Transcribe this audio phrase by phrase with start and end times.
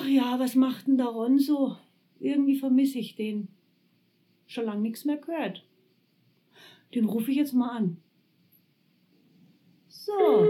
[0.00, 1.76] Ach ja, was macht denn der Ron so?
[2.20, 3.48] Irgendwie vermisse ich den.
[4.46, 5.64] Schon lange nichts mehr gehört.
[6.94, 7.96] Den rufe ich jetzt mal an.
[9.88, 10.46] So.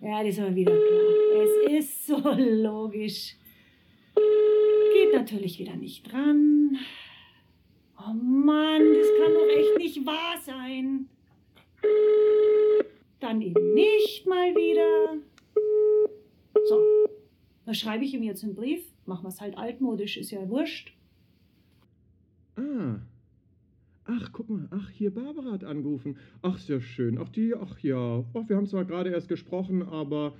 [0.00, 1.42] Ja, das ist aber wieder klar.
[1.68, 3.36] Es ist so logisch.
[4.94, 6.78] Geht natürlich wieder nicht dran.
[7.98, 11.08] Oh Mann, das kann doch echt nicht wahr sein.
[13.20, 15.18] Dann eben nicht mal wieder.
[16.64, 17.01] So,
[17.64, 18.84] was schreibe ich ihm jetzt einen Brief?
[19.06, 20.94] Machen wir es halt altmodisch, ist ja wurscht.
[22.56, 22.96] Ah.
[24.04, 24.68] Ach, guck mal.
[24.70, 26.16] Ach, hier Barbara hat angerufen.
[26.42, 27.18] Ach, sehr schön.
[27.18, 28.24] Ach, die, ach ja.
[28.34, 30.34] Ach, wir haben zwar gerade erst gesprochen, aber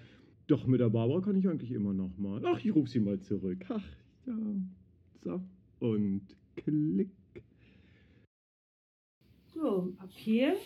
[0.49, 2.45] doch mit der Barbara kann ich eigentlich immer noch mal.
[2.45, 3.65] Ach, ich rufe sie mal zurück.
[3.69, 3.85] Ach,
[4.27, 4.35] ja.
[5.23, 5.41] So.
[5.79, 6.23] Und
[6.57, 7.11] klick.
[9.55, 10.57] So, Papier.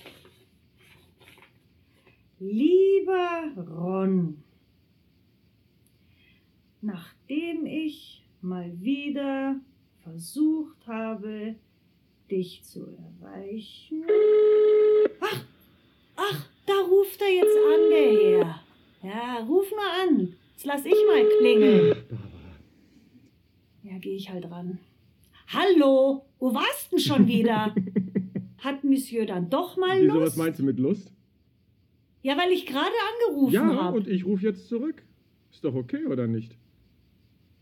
[2.38, 4.43] Lieber Ron,
[6.87, 9.56] nachdem ich mal wieder
[10.02, 11.56] versucht habe,
[12.30, 12.87] dich zu
[13.20, 14.04] erreichen.
[15.20, 15.45] Ach,
[16.16, 18.60] ach, da ruft er jetzt an, der Herr.
[19.02, 20.34] Ja, ruf mal an.
[20.52, 21.96] Jetzt lass ich mal klingeln.
[23.82, 24.78] Ja, gehe ich halt ran.
[25.48, 27.74] Hallo, wo warst denn schon wieder?
[28.59, 30.38] Hat Monsieur dann doch mal Wieso, was Lust?
[30.38, 31.12] meinst du mit Lust?
[32.23, 32.90] Ja, weil ich gerade
[33.28, 33.98] angerufen Ja, habe.
[33.98, 35.04] und ich rufe jetzt zurück.
[35.52, 36.56] Ist doch okay, oder nicht?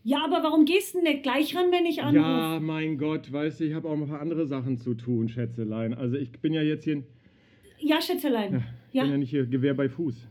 [0.07, 2.19] Ja, aber warum gehst du denn nicht gleich ran, wenn ich anrufe?
[2.19, 5.29] Ja, mein Gott, weißt du, ich habe auch noch ein paar andere Sachen zu tun,
[5.29, 5.95] Schätzelein.
[5.95, 7.01] Also ich bin ja jetzt hier,
[7.79, 8.53] Ja, Schätzelein.
[8.53, 8.61] ja,
[8.91, 9.01] Ja.
[9.01, 10.27] bin ja nicht hier Gewehr bei Fuß.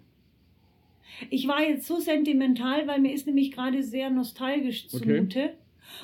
[1.31, 5.05] Ich war jetzt so sentimental, weil mir ist nämlich gerade sehr nostalgisch Okay.
[5.17, 5.51] zumute.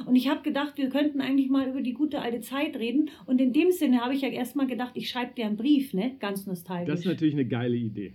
[0.05, 3.11] Und ich habe gedacht, wir könnten eigentlich mal über die gute alte Zeit reden.
[3.27, 6.17] Und in dem Sinne habe ich ja erstmal gedacht, ich schreibe dir einen Brief, ne?
[6.19, 6.89] Ganz nostalgisch.
[6.93, 8.15] Das ist natürlich eine geile Idee.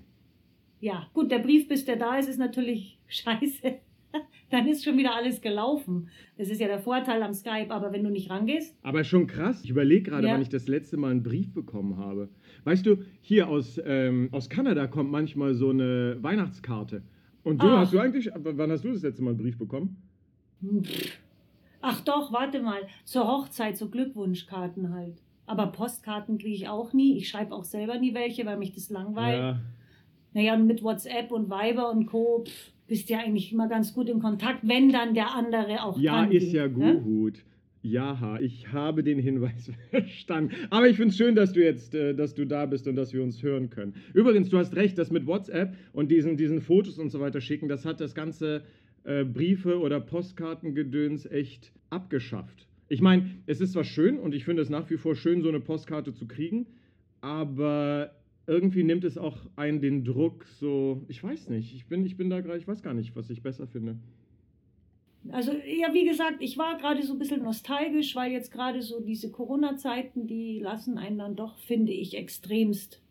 [0.82, 3.80] ja, gut, der Brief, bis der da ist, ist natürlich scheiße.
[4.52, 6.10] Dann ist schon wieder alles gelaufen.
[6.38, 9.64] Das ist ja der Vorteil am Skype, aber wenn du nicht rangehst, Aber schon krass.
[9.64, 10.34] Ich überlege gerade, Ja.
[10.34, 12.30] wann ich das letzte Mal einen Brief bekommen habe.
[12.64, 17.02] Weißt du, hier aus, ähm, aus Kanada kommt manchmal so eine Weihnachtskarte.
[17.44, 17.80] Und du, Ach.
[17.80, 19.98] hast du eigentlich, wann hast du das letzte Mal einen Brief bekommen?
[21.82, 25.22] ach doch, warte mal, zur Hochzeit, so Glückwunschkarten halt.
[25.46, 27.18] Aber Postkarten kriege ich auch nie.
[27.18, 29.40] Ich schreibe auch selber nie welche, weil mich das langweilt.
[29.40, 29.60] Ja,
[30.34, 32.44] Naja, und mit WhatsApp und Viber und Co.
[32.46, 36.22] Pff, bist ja eigentlich immer ganz gut im Kontakt, wenn dann der andere auch ja
[36.22, 37.02] dran ist ja ne?
[37.02, 37.44] gut.
[37.82, 40.56] Ja, ich habe den Hinweis verstanden.
[40.72, 43.14] Aber ich finde es schön, dass du jetzt, äh, dass du da bist und dass
[43.14, 43.94] wir uns hören können.
[44.16, 47.70] Übrigens, du hast recht, das mit WhatsApp und diesen, diesen Fotos und so weiter schicken,
[47.70, 48.64] das hat das ganze
[49.04, 52.68] äh, Briefe oder Postkartengedöns echt abgeschafft.
[52.88, 55.50] Ich meine, es ist zwar schön und ich finde es nach wie vor schön, so
[55.50, 56.66] eine Postkarte zu kriegen,
[57.22, 58.12] aber
[58.48, 62.30] irgendwie nimmt es auch einen den Druck so, ich weiß nicht, ich bin, ich bin
[62.30, 63.98] da gerade, ich weiß gar nicht, was ich besser finde.
[65.32, 69.00] Also, ja, wie gesagt, ich war gerade so ein bisschen nostalgisch, weil jetzt gerade so
[69.00, 73.02] diese Corona-Zeiten, die lassen einen dann doch, finde ich, extremst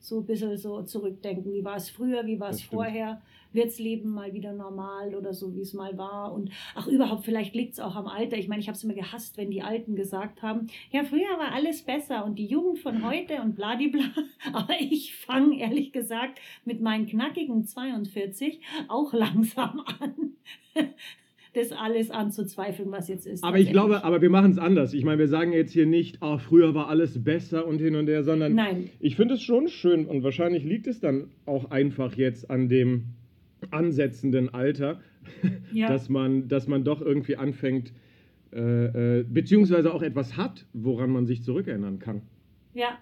[0.00, 1.52] so ein bisschen so zurückdenken.
[1.52, 3.20] Wie war es früher, wie war es vorher?
[3.52, 6.32] Wird's Leben mal wieder normal oder so, wie es mal war?
[6.32, 8.36] Und ach, überhaupt, vielleicht liegt es auch am Alter.
[8.36, 11.52] Ich meine, ich habe es immer gehasst, wenn die Alten gesagt haben, ja, früher war
[11.52, 14.04] alles besser und die Jugend von heute und bladibla.
[14.52, 20.36] Aber ich fange, ehrlich gesagt, mit meinen knackigen 42 auch langsam an.
[21.54, 23.42] das alles anzuzweifeln, was jetzt ist.
[23.44, 24.92] Aber ich glaube, aber wir machen es anders.
[24.92, 28.08] Ich meine, wir sagen jetzt hier nicht, ah, früher war alles besser und hin und
[28.08, 32.14] her, sondern Nein, ich finde es schon schön und wahrscheinlich liegt es dann auch einfach
[32.14, 33.14] jetzt an dem
[33.70, 35.00] ansetzenden Alter,
[35.72, 35.88] ja.
[35.88, 37.92] dass, man, dass man doch irgendwie anfängt,
[38.52, 42.22] äh, äh, beziehungsweise auch etwas hat, woran man sich zurückerinnern kann.
[42.74, 42.98] ja,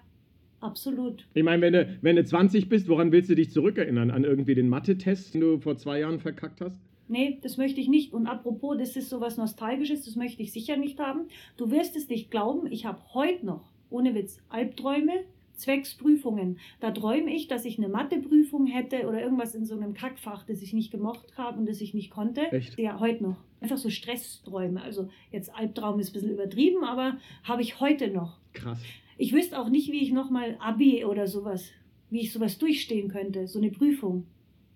[0.59, 1.27] absolut.
[1.33, 4.11] Ich meine, wenn du, wenn du 20 bist, woran willst du dich zurückerinnern?
[4.11, 6.81] An irgendwie den Mathe-Test, den du vor zwei Jahren verkackt hast?
[7.07, 8.13] Nee, das möchte ich nicht.
[8.13, 11.27] Und apropos, das ist sowas Nostalgisches, das möchte ich sicher nicht haben.
[11.55, 15.23] Du wirst es nicht glauben, ich habe heute noch, ohne Witz, Albträume,
[15.53, 16.59] zwecks Prüfungen.
[16.79, 20.61] Da träume ich, dass ich eine Matheprüfung hätte oder irgendwas in so einem Kackfach, das
[20.61, 22.51] ich nicht gemocht habe und das ich nicht konnte.
[22.51, 22.77] Echt?
[22.79, 23.37] Ja, heute noch.
[23.59, 24.81] Einfach so Stressträume.
[24.81, 28.37] Also jetzt Albtraum ist ein bisschen übertrieben, aber habe ich heute noch.
[28.53, 28.79] Krass.
[29.17, 31.71] Ich wüsste auch nicht, wie ich nochmal Abi oder sowas,
[32.11, 34.27] wie ich sowas durchstehen könnte, so eine Prüfung.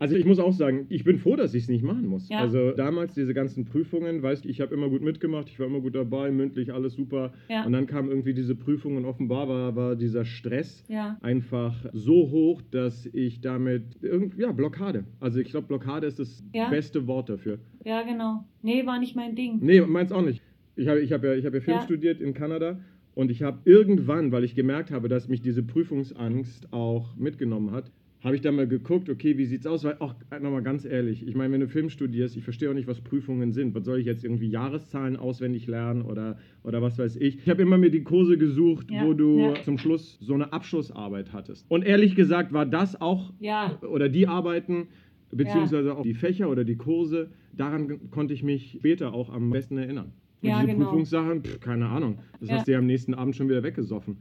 [0.01, 2.27] Also ich muss auch sagen, ich bin froh, dass ich es nicht machen muss.
[2.27, 2.39] Ja.
[2.39, 5.79] Also damals diese ganzen Prüfungen, weißt du, ich habe immer gut mitgemacht, ich war immer
[5.79, 7.33] gut dabei, mündlich alles super.
[7.49, 7.65] Ja.
[7.67, 11.19] Und dann kam irgendwie diese Prüfung und offenbar war, war dieser Stress Ja.
[11.21, 15.03] einfach so hoch, dass ich damit irgendwie, ja, Blockade.
[15.19, 17.59] Also ich glaube, Blockade ist das beste Wort dafür.
[17.85, 18.43] Ja, genau.
[18.63, 19.59] Nee, war nicht mein Ding.
[19.61, 20.41] Nee, meins auch nicht.
[20.75, 22.79] Ich habe ich hab ja, ich hab ja Film studiert in Kanada
[23.13, 27.91] und ich habe irgendwann, weil ich gemerkt habe, dass mich diese Prüfungsangst auch mitgenommen hat,
[28.23, 29.83] habe ich da mal geguckt, okay, wie sieht's aus?
[29.83, 32.87] Weil auch nochmal ganz ehrlich, ich meine, wenn du Film studierst, ich verstehe auch nicht,
[32.87, 33.73] was Prüfungen sind.
[33.73, 37.39] Was soll ich jetzt irgendwie Jahreszahlen auswendig lernen oder, oder was weiß ich?
[37.39, 39.53] Ich habe immer mir die Kurse gesucht, Ja, wo du ja.
[39.63, 41.65] zum Schluss so eine Abschlussarbeit hattest.
[41.69, 43.79] Und ehrlich gesagt war das auch, Ja.
[43.81, 44.87] oder die Arbeiten,
[45.31, 49.77] beziehungsweise auch die Fächer oder die Kurse, daran konnte ich mich später auch am besten
[49.79, 50.11] erinnern.
[50.43, 50.85] Und Ja, diese genau.
[50.89, 52.19] Prüfungssachen, pff, keine Ahnung.
[52.39, 54.17] Das hast du ja am nächsten Abend schon wieder weggesoffen.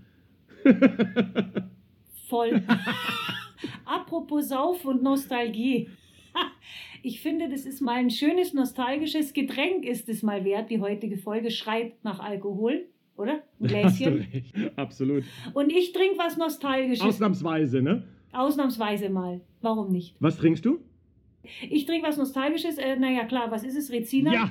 [2.29, 2.63] Voll.
[3.85, 5.89] Apropos Sauf und Nostalgie.
[7.03, 10.71] Ich finde, das ist mal ein schönes nostalgisches Getränk, ist es mal wert.
[10.71, 13.43] Die heutige Folge schreit nach Alkohol, oder?
[13.59, 14.27] Ein Gläschen.
[14.77, 15.25] Absolut.
[15.55, 17.01] Und ich trinke was Nostalgisches.
[17.07, 18.07] Ausnahmsweise, ne?
[18.33, 19.41] Ausnahmsweise mal.
[19.63, 20.15] Warum nicht?
[20.21, 20.81] Was trinkst du?
[21.71, 22.77] Ich trinke was Nostalgisches.
[22.77, 23.91] Äh, naja, klar, was ist es?
[23.91, 24.35] Rezina?
[24.35, 24.51] Ja.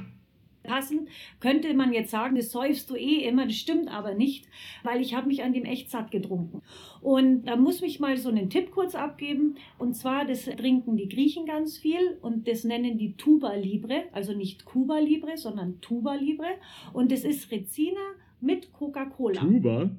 [0.69, 4.47] Passend könnte man jetzt sagen, das säufst du eh immer, das stimmt aber nicht,
[4.83, 6.61] weil ich habe mich an dem echt satt getrunken.
[7.01, 9.55] Und da muss ich mal so einen Tipp kurz abgeben.
[9.79, 14.33] Und zwar, das trinken die Griechen ganz viel und das nennen die Tuba Libre, also
[14.33, 16.49] nicht Cuba Libre, sondern Tuba Libre.
[16.93, 18.01] Und das ist Rezina
[18.39, 19.41] mit Coca-Cola.
[19.41, 19.89] Tuba?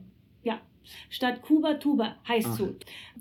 [0.44, 0.61] Ja,
[1.08, 2.58] statt Cuba Tuba heißt Ach.
[2.58, 2.75] so.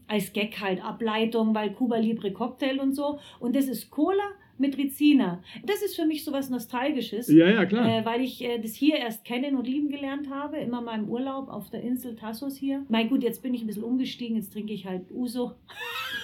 [0.07, 3.17] Als Gag halt Ableitung, weil Cuba Libre Cocktail und so.
[3.39, 5.41] Und das ist Cola mit Rizina.
[5.65, 7.27] Das ist für mich sowas Nostalgisches.
[7.27, 7.87] Ja, ja, klar.
[7.87, 11.09] Äh, weil ich äh, das hier erst kennen und lieben gelernt habe, immer mal im
[11.09, 12.85] Urlaub auf der Insel Tassos hier.
[12.89, 15.53] Mein gut, jetzt bin ich ein bisschen umgestiegen, jetzt trinke ich halt Uso.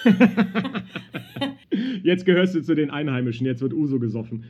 [2.02, 4.44] jetzt gehörst du zu den Einheimischen, jetzt wird Uso gesoffen.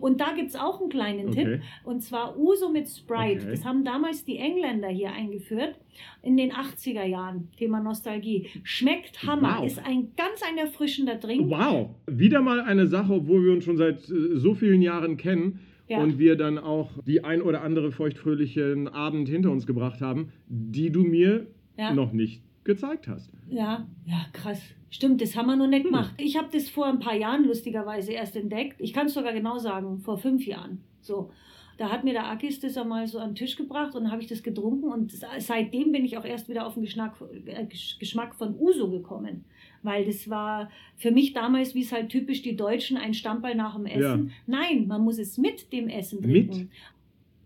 [0.00, 1.46] Und da gibt es auch einen kleinen Tipp.
[1.46, 1.60] Okay.
[1.84, 3.42] Und zwar Uso mit Sprite.
[3.42, 3.50] Okay.
[3.50, 5.76] Das haben damals die Engländer hier eingeführt.
[6.22, 7.48] In den 80er Jahren.
[7.56, 8.48] Thema Nostalgie.
[8.64, 9.58] Schmeckt Hammer.
[9.58, 9.66] Wow.
[9.66, 11.50] Ist ein ganz ein erfrischender Drink.
[11.50, 11.90] Wow.
[12.06, 16.02] Wieder mal eine Sache, obwohl wir uns schon seit äh, so vielen Jahren kennen Ja.
[16.02, 20.90] und wir dann auch die ein oder andere feuchtfröhlichen Abend hinter uns gebracht haben, die
[20.90, 21.92] du mir Ja.
[21.92, 23.30] noch nicht gezeigt hast.
[23.48, 24.60] Ja, ja, krass.
[24.90, 26.12] Stimmt, das haben wir noch nicht gemacht.
[26.18, 28.76] Ich habe das vor ein paar Jahren lustigerweise erst entdeckt.
[28.80, 30.82] Ich kann es sogar genau sagen, vor fünf Jahren.
[31.00, 31.30] So.
[31.78, 34.20] Da hat mir der Akis das einmal so an den Tisch gebracht und dann habe
[34.22, 37.14] ich das getrunken und seitdem bin ich auch erst wieder auf den Geschmack,
[37.46, 39.44] äh, Gesch- Geschmack von Uso gekommen.
[39.82, 43.74] Weil das war für mich damals, wie es halt typisch die Deutschen, ein Stammball nach
[43.74, 44.30] dem Essen.
[44.46, 46.70] Nein, man muss es mit dem Essen trinken.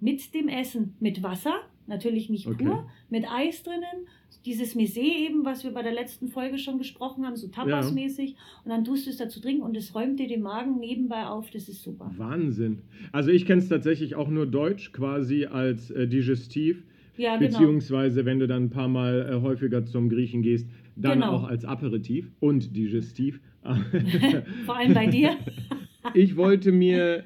[0.01, 0.97] Mit dem Essen.
[1.01, 1.55] Mit Wasser,
[1.87, 2.65] natürlich nicht Okay.
[2.65, 4.07] pur, mit Eis drinnen.
[4.47, 8.37] Dieses Messé eben, was wir bei der letzten Folge schon gesprochen haben, so Tapas-mäßig.
[8.65, 11.51] Und dann tust du es dazu trinken und es räumt dir den Magen nebenbei auf.
[11.51, 12.13] Das ist super.
[12.17, 12.79] Wahnsinn.
[13.11, 16.85] Also ich kenne es tatsächlich auch nur Deutsch, quasi als äh, Digestiv,
[17.17, 17.51] Ja, genau.
[17.51, 21.33] beziehungsweise wenn du dann ein paar Mal äh, häufiger zum Griechen gehst, dann Genau.
[21.33, 23.41] auch als Aperitif und Digestiv.
[24.65, 25.37] Vor allem bei dir.
[26.15, 27.25] ich wollte mir,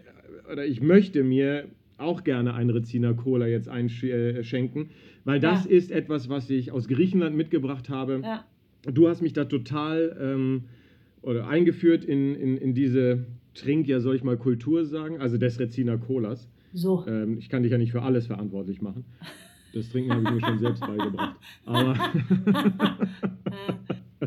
[0.50, 1.66] oder ich möchte mir
[2.00, 4.90] auch gerne ein Rezina Cola jetzt einschenken,
[5.24, 5.70] weil das Ja.
[5.70, 8.20] ist etwas, was ich aus Griechenland mitgebracht habe.
[8.24, 8.44] Ja.
[8.90, 10.64] Du hast mich da total ähm,
[11.22, 15.58] oder eingeführt in, in, in diese Trink, ja soll ich mal Kultur sagen, also des
[15.60, 16.48] Rezina Colas.
[16.72, 17.04] So.
[17.06, 19.04] Ähm, ich kann dich ja nicht für alles verantwortlich machen.
[19.74, 21.36] Das Trinken habe ich mir schon selbst beigebracht.
[21.66, 21.94] Aber
[24.20, 24.26] Äh,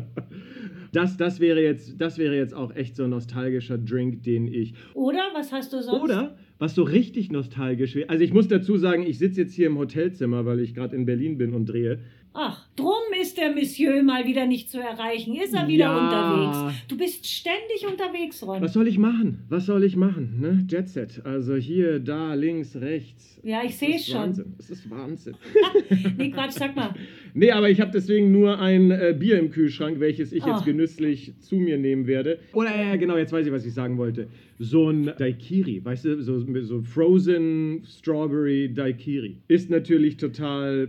[0.92, 4.74] das, das, wäre jetzt, das wäre jetzt auch echt so ein nostalgischer Drink, den ich.
[4.94, 6.02] Oder was hast du sonst?
[6.02, 8.08] Oder was so richtig nostalgisch wäre.
[8.08, 11.04] Also ich muss dazu sagen, ich sitze jetzt hier im Hotelzimmer, weil ich gerade in
[11.04, 11.98] Berlin bin und drehe.
[12.36, 12.90] Ach, drum
[13.22, 15.36] ist der Monsieur mal wieder nicht zu erreichen.
[15.36, 15.96] Ist er wieder Ja.
[16.34, 16.82] unterwegs?
[16.88, 18.60] Du bist ständig unterwegs, Ron.
[18.60, 19.44] Was soll ich machen?
[19.48, 20.40] Was soll ich machen?
[20.40, 20.66] Ne?
[20.68, 21.22] Jet Set.
[21.24, 23.40] Also hier, da, links, rechts.
[23.44, 24.16] Ja, ich Es sehe ist schon.
[24.20, 24.54] Wahnsinn.
[24.58, 25.34] Es ist Wahnsinn.
[26.18, 26.92] Nee, Quatsch, sag mal.
[27.34, 30.64] Nee, aber ich habe deswegen nur ein äh, Bier im Kühlschrank, welches ich jetzt Ah.
[30.64, 32.38] genüsslich zu mir nehmen werde.
[32.52, 34.28] Oder ja, genau, jetzt weiß ich, was ich sagen wollte.
[34.58, 39.36] So ein Daiquiri, weißt du, so, so Frozen Strawberry Daiquiri.
[39.48, 40.88] Ist natürlich total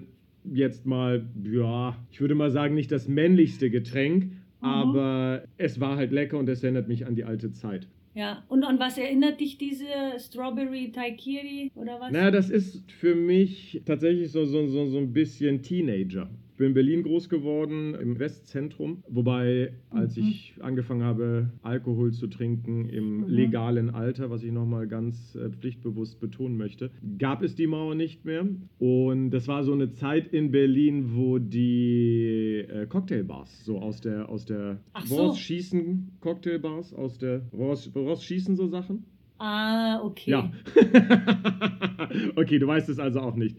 [0.53, 6.11] jetzt mal, ja, ich würde mal sagen, nicht das männlichste Getränk, aber es war halt
[6.11, 7.87] lecker und es erinnert mich an die alte Zeit.
[8.15, 9.85] Ja, und an was erinnert dich diese
[10.17, 12.11] Strawberry Taikiri oder was?
[12.11, 16.29] Naja, das ist für mich tatsächlich so, so, so, so ein bisschen Teenager.
[16.55, 19.03] Ich bin in Berlin groß geworden, im Westzentrum.
[19.09, 20.23] Wobei, als Mhm.
[20.23, 23.27] ich angefangen habe, Alkohol zu trinken im Mhm.
[23.27, 28.23] legalen Alter, was ich nochmal ganz äh, pflichtbewusst betonen möchte, gab es die Mauer nicht
[28.23, 28.47] mehr.
[28.79, 34.29] Und das war so eine Zeit in Berlin, wo die äh, Cocktailbars so aus der,
[34.29, 35.33] aus der Ach so.
[35.33, 39.03] schießen Cocktailbars, aus der, woraus, woraus schießen so Sachen?
[39.37, 40.31] Ah, okay.
[40.31, 40.51] Ja.
[42.35, 43.57] okay, du weißt es also auch nicht.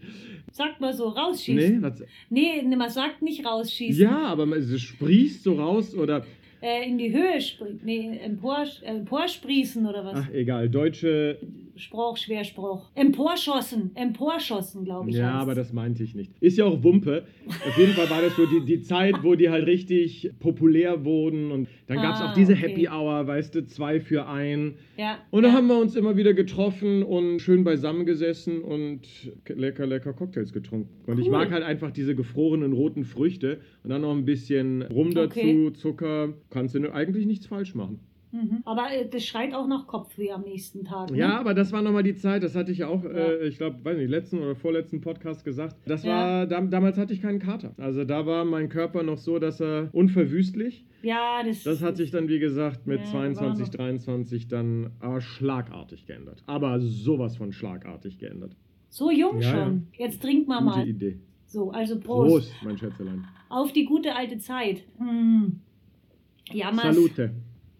[0.51, 1.81] Sagt mal so, Nee, rausschießen.
[1.81, 4.01] was, Nee, nee, man sagt nicht rausschießen.
[4.03, 6.25] ja, aber man- es sprießt so raus oder.
[6.61, 7.79] Äh, in die Höhe springen.
[7.83, 10.15] Nee, empor, äh, emporsprießen oder was?
[10.25, 10.69] Ach, egal.
[10.69, 11.37] Deutsche
[11.77, 12.89] Spruch, Schwerspruch.
[12.95, 15.15] Emporschossen, emporschossen, glaube ich.
[15.17, 15.41] Ja, heißt's.
[15.41, 16.31] aber das meinte ich nicht.
[16.39, 17.23] Ist ja auch Wumpe.
[17.47, 21.51] Auf jeden Fall war das so die, die Zeit, wo die halt richtig populär wurden.
[21.51, 22.69] Und dann gab es Ah, auch diese okay.
[22.69, 24.75] Happy Hour, weißt du, zwei für ein.
[24.97, 25.55] Ja, Und da ja.
[25.55, 29.01] haben wir uns immer wieder getroffen und schön beisammen gesessen und
[29.47, 30.89] lecker, lecker Cocktails getrunken.
[31.05, 31.31] Und ich Cool.
[31.31, 35.73] mag halt einfach diese gefrorenen roten Früchte und dann noch ein bisschen Rum dazu, Okay.
[35.73, 36.33] Zucker.
[36.49, 37.99] Kannst du eigentlich nichts falsch machen.
[38.31, 38.61] Mhm.
[38.65, 41.11] Aber äh, das schreit auch nach Kopfweh am nächsten Tag.
[41.11, 41.17] Ne?
[41.17, 43.77] Ja, aber das war nochmal die Zeit, das hatte ich ja auch, Äh, ich glaube,
[43.83, 45.75] weiß nicht, letzten oder vorletzten Podcast gesagt.
[45.85, 46.11] Das Ja.
[46.11, 47.73] war, dam damals hatte ich keinen Kater.
[47.77, 50.83] Also da war mein Körper noch so, dass er unverwüstlich.
[51.03, 54.89] Ja, das, Das hat sich dann, wie gesagt, mit Ja, 22, war noch- 23 dann
[54.99, 56.43] aber schlagartig geändert.
[56.47, 58.55] Aber sowas von schlagartig geändert.
[58.89, 59.87] so jung Ja, schon.
[59.97, 60.87] Jetzt trinken wir Gute mal.
[60.87, 61.19] Idee.
[61.45, 62.29] So, also Prost.
[62.51, 63.25] Prost, mein Schätzelein.
[63.47, 64.83] Auf die gute alte Zeit.
[64.97, 65.59] Hm.
[66.51, 66.95] Jammers.
[66.95, 67.31] Salute.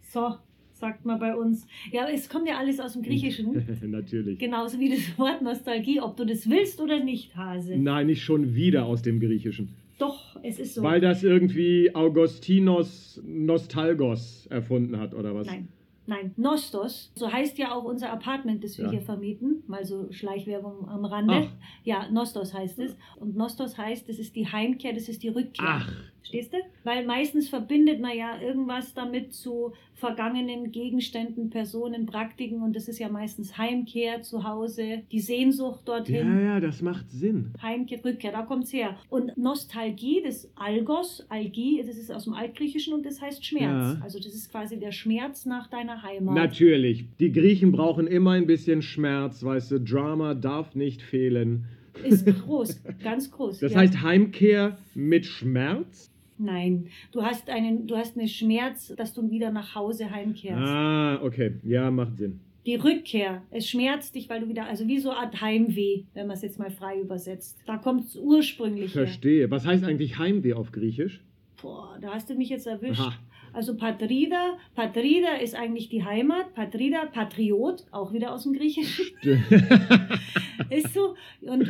[0.10, 0.36] So,
[0.74, 1.68] sagt man bei uns.
[1.92, 3.64] Ja, es kommt ja alles aus dem Griechischen.
[3.92, 4.40] Natürlich.
[4.40, 7.78] Genauso wie das Wort Nostalgie, ob du das willst oder nicht, Hase.
[7.78, 9.70] Nein, nicht schon wieder aus dem Griechischen.
[9.98, 10.84] Doch, es ist so.
[10.84, 15.48] Weil das irgendwie Augustinos Nostalgos erfunden hat, oder was?
[15.48, 15.68] Nein,
[16.06, 16.34] nein.
[16.38, 18.92] Nostos, so heißt ja auch unser Apartment, das wir Ja.
[18.92, 19.64] hier vermieten.
[19.66, 21.34] Mal so Schleichwerbung am Rande.
[21.34, 21.50] Ach.
[21.84, 22.96] Ja, Nostos heißt es.
[23.20, 25.66] Und Nostos heißt, das ist die Heimkehr, das ist die Rückkehr.
[25.68, 25.92] Ach,
[26.28, 26.58] Verstehst du?
[26.84, 33.00] Weil meistens verbindet man ja irgendwas damit zu vergangenen Gegenständen, Personen, Praktiken und das ist
[33.00, 36.28] ja meistens Heimkehr zu Hause, die Sehnsucht dorthin.
[36.28, 37.54] ja, ja, das macht Sinn.
[37.62, 38.98] Heimkehr, Rückkehr, da kommt's her.
[39.10, 43.96] Und Nostalgie, das Algos, Algie, das ist aus dem Altgriechischen und das heißt Schmerz.
[43.96, 44.02] Ja.
[44.04, 46.36] Also das ist quasi der Schmerz nach deiner Heimat.
[46.36, 47.06] Natürlich.
[47.20, 49.80] Die Griechen brauchen immer ein bisschen Schmerz, weißt du.
[49.80, 51.66] Drama darf nicht fehlen.
[52.04, 53.60] Ist groß, ganz groß.
[53.60, 53.80] Das ja.
[53.80, 56.12] heißt Heimkehr mit Schmerz?
[56.38, 60.62] Nein, du hast einen, du hast einen Schmerz, dass du wieder nach Hause heimkehrst.
[60.62, 61.56] Ah, okay.
[61.64, 62.40] Ja, macht Sinn.
[62.66, 66.28] Die Rückkehr, es schmerzt dich, weil du wieder, also wie so eine Art Heimweh, wenn
[66.28, 67.58] man es jetzt mal frei übersetzt.
[67.66, 69.04] Da kommt es ursprünglich her.
[69.04, 69.50] Verstehe.
[69.50, 71.22] Was heißt eigentlich Heimweh auf Griechisch?
[71.62, 73.00] Boah, da hast du mich jetzt erwischt.
[73.00, 73.14] Aha.
[73.54, 79.06] Also Patrida, Patrida ist eigentlich die Heimat, Patrida, Patriot, auch wieder aus dem Griechischen.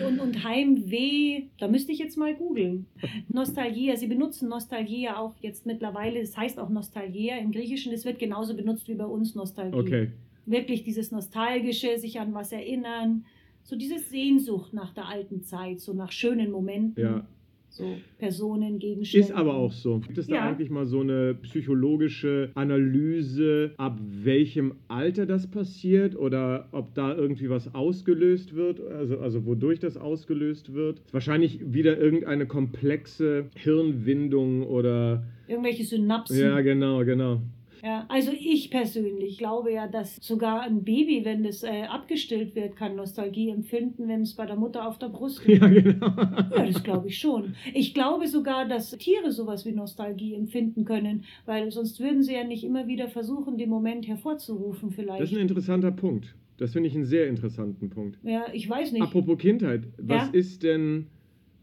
[0.01, 2.85] Und, und, und Heimweh, da müsste ich jetzt mal googeln.
[3.29, 8.19] Nostalgia, sie benutzen Nostalgia auch jetzt mittlerweile, das heißt auch Nostalgia im Griechischen, das wird
[8.19, 9.77] genauso benutzt wie bei uns Nostalgie.
[9.77, 10.11] okay.
[10.45, 13.25] Wirklich dieses Nostalgische, sich an was erinnern,
[13.63, 17.03] so diese Sehnsucht nach der alten Zeit, so nach schönen Momenten.
[17.03, 17.25] Ja.
[17.69, 19.27] So Personen, Gegenstände.
[19.27, 19.99] Ist aber auch so.
[19.99, 20.49] Gibt es da Ja.
[20.49, 27.49] eigentlich mal so eine psychologische Analyse, ab welchem Alter das passiert oder ob da irgendwie
[27.49, 31.01] was ausgelöst wird, also, also wodurch das ausgelöst wird?
[31.11, 35.23] Wahrscheinlich wieder irgendeine komplexe Hirnwindung oder.
[35.47, 36.39] Irgendwelche Synapsen.
[36.39, 37.41] Ja, genau, genau.
[37.83, 42.75] Ja, also ich persönlich glaube ja, dass sogar ein Baby, wenn das äh, abgestillt wird,
[42.75, 45.61] kann Nostalgie empfinden, wenn es bei der Mutter auf der Brust liegt.
[45.61, 46.07] Ja, genau.
[46.07, 47.55] Ja, das glaube ich schon.
[47.73, 52.43] Ich glaube sogar, dass Tiere sowas wie Nostalgie empfinden können, weil sonst würden sie ja
[52.43, 55.23] nicht immer wieder versuchen, den Moment hervorzurufen Das vielleicht.
[55.23, 56.35] ist ein interessanter Punkt.
[56.57, 58.17] Das finde ich einen sehr interessanten Punkt.
[58.23, 59.01] Ja, ich weiß nicht.
[59.03, 60.33] Apropos Kindheit, was Ja?
[60.33, 61.07] ist denn,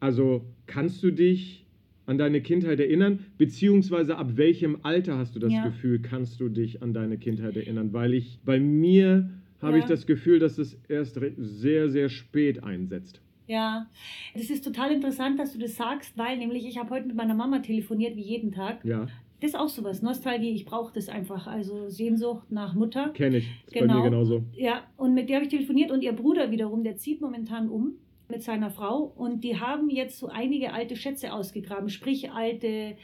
[0.00, 1.63] also kannst du dich
[2.06, 5.64] an deine Kindheit erinnern, beziehungsweise ab welchem Alter hast du das Ja.
[5.64, 7.92] Gefühl, kannst du dich an deine Kindheit erinnern?
[7.92, 9.30] Weil ich, bei mir
[9.62, 9.78] habe Ja.
[9.78, 13.20] ich das Gefühl, dass es erst sehr, sehr spät einsetzt.
[13.46, 13.87] Ja,
[14.34, 17.34] das ist total interessant, dass du das sagst, weil nämlich ich habe heute mit meiner
[17.34, 18.84] Mama telefoniert, wie jeden Tag.
[18.84, 19.06] Ja,
[19.40, 23.11] Das ist auch sowas, Nostalgie, ich brauche das einfach, also Sehnsucht nach Mutter.
[23.11, 23.49] kenne ich.
[23.75, 23.96] Bei Genau.
[23.96, 24.44] mir genauso.
[24.54, 27.94] Ja, und mit der habe ich telefoniert und ihr Bruder wiederum, der zieht momentan um
[28.28, 32.97] mit seiner Frau und die haben jetzt so einige alte Schätze ausgegraben, sprich alte, äh,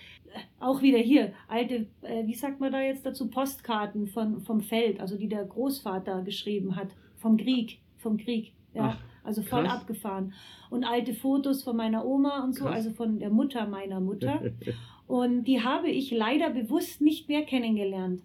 [0.59, 5.01] auch wieder hier, alte, äh, wie sagt man da jetzt dazu, Postkarten von, vom Feld,
[5.01, 9.81] also die der Großvater geschrieben hat, vom Krieg, vom Krieg, ja, Ach, also voll krass.
[9.81, 10.33] abgefahren.
[10.71, 12.77] Und alte Fotos von meiner Oma und so, Krass.
[12.77, 14.41] also von der Mutter meiner Mutter.
[15.07, 18.23] Und die habe ich leider bewusst nicht mehr kennengelernt.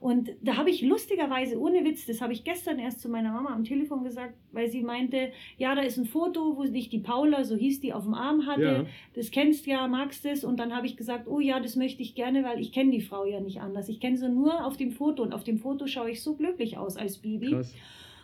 [0.00, 3.52] Und da habe ich lustigerweise, ohne Witz, das habe ich gestern erst zu meiner Mama
[3.52, 7.42] am Telefon gesagt, weil sie meinte, ja, da ist ein Foto, wo dich die Paula,
[7.42, 8.62] so hieß die, auf dem Arm hatte.
[8.62, 8.86] Ja.
[9.14, 10.44] Das kennst ja, magst es.
[10.44, 13.00] Und dann habe ich gesagt, oh ja, das möchte ich gerne, weil ich kenne die
[13.00, 13.88] Frau ja nicht anders.
[13.88, 15.22] Ich kenne sie nur auf dem Foto.
[15.22, 17.50] Und auf dem Foto schaue ich so glücklich aus als Baby.
[17.50, 17.74] Krass.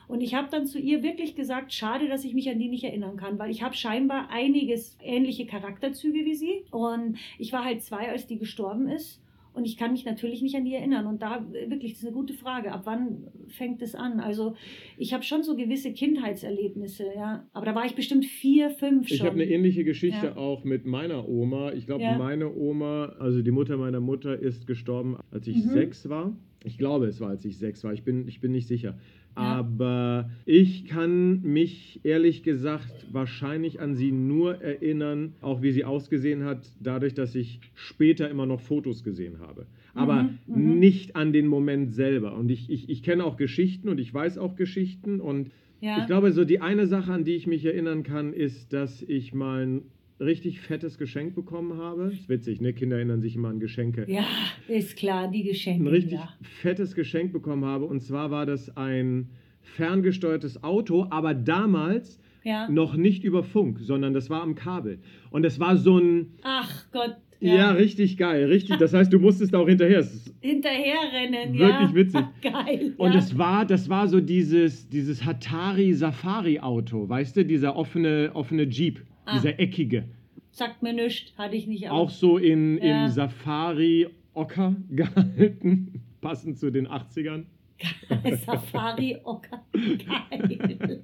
[0.07, 2.85] Und ich habe dann zu ihr wirklich gesagt, schade, dass ich mich an die nicht
[2.85, 6.64] erinnern kann, weil ich habe scheinbar einiges ähnliche Charakterzüge wie sie.
[6.71, 9.24] Und ich war halt zwei, als die gestorben ist.
[9.54, 11.06] Und ich kann mich natürlich nicht an die erinnern.
[11.06, 12.73] Und da wirklich, das ist eine gute Frage.
[12.73, 14.18] Ab wann fängt es an?
[14.20, 14.54] Also
[14.99, 17.46] ich habe schon so gewisse Kindheitserlebnisse, ja.
[17.52, 19.14] Aber da war ich bestimmt vier, fünf schon.
[19.14, 20.37] Ich habe eine ähnliche Geschichte Ja.
[20.37, 21.73] auch mit meiner Oma.
[21.73, 22.18] Ich glaube, Ja.
[22.18, 25.70] meine Oma, also die Mutter meiner Mutter, ist gestorben, als ich Mhm.
[25.70, 26.37] sechs war.
[26.64, 27.92] Ich glaube, es war, als ich sechs war.
[27.92, 28.99] Ich bin, ich bin nicht sicher.
[29.37, 36.45] Aber ich kann mich ehrlich gesagt wahrscheinlich an sie nur erinnern, auch wie sie ausgesehen
[36.45, 39.67] hat, dadurch, dass ich später immer noch Fotos gesehen habe.
[39.95, 40.79] Aber Mhm, mhm.
[40.79, 42.37] nicht an den Moment selber.
[42.37, 45.21] Und ich, ich, ich kenne auch Geschichten und ich weiß auch Geschichten.
[45.21, 45.50] Und
[45.81, 45.99] Ja.
[46.00, 49.35] ich glaube, so die eine Sache, an die ich mich erinnern kann, ist, dass ich
[49.35, 49.83] mal ein
[50.21, 52.11] richtig fettes Geschenk bekommen habe.
[52.12, 52.73] Ist witzig, ne?
[52.73, 54.25] Kinder erinnern sich immer an Geschenke ja,
[54.68, 55.85] ist klar, die Geschenke.
[55.85, 56.28] ein richtig ja.
[56.40, 57.85] fettes Geschenk bekommen habe.
[57.85, 59.30] Und zwar war das ein
[59.62, 62.68] ferngesteuertes Auto, aber damals ja.
[62.68, 65.00] noch nicht über Funk, sondern das war am Kabel.
[65.30, 67.16] Und es war so ein, Ach Gott.
[67.40, 68.76] ja, richtig geil, richtig.
[68.78, 70.06] Das heißt, du musstest auch hinterher.
[70.40, 71.68] Hinterherrennen, ja.
[71.68, 72.25] Wirklich witzig.
[72.42, 72.94] Geil.
[72.99, 73.18] Und ja.
[73.18, 78.64] es war, das war so dieses, dieses Hatari Safari Auto, weißt du, dieser offene, offene
[78.64, 79.35] Jeep, Ah.
[79.37, 80.04] dieser eckige.
[80.50, 83.07] Sagt mir nichts, hatte ich nicht Auch so in, Ja.
[83.07, 87.45] im Safari Ocker gehalten, passend zu den 80ern.
[88.47, 89.64] Safari Ocker.
[89.73, 90.59] Geil.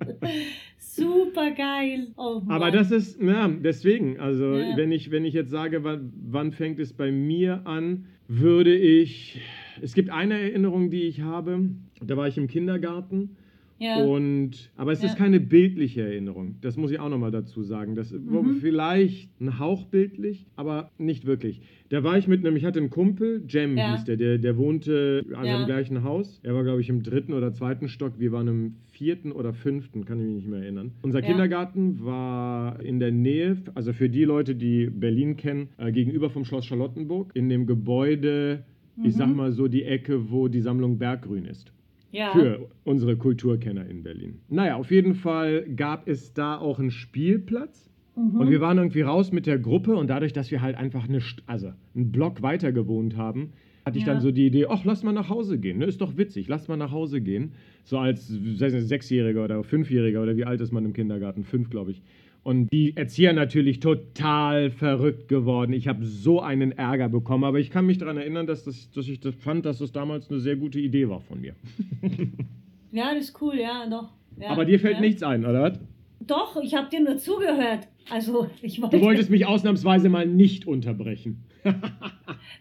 [0.78, 2.08] Super geil.
[2.16, 2.42] Oh.
[2.48, 4.76] Aber das ist, ja, deswegen, also Ja.
[4.76, 9.40] wenn, ich, wenn ich jetzt sage, wann, wann fängt es bei mir an, würde ich,
[9.82, 13.36] es gibt eine Erinnerung, die ich habe, da war ich im Kindergarten
[13.80, 14.04] ja.
[14.04, 15.16] und, aber es ist Ja.
[15.16, 18.56] keine bildliche Erinnerung, das muss ich auch nochmal dazu sagen, das war Mhm.
[18.60, 21.60] vielleicht ein Hauch bildlich, aber nicht wirklich.
[21.88, 23.96] Da war ich mit einem, ich hatte einen Kumpel, Jem Ja.
[23.96, 27.32] hieß der, der, der wohnte also im gleichen Haus, er war glaube ich im dritten
[27.32, 30.92] oder zweiten Stock, wir waren im vierten oder fünften, kann ich mich nicht mehr erinnern.
[31.02, 31.22] Unser.
[31.22, 36.44] Kindergarten war in der Nähe, also für die Leute, die Berlin kennen, äh, gegenüber vom
[36.44, 38.62] Schloss Charlottenburg, in dem Gebäude,
[39.02, 39.36] ich sag Mhm.
[39.36, 41.72] mal so die Ecke, wo die Sammlung Berggrün ist.
[42.12, 42.32] Ja.
[42.32, 44.40] Für unsere Kulturkenner in Berlin.
[44.48, 47.90] Naja, auf jeden Fall gab es da auch einen Spielplatz.
[48.16, 48.40] Mhm.
[48.40, 51.18] Und wir waren irgendwie raus mit der Gruppe und dadurch, dass wir halt einfach eine,
[51.20, 53.52] St- also einen Block weiter gewohnt haben,
[53.86, 54.12] hatte ich Ja.
[54.12, 55.78] dann so die Idee, ach, lass mal nach Hause gehen.
[55.78, 55.86] Ne?
[55.86, 57.52] Ist doch witzig, lass mal nach Hause gehen.
[57.84, 61.44] So als Sechsjähriger oder Fünfjähriger oder wie alt ist man im Kindergarten?
[61.44, 62.02] Fünf, glaube ich.
[62.42, 65.72] Und die Erzieher natürlich total verrückt geworden.
[65.72, 69.08] Ich habe so einen Ärger bekommen, aber ich kann mich daran erinnern, dass, das, dass
[69.08, 71.54] ich das fand, dass das damals eine sehr gute Idee war von mir.
[72.92, 74.08] ja, das ist cool, ja, doch.
[74.38, 75.00] Ja, aber dir fällt ja.
[75.00, 75.80] nichts ein, oder was?
[76.20, 77.88] Doch, ich habe dir nur zugehört.
[78.10, 78.98] Also, ich wollte.
[78.98, 81.44] Du wolltest mich ausnahmsweise mal nicht unterbrechen.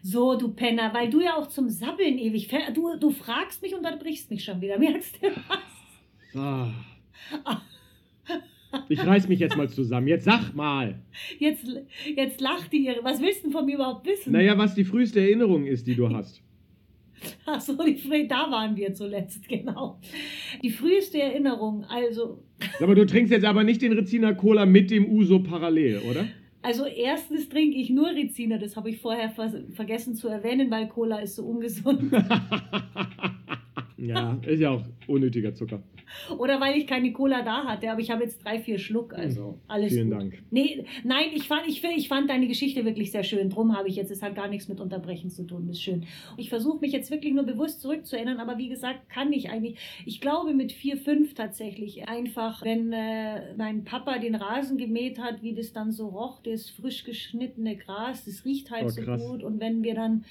[0.02, 2.48] So, du Penner, weil du ja auch zum Sabbeln ewig.
[2.74, 4.78] Du, du fragst mich und dann brichst mich schon wieder.
[4.78, 6.40] Merkst du was?
[6.40, 6.70] Ah.
[8.88, 10.08] Ich reiß mich jetzt mal zusammen.
[10.08, 11.00] Jetzt sag mal.
[11.38, 11.66] Jetzt,
[12.14, 13.02] jetzt lacht die ihre.
[13.02, 14.32] Was willst du denn von mir überhaupt wissen?
[14.32, 16.42] Naja, was die früheste Erinnerung ist, die du hast.
[17.46, 20.00] Ach so, die, da waren wir zuletzt, genau.
[20.62, 22.42] Die früheste Erinnerung, also,
[22.80, 26.26] Aber du trinkst jetzt aber nicht den Rezina Cola mit dem Uso parallel, oder?
[26.62, 30.88] also erstens trinke ich nur Riziner, das habe ich vorher vers vergessen zu erwähnen, weil
[30.88, 32.12] Cola ist so ungesund.
[33.96, 35.82] ja, ist ja auch unnötiger Zucker.
[36.38, 39.58] Oder weil ich keine Cola da hatte, aber ich habe jetzt drei, vier Schluck, also
[39.68, 40.18] alles Vielen gut.
[40.18, 40.42] Dank.
[40.50, 43.50] Nee, nein, ich fand, ich, ich fand deine Geschichte wirklich sehr schön.
[43.50, 45.66] Drum habe ich jetzt, es hat gar nichts mit Unterbrechen zu tun.
[45.66, 46.04] Das ist schön.
[46.36, 49.78] Ich versuche mich jetzt wirklich nur bewusst zurückzuerinnern, aber wie gesagt, kann ich eigentlich.
[50.06, 55.42] Ich glaube mit vier, fünf tatsächlich einfach, wenn äh, mein Papa den Rasen gemäht hat,
[55.42, 59.42] wie das dann so roch, das frisch geschnittene Gras, das riecht halt Oh, so gut.
[59.42, 60.24] Und wenn wir dann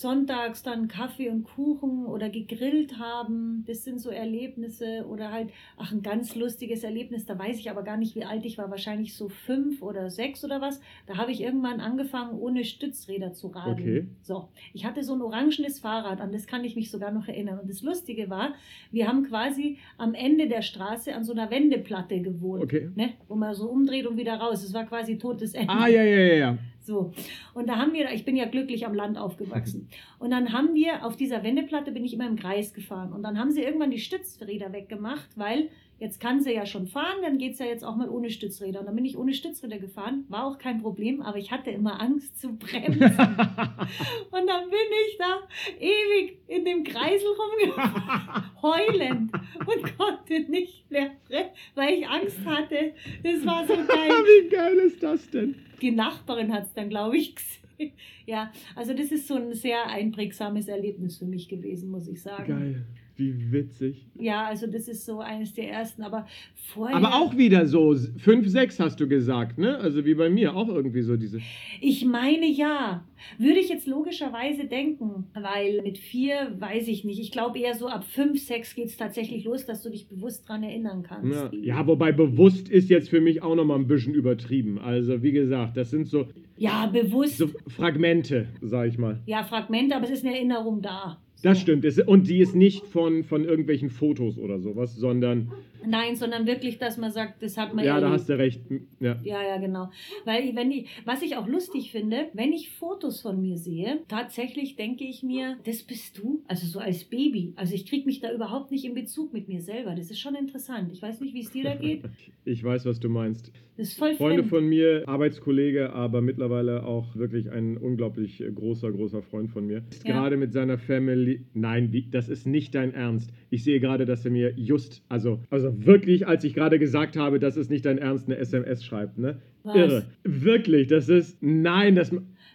[0.00, 3.64] sonntags dann Kaffee und Kuchen oder gegrillt haben.
[3.66, 7.82] Das sind so Erlebnisse oder halt, ach, ein ganz lustiges Erlebnis, da weiß ich aber
[7.82, 10.80] gar nicht, wie alt ich war, wahrscheinlich so fünf oder sechs oder was.
[11.06, 13.76] Da habe ich irgendwann angefangen, ohne Stützräder zu radeln.
[13.78, 14.06] Okay.
[14.22, 17.58] So, ich hatte so ein orangenes Fahrrad, an das kann ich mich sogar noch erinnern.
[17.58, 18.54] Und das Lustige war,
[18.90, 22.62] wir haben quasi am Ende der Straße an so einer Wendeplatte gewohnt.
[22.64, 22.90] Okay.
[22.94, 24.62] Ne, wo man so umdreht und wieder raus.
[24.62, 25.72] Es war quasi totes Ende.
[25.72, 26.58] Ah, ja, ja, ja, ja.
[26.86, 27.12] So,
[27.52, 29.88] und da haben wir, ich bin ja glücklich am Land aufgewachsen.
[30.20, 33.12] Und dann haben wir auf dieser Wendeplatte bin ich immer im Kreis gefahren.
[33.12, 35.68] Und dann haben sie irgendwann die Stützräder weggemacht, weil
[35.98, 38.80] jetzt kann sie ja schon fahren, dann geht es ja jetzt auch mal ohne Stützräder.
[38.80, 42.00] Und dann bin ich ohne Stützräder gefahren, war auch kein Problem, aber ich hatte immer
[42.00, 43.02] Angst zu bremsen.
[43.02, 45.40] Und dann bin ich da
[45.80, 52.92] ewig in dem Kreisel rumgefahren, heulend und konnte nicht mehr bremsen, weil ich Angst hatte.
[53.22, 54.10] Das war so geil.
[54.10, 55.65] Wie geil ist das denn?
[55.80, 57.92] Die Nachbarin hat es dann, glaube ich, gesehen.
[58.24, 62.58] Ja, also das ist so ein sehr einprägsames Erlebnis für mich gewesen, muss ich sagen.
[62.58, 62.86] Geil.
[63.16, 64.06] Wie witzig.
[64.18, 66.26] Ja, also das ist so eines der ersten, aber
[66.72, 66.96] vorher.
[66.96, 69.78] Aber auch wieder so 5, 6 hast du gesagt, ne?
[69.78, 71.40] Also wie bei mir, auch irgendwie so diese.
[71.80, 73.04] Ich meine ja.
[73.38, 77.18] Würde ich jetzt logischerweise denken, weil mit vier weiß ich nicht.
[77.18, 80.48] Ich glaube eher so ab fünf, sechs geht es tatsächlich los, dass du dich bewusst
[80.48, 81.32] dran erinnern kannst.
[81.32, 84.78] Ja, ja, wobei bewusst ist jetzt für mich auch nochmal ein bisschen übertrieben.
[84.78, 87.38] Also wie gesagt, das sind so, ja bewusst.
[87.38, 89.20] so Fragmente, sag ich mal.
[89.26, 91.18] Ja, Fragmente, aber es ist eine Erinnerung da.
[91.42, 91.84] Das stimmt.
[92.06, 95.52] Und die ist nicht von, von irgendwelchen Fotos oder sowas, sondern,
[95.86, 98.20] Nein, sondern wirklich, dass man sagt, das hat man ja, da erlebt.
[98.20, 98.60] hast du recht.
[99.00, 99.16] Ja.
[99.22, 99.90] Ja, ja, genau.
[100.24, 104.76] Weil wenn ich, was ich auch lustig finde, wenn ich Fotos von mir sehe, tatsächlich
[104.76, 107.52] denke ich mir, das bist du, also so als Baby.
[107.56, 109.94] Also ich kriege mich da überhaupt nicht in Bezug mit mir selber.
[109.94, 110.90] Das ist schon interessant.
[110.92, 112.02] Ich weiß nicht, wie es dir da geht.
[112.48, 113.50] Ich weiß, was du meinst.
[113.76, 114.50] Das ist voll Freunde fremd.
[114.50, 119.82] von mir, Arbeitskollege, aber mittlerweile auch wirklich ein unglaublich großer, großer Freund von mir.
[119.90, 120.14] Ist Ja.
[120.14, 121.44] gerade mit seiner Family.
[121.54, 123.32] Nein, das ist nicht dein Ernst.
[123.50, 127.38] Ich sehe gerade, dass er mir just, also, also wirklich, als ich gerade gesagt habe,
[127.38, 129.40] das ist nicht dein Ernst, eine SMS schreibt, ne?
[129.64, 129.76] Was?
[129.76, 130.04] Irre.
[130.24, 131.42] Wirklich, das ist.
[131.42, 132.12] Nein, das.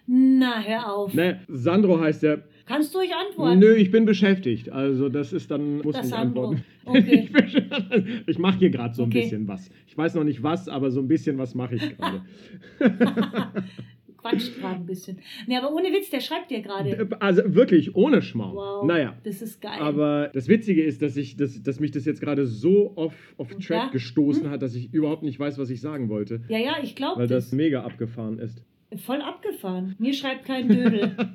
[0.07, 1.13] Na, hör auf.
[1.13, 2.43] Ne, Sandro heißt der.
[2.65, 3.59] Kannst du euch antworten?
[3.59, 4.69] Nö, ich bin beschäftigt.
[4.69, 6.63] Also das ist dann, muss Das ich antworten.
[6.85, 7.29] Okay.
[7.43, 7.55] Ich,
[8.27, 9.23] ich mache hier gerade so ein Okay.
[9.23, 9.69] bisschen was.
[9.87, 12.21] Ich weiß noch nicht was, aber so ein bisschen was mache ich gerade.
[14.21, 15.19] Quatscht gerade ein bisschen.
[15.47, 17.09] Nee, aber ohne Witz, der schreibt dir gerade.
[17.19, 18.55] Also wirklich, ohne Schmarrn.
[18.55, 18.85] Wow.
[18.85, 19.17] Naja.
[19.23, 19.79] Das ist geil.
[19.79, 23.49] Aber das Witzige ist, dass, ich, dass, dass mich das jetzt gerade so off, off
[23.55, 23.85] Track Ja?
[23.85, 23.91] Hm?
[23.91, 26.41] gestoßen hat, dass ich überhaupt nicht weiß, was ich sagen wollte.
[26.49, 27.53] ja, ja, ich glaube Weil das das.
[27.53, 28.63] mega abgefahren ist.
[28.97, 29.95] Voll abgefahren.
[29.99, 31.15] Mir schreibt kein Dödel.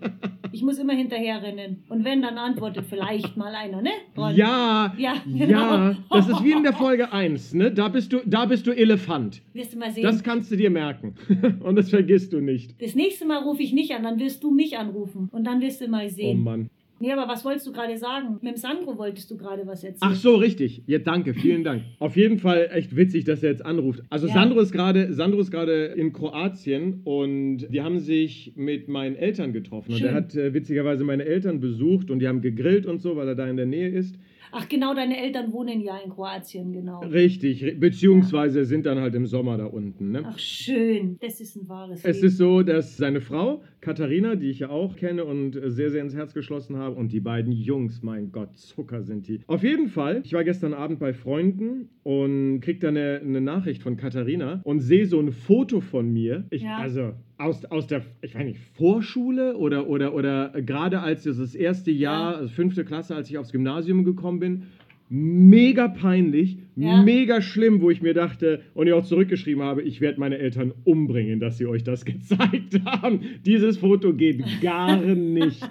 [0.53, 1.85] Ich muss immer hinterherrennen.
[1.90, 3.90] Und wenn, dann antwortet vielleicht mal einer, ne?
[4.16, 4.35] Ron?
[4.35, 5.95] Ja, Ja, ja, genau.
[6.09, 7.71] das ist wie in der Folge 1, ne?
[7.73, 9.42] Da bist du, da bist du Elefant.
[9.53, 10.05] Wirst du mal sehen.
[10.05, 11.14] Das kannst du dir merken.
[11.62, 12.81] Und das vergisst du nicht.
[12.81, 15.29] Das nächste Mal rufe ich nicht an, dann wirst du mich anrufen.
[15.31, 16.42] Und dann wirst du mal Oh sehen.
[16.42, 16.71] Mann.
[17.01, 18.39] Nee, aber was wolltest du gerade sagen?
[18.43, 20.13] Mit dem Sandro wolltest du gerade was erzählen.
[20.13, 20.83] Ach so, richtig.
[20.87, 21.83] Ja, danke, vielen Dank.
[21.99, 24.03] Auf jeden Fall echt witzig, dass er jetzt anruft.
[24.11, 24.35] Also Ja.
[24.35, 29.53] Sandro ist gerade, Sandro ist gerade in Kroatien und die haben sich mit meinen Eltern
[29.53, 30.09] getroffen und Schön.
[30.09, 33.35] er hat äh, witzigerweise meine Eltern besucht und die haben gegrillt und so, weil er
[33.35, 34.17] da in der Nähe ist.
[34.59, 37.01] Ach genau, deine Eltern wohnen ja in Kroatien, genau.
[37.01, 40.12] Richtig, ri- beziehungsweise sind dann halt im Sommer da unten.
[40.12, 40.23] Ne?
[40.25, 42.27] Ach schön, das ist ein wahres Es Leben.
[42.29, 46.03] ist so, dass seine Frau, Katharina, die ich ja auch kenne und äh, sehr, sehr
[46.03, 49.40] ins Herz geschlossen habe, und die beiden Jungs, mein Gott, Zucker sind die.
[49.47, 53.83] Auf jeden Fall, ich war gestern Abend bei Freunden und krieg da eine, eine Nachricht
[53.83, 56.47] von Katharina und sehe so ein Foto von mir.
[56.51, 56.79] Ich, Ja.
[56.79, 61.90] Also aus, aus der, ich weiß nicht, Vorschule oder, oder, oder gerade als das, erste
[61.90, 62.38] Jahr, Ja.
[62.38, 64.62] also fünfte Klasse, als ich aufs Gymnasium gekommen bin.
[65.09, 67.01] Mega peinlich, Ja.
[67.03, 70.72] mega schlimm, wo ich mir dachte und ich auch zurückgeschrieben habe, ich werde meine Eltern
[70.83, 73.20] umbringen, dass sie euch das gezeigt haben.
[73.44, 75.62] Dieses Foto geht gar nicht.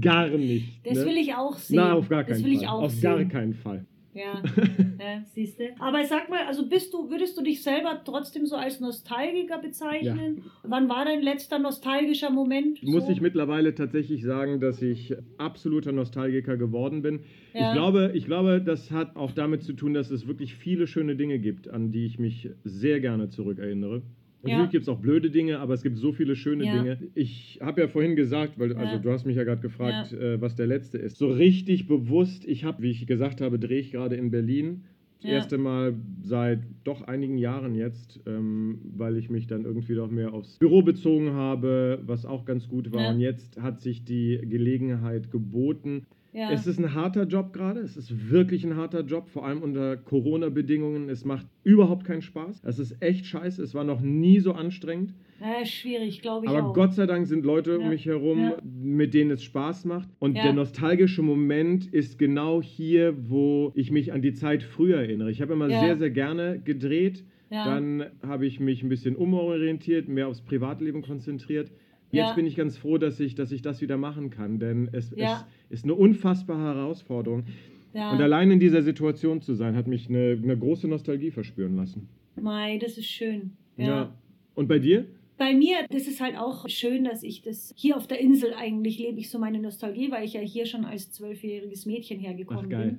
[0.00, 0.80] Gar nicht.
[0.86, 1.04] Das ne?
[1.06, 1.76] will ich auch sehen.
[1.76, 2.62] Na, auf gar keinen Das will Fall.
[2.62, 3.02] ich auch auf sehen.
[3.02, 3.84] gar keinen Fall.
[4.14, 4.42] Ja,
[4.98, 5.64] ja siehst du.
[5.78, 10.44] Aber sag mal, also bist du, würdest du dich selber trotzdem so als Nostalgiker bezeichnen?
[10.62, 12.82] Wann war dein letzter nostalgischer Moment?
[12.82, 13.12] Muss so?
[13.12, 17.20] ich mittlerweile tatsächlich sagen, dass ich absoluter Nostalgiker geworden bin.
[17.54, 17.68] Ja.
[17.68, 21.16] Ich, glaube, ich glaube, das hat auch damit zu tun, dass es wirklich viele schöne
[21.16, 24.02] Dinge gibt, an die ich mich sehr gerne zurückerinnere.
[24.42, 24.48] Ja.
[24.50, 26.74] Natürlich gibt es auch blöde Dinge, aber es gibt so viele schöne Ja.
[26.82, 26.98] Dinge.
[27.14, 30.54] Ich habe ja vorhin gesagt, weil also du hast mich ja gerade gefragt, äh, was
[30.56, 31.18] der letzte ist.
[31.18, 34.84] So richtig bewusst, ich habe, wie ich gesagt habe, drehe ich gerade in Berlin.
[35.20, 35.36] Das Ja.
[35.36, 40.32] erste Mal seit doch einigen Jahren jetzt, ähm, weil ich mich dann irgendwie doch mehr
[40.32, 43.02] aufs Büro bezogen habe, was auch ganz gut war.
[43.02, 43.10] Ja.
[43.10, 46.04] Und jetzt hat sich die Gelegenheit geboten.
[46.32, 46.52] Ja.
[46.52, 47.80] Es ist ein harter Job gerade.
[47.80, 51.08] Es ist wirklich ein harter Job, vor allem unter Corona-Bedingungen.
[51.08, 52.62] Es macht überhaupt keinen Spaß.
[52.64, 53.62] Es ist echt scheiße.
[53.62, 55.14] Es war noch nie so anstrengend.
[55.40, 56.74] ja, schwierig, glaube ich Aber auch.
[56.74, 57.88] Gott sei Dank sind Leute um Ja.
[57.88, 58.56] mich herum, Ja.
[58.62, 60.08] mit denen es Spaß macht.
[60.18, 65.30] Und der nostalgische Moment ist genau hier, wo ich mich an die Zeit früher erinnere.
[65.30, 67.24] Ich habe immer sehr, sehr gerne gedreht.
[67.50, 71.72] Dann habe ich mich ein bisschen umorientiert, mehr aufs Privatleben konzentriert.
[72.12, 72.34] Jetzt Ja.
[72.34, 75.46] bin ich ganz froh, dass ich, dass ich das wieder machen kann, denn es, Ja.
[75.68, 77.44] es ist eine unfassbare Herausforderung.
[77.92, 78.12] ja.
[78.12, 82.08] Und allein in dieser Situation zu sein, hat mich eine, eine große Nostalgie verspüren lassen.
[82.40, 83.52] Mei, das ist schön.
[83.76, 84.12] Ja.
[84.54, 85.06] Und bei dir?
[85.38, 88.98] Bei mir, das ist halt auch schön, dass ich das hier auf der Insel eigentlich
[88.98, 92.70] lebe ich so meine Nostalgie, weil ich ja hier schon als zwölfjähriges Mädchen hergekommen Ach,
[92.70, 92.86] geil.
[92.88, 92.98] bin.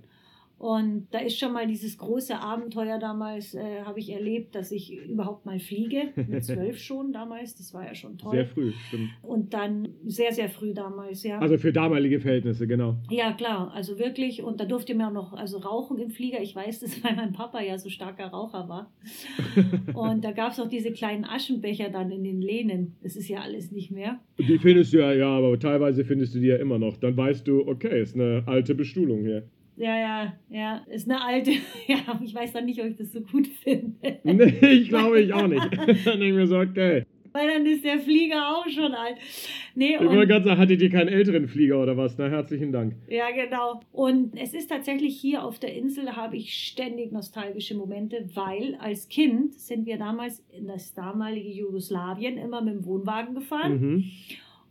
[0.61, 4.93] Und da ist schon mal dieses große Abenteuer damals, äh, habe ich erlebt, dass ich
[4.93, 6.09] überhaupt mal fliege.
[6.15, 8.33] Mit zwölf schon damals, das war ja schon toll.
[8.33, 9.09] Sehr früh, stimmt.
[9.23, 11.39] Und dann sehr, sehr früh damals, ja.
[11.39, 12.97] Also für damalige Verhältnisse, genau.
[13.09, 14.43] Ja, klar, also wirklich.
[14.43, 16.39] Und da durfte man auch noch also rauchen im Flieger.
[16.43, 18.91] Ich weiß das, weil mein Papa ja so starker Raucher war.
[19.95, 22.97] Und da gab es auch diese kleinen Aschenbecher dann in den Lehnen.
[23.01, 24.19] Das ist ja alles nicht mehr.
[24.37, 26.97] Die findest du ja, ja, aber teilweise findest du die ja immer noch.
[26.97, 29.47] Dann weißt du, okay, ist eine alte Bestuhlung hier.
[29.81, 31.51] Ja, ja, ja, ist eine alte.
[31.87, 33.95] Ja, ich weiß dann nicht, ob ich das so gut finde.
[34.23, 35.65] Nee, ich glaube ich auch nicht.
[35.77, 37.05] Dann denke ich mir so, okay.
[37.33, 39.15] Weil dann ist der Flieger auch schon alt.
[39.73, 42.17] Nee, Ich wollte gerade sagen, hattet ihr keinen älteren Flieger oder was?
[42.17, 42.95] Na, herzlichen Dank.
[43.07, 43.79] ja, genau.
[43.93, 49.07] Und es ist tatsächlich hier auf der Insel habe ich ständig nostalgische Momente, weil als
[49.07, 53.79] Kind sind wir damals in das damalige Jugoslawien immer mit dem Wohnwagen gefahren.
[53.79, 54.03] Mhm.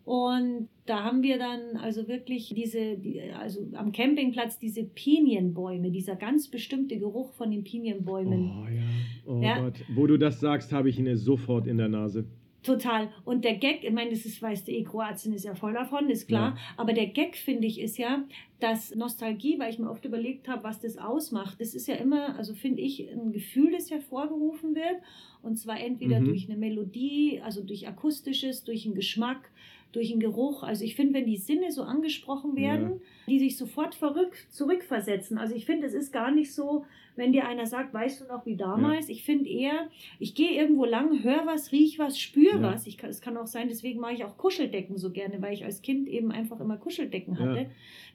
[0.05, 6.17] Und da haben wir dann also wirklich diese, die, also am Campingplatz diese Pinienbäume, dieser
[6.17, 8.51] ganz bestimmte Geruch von den Pinienbäumen.
[8.51, 8.83] Oh ja,
[9.33, 9.61] oh Ja.
[9.61, 9.85] Gott.
[9.95, 12.25] Wo du das sagst, habe ich ihn sofort in der Nase.
[12.63, 13.09] Total.
[13.25, 16.11] Und der Gag, ich meine, das ist, weißt du, eh, Kroatien ist ja voll davon,
[16.11, 16.59] ist klar.
[16.77, 18.25] Aber der Gag, finde ich, ist ja,
[18.59, 22.37] dass Nostalgie, weil ich mir oft überlegt habe, was das ausmacht, das ist ja immer,
[22.37, 24.99] also finde ich, ein Gefühl, das hervorgerufen wird.
[25.43, 26.27] Und zwar entweder Mhm.
[26.27, 29.51] durch eine Melodie, also durch akustisches, durch einen Geschmack,
[29.93, 30.63] durch einen Geruch.
[30.63, 33.01] Also ich finde, wenn die Sinne so angesprochen werden,
[33.31, 35.39] die sich sofort verrück, zurückversetzen.
[35.39, 36.85] Also ich finde, es ist gar nicht so,
[37.17, 39.09] wenn dir einer sagt, weißt du noch wie damals?
[39.09, 39.89] Ich finde eher,
[40.19, 42.73] ich gehe irgendwo lang, höre was, riech was, spüre Ja.
[42.73, 42.87] was.
[42.87, 45.83] Ich es kann auch sein, deswegen mache ich auch Kuscheldecken so gerne, weil ich als
[45.83, 47.41] Kind eben einfach immer Kuscheldecken Ja.
[47.41, 47.67] hatte.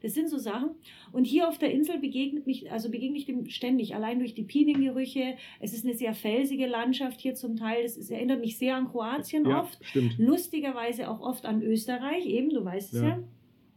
[0.01, 0.71] Das sind so Sachen.
[1.11, 4.43] Und hier auf der Insel begegnet mich, also begegne ich dem ständig, allein durch die
[4.43, 5.35] Piniengerüche.
[5.59, 7.83] Es ist eine sehr felsige Landschaft hier zum Teil.
[7.83, 9.79] Das ist, erinnert mich sehr an Kroatien Ja, oft.
[9.85, 10.17] stimmt.
[10.19, 13.19] Lustigerweise auch oft an Österreich, eben, du weißt es Ja.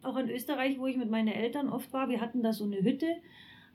[0.02, 2.08] Auch an Österreich, wo ich mit meinen Eltern oft war.
[2.08, 3.06] Wir hatten da so eine Hütte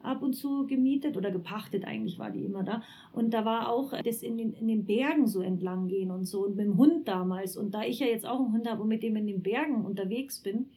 [0.04, 2.84] ab und zu gemietet oder gepachtet, eigentlich war die immer da.
[3.14, 6.46] Und da war auch das in den, in den Bergen so entlang gehen und so
[6.46, 7.58] und mit dem Hund damals.
[7.58, 9.86] Und da ich ja jetzt auch einen Hund habe und mit dem in den Bergen
[9.86, 10.68] unterwegs bin,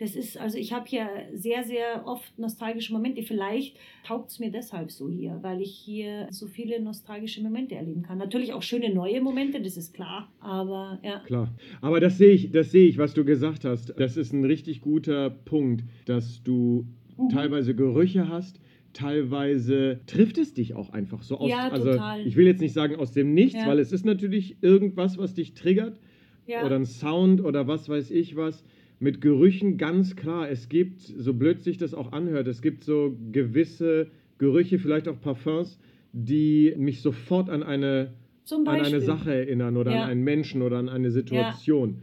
[0.00, 3.22] das ist, also ich habe hier sehr, sehr oft nostalgische Momente.
[3.22, 8.02] Vielleicht taugt es mir deshalb so hier, weil ich hier so viele nostalgische Momente erleben
[8.02, 8.18] kann.
[8.18, 10.32] Natürlich auch schöne neue Momente, das ist klar.
[10.40, 11.20] Aber ja.
[11.26, 11.54] Klar.
[11.82, 13.94] Aber das sehe ich, das sehe ich, was du gesagt hast.
[13.98, 16.86] Das ist ein richtig guter Punkt, dass du
[17.18, 17.28] Mhm.
[17.28, 18.58] teilweise Gerüche hast.
[18.92, 21.50] Teilweise trifft es dich auch einfach so aus.
[21.50, 22.26] Ja, also total.
[22.26, 23.66] ich will jetzt nicht sagen aus dem Nichts, Ja.
[23.66, 26.00] weil es ist natürlich irgendwas, was dich triggert
[26.46, 26.64] ja.
[26.64, 28.64] oder ein Sound oder was weiß ich was.
[29.02, 30.48] Mit Gerüchen ganz klar.
[30.50, 34.08] Es gibt, so blöd sich das auch anhört, es gibt so gewisse
[34.38, 35.78] Gerüche, vielleicht auch Parfums,
[36.12, 38.12] die mich sofort an eine
[38.52, 40.02] an eine Sache erinnern oder Ja.
[40.04, 41.98] an einen Menschen oder an eine Situation.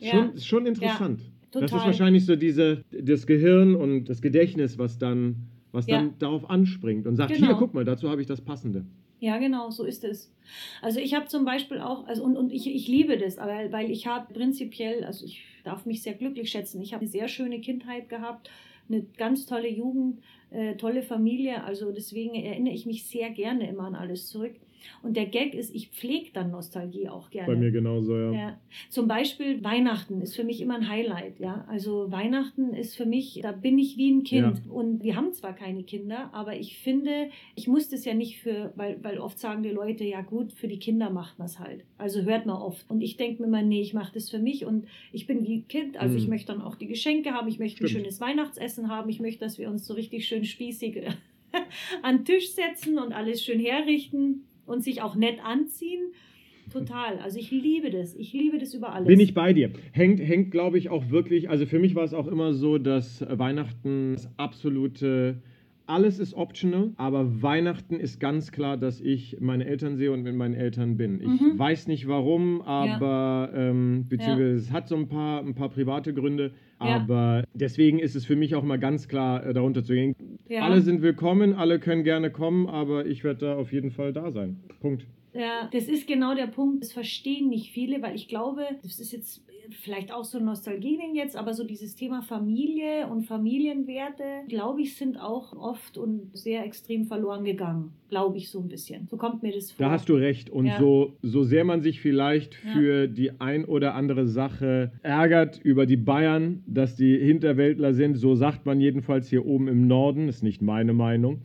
[0.00, 0.10] Ja.
[0.10, 1.20] Schon, schon interessant.
[1.52, 5.36] Das ist wahrscheinlich so diese, das Gehirn und das Gedächtnis, was dann,
[5.70, 5.98] was Ja.
[5.98, 7.46] dann darauf anspringt und sagt, Genau.
[7.48, 8.84] hier, guck mal, dazu habe ich das Passende.
[9.22, 10.32] Ja, genau, so ist es.
[10.80, 13.88] Also ich habe zum Beispiel auch, also und, und ich, ich liebe das, aber weil
[13.88, 17.60] ich habe prinzipiell, also ich darf mich sehr glücklich schätzen, ich habe eine sehr schöne
[17.60, 18.50] Kindheit gehabt,
[18.88, 23.84] eine ganz tolle Jugend, äh, tolle Familie, also deswegen erinnere ich mich sehr gerne immer
[23.84, 24.56] an alles zurück.
[25.02, 27.52] Und der Gag ist, ich pflege dann Nostalgie auch gerne.
[27.54, 28.32] Bei mir genauso, ja.
[28.32, 28.60] Ja.
[28.90, 31.40] Zum Beispiel Weihnachten ist für mich immer ein Highlight.
[31.40, 31.64] Ja?
[31.68, 34.62] Also Weihnachten ist für mich, da bin ich wie ein Kind.
[34.68, 38.72] Und wir haben zwar keine Kinder, aber ich finde, ich muss das ja nicht für,
[38.76, 41.84] weil, weil oft sagen die Leute, ja gut, für die Kinder macht man es halt.
[41.98, 42.88] Also hört man oft.
[42.90, 45.62] Und ich denke mir immer, nee, ich mache das für mich und ich bin wie
[45.62, 46.18] Kind, also Mhm.
[46.18, 48.02] ich möchte dann auch die Geschenke haben, ich möchte ein Stimmt.
[48.04, 51.02] schönes Weihnachtsessen haben, ich möchte, dass wir uns so richtig schön spießig
[52.02, 56.12] an den Tisch setzen und alles schön herrichten und sich auch nett anziehen.
[56.72, 57.18] Total.
[57.18, 58.14] Also ich liebe das.
[58.14, 59.08] Ich liebe das über alles.
[59.08, 59.70] Bin ich bei dir.
[59.92, 63.24] Hängt, hängt glaube ich, auch wirklich, also für mich war es auch immer so, dass
[63.28, 65.42] Weihnachten das absolute,
[65.86, 70.34] alles ist optional, aber Weihnachten ist ganz klar, dass ich meine Eltern sehe und mit
[70.34, 71.20] meinen Eltern bin.
[71.20, 71.58] Ich Mhm.
[71.58, 76.52] weiß nicht warum, aber, ähm, beziehungsweise es hat so ein paar, ein paar private Gründe,
[76.80, 76.96] Ja.
[76.96, 80.14] aber deswegen ist es für mich auch mal ganz klar, äh, darunter zu gehen.
[80.48, 80.62] Ja.
[80.62, 84.30] Alle sind willkommen, alle können gerne kommen, aber ich werde da auf jeden Fall da
[84.30, 84.60] sein.
[84.80, 85.06] Punkt.
[85.34, 86.82] Ja, das ist genau der Punkt.
[86.82, 91.14] Das verstehen nicht viele, weil ich glaube, das ist jetzt vielleicht auch so ein Nostalgie-Ding
[91.14, 96.64] jetzt, aber so dieses Thema Familie und Familienwerte, glaube ich, sind auch oft und sehr
[96.64, 97.92] extrem verloren gegangen.
[98.08, 99.06] Glaube ich so ein bisschen.
[99.10, 99.86] So kommt mir das vor.
[99.86, 100.50] Da hast du recht.
[100.50, 100.78] Und Ja.
[100.78, 102.72] so, so sehr man sich vielleicht Ja.
[102.72, 108.34] für die ein oder andere Sache ärgert über die Bayern, dass die Hinterwäldler sind, so
[108.34, 111.40] sagt man jedenfalls hier oben im Norden, ist nicht meine Meinung.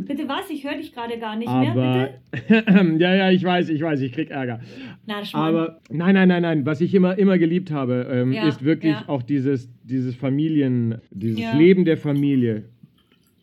[0.06, 0.50] Bitte was?
[0.50, 1.72] Ich höre dich gerade gar nicht mehr.
[1.72, 2.96] Aber Bitte?
[2.98, 4.60] ja, ja, ich weiß, ich weiß, ich krieg Ärger.
[5.06, 5.22] Na.
[5.32, 6.66] Aber nein, nein, nein, nein.
[6.66, 9.04] Was ich immer, immer geliebt habe, ähm, Ja, ist wirklich ja.
[9.08, 11.56] auch dieses, dieses Familien, dieses Ja.
[11.56, 12.64] Leben der Familie.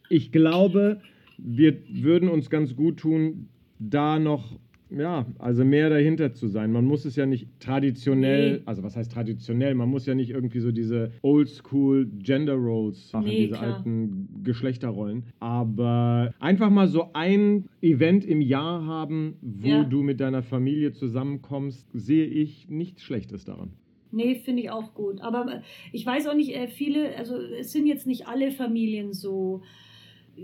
[0.09, 1.01] Ich glaube,
[1.37, 3.47] wir würden uns ganz gut tun,
[3.79, 4.59] da noch,
[4.91, 6.71] ja, also mehr dahinter zu sein.
[6.71, 8.61] Man muss es ja nicht traditionell, Nee.
[8.65, 9.73] also was heißt traditionell?
[9.75, 13.77] Man muss ja nicht irgendwie so diese Oldschool Gender Roles machen, Nee, diese klar.
[13.77, 15.23] alten Geschlechterrollen.
[15.39, 19.83] Aber einfach mal so ein Event im Jahr haben, wo Ja.
[19.85, 23.71] du mit deiner Familie zusammenkommst, sehe ich nichts Schlechtes daran.
[24.13, 25.21] Nee, finde ich auch gut.
[25.21, 25.61] Aber äh,
[25.93, 29.61] ich weiß auch nicht, äh, viele, also es sind jetzt nicht alle Familien so,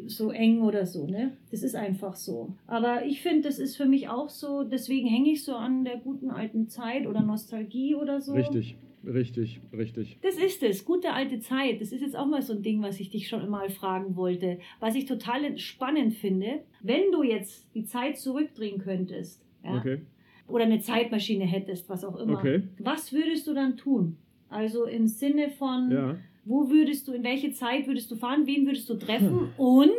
[0.08, 1.38] so eng oder so, ne?
[1.52, 2.54] Das ist einfach so.
[2.68, 5.98] Aber ich finde, das ist für mich auch so, deswegen hänge ich so an der
[5.98, 8.34] guten alten Zeit oder Nostalgie oder so.
[8.34, 10.20] Richtig, richtig, richtig.
[10.22, 11.82] Das ist es, gute alte Zeit.
[11.82, 14.60] Das ist jetzt auch mal so ein Ding, was ich dich schon mal fragen wollte.
[14.80, 20.02] Was ich total spannend finde, wenn du jetzt die Zeit zurückdrehen könntest, ja, Okay.
[20.48, 22.64] oder eine Zeitmaschine hättest, was auch immer, Okay.
[22.80, 24.18] was würdest du dann tun?
[24.50, 26.16] Also im Sinne von, Ja.
[26.48, 29.50] Wo würdest du, in welche Zeit würdest du fahren, wen würdest du treffen?
[29.58, 29.92] Und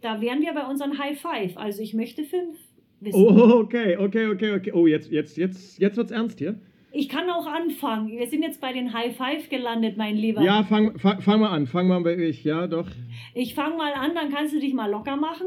[0.00, 1.56] da wären wir bei unseren High Five.
[1.56, 2.56] Also ich möchte fünf
[3.00, 3.20] wissen.
[3.20, 4.72] Oh, okay, okay, okay, okay.
[4.72, 6.58] Oh, jetzt, jetzt, jetzt, jetzt wird's ernst hier.
[6.92, 8.08] Ich kann auch anfangen.
[8.08, 10.42] Wir sind jetzt bei den High Five gelandet, mein Lieber.
[10.42, 11.66] Ja, fang, fang, fang mal an.
[11.66, 12.42] Fang mal bei ich.
[12.44, 12.88] Ja, doch.
[13.34, 15.46] Ich fange mal an, dann kannst du dich mal locker machen.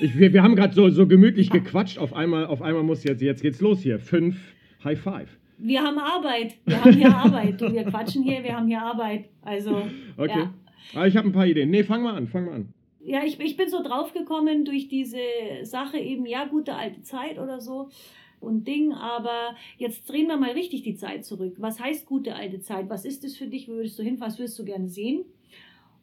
[0.00, 1.98] Ich, wir, wir haben gerade so, so gemütlich gequatscht.
[1.98, 4.00] Auf einmal, auf einmal muss jetzt, jetzt geht's los hier.
[4.00, 4.36] Fünf
[4.84, 5.38] High Five.
[5.58, 6.54] Wir haben Arbeit.
[6.64, 7.60] Wir haben hier Arbeit.
[7.60, 9.28] Du, wir quatschen hier, wir haben hier Arbeit.
[9.42, 9.82] Also,
[10.16, 10.38] Okay.
[10.40, 10.54] Ja.
[10.94, 11.70] Aber ich habe ein paar Ideen.
[11.70, 12.74] Nee, fang mal an, fang mal an.
[13.04, 15.18] ja, ich, ich bin so draufgekommen durch diese
[15.62, 17.88] Sache eben, ja, gute alte Zeit oder so
[18.40, 21.54] und Ding, aber jetzt drehen wir mal richtig die Zeit zurück.
[21.58, 22.90] Was heißt gute alte Zeit?
[22.90, 23.68] Was ist es für dich?
[23.68, 24.16] Wo würdest du hin?
[24.18, 25.24] Was würdest du gerne sehen?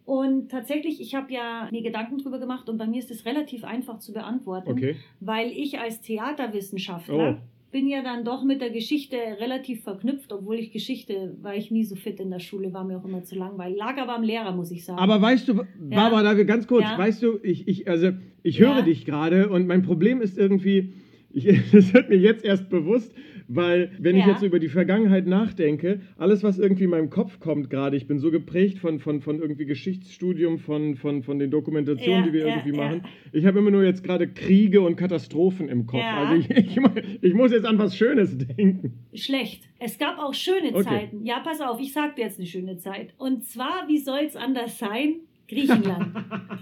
[0.06, 3.64] Und tatsächlich, ich habe ja mir Gedanken drüber gemacht und bei mir ist es relativ
[3.66, 4.96] einfach zu beantworten, Okay.
[5.20, 7.42] weil ich als Theaterwissenschaftler Oh.
[7.72, 11.84] Bin ja dann doch mit der Geschichte relativ verknüpft, obwohl ich Geschichte war ich nie
[11.84, 13.78] so fit in der Schule, war mir auch immer zu langweilig.
[13.78, 15.00] Lag aber am Lehrer, muss ich sagen.
[15.00, 16.98] Aber weißt du, Barbara, da wir ganz kurz, Ja.
[16.98, 18.12] weißt du, ich, ich, also,
[18.44, 18.76] ich Ja.
[18.76, 20.94] höre dich gerade und mein Problem ist irgendwie,
[21.32, 23.14] ich, das wird mir jetzt erst bewusst,
[23.52, 24.32] weil wenn ich Ja.
[24.34, 28.20] jetzt über die Vergangenheit nachdenke, alles, was irgendwie in meinem Kopf kommt gerade, ich bin
[28.20, 32.42] so geprägt von, von, von irgendwie Geschichtsstudium, von, von, von den Dokumentationen, Ja, die wir
[32.42, 33.02] ja, irgendwie machen.
[33.34, 36.04] Ich habe immer nur jetzt gerade Kriege und Katastrophen im Kopf.
[36.04, 36.78] Also ich, ich,
[37.22, 38.94] ich muss jetzt an was Schönes denken.
[39.16, 39.64] Schlecht.
[39.80, 40.84] Es gab auch schöne Okay.
[40.84, 41.26] Zeiten.
[41.26, 43.14] Ja, pass auf, ich sag dir jetzt eine schöne Zeit.
[43.18, 45.16] Und zwar, wie soll es anders sein?
[45.48, 46.16] Griechenland.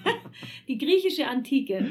[0.70, 1.88] die griechische Antike.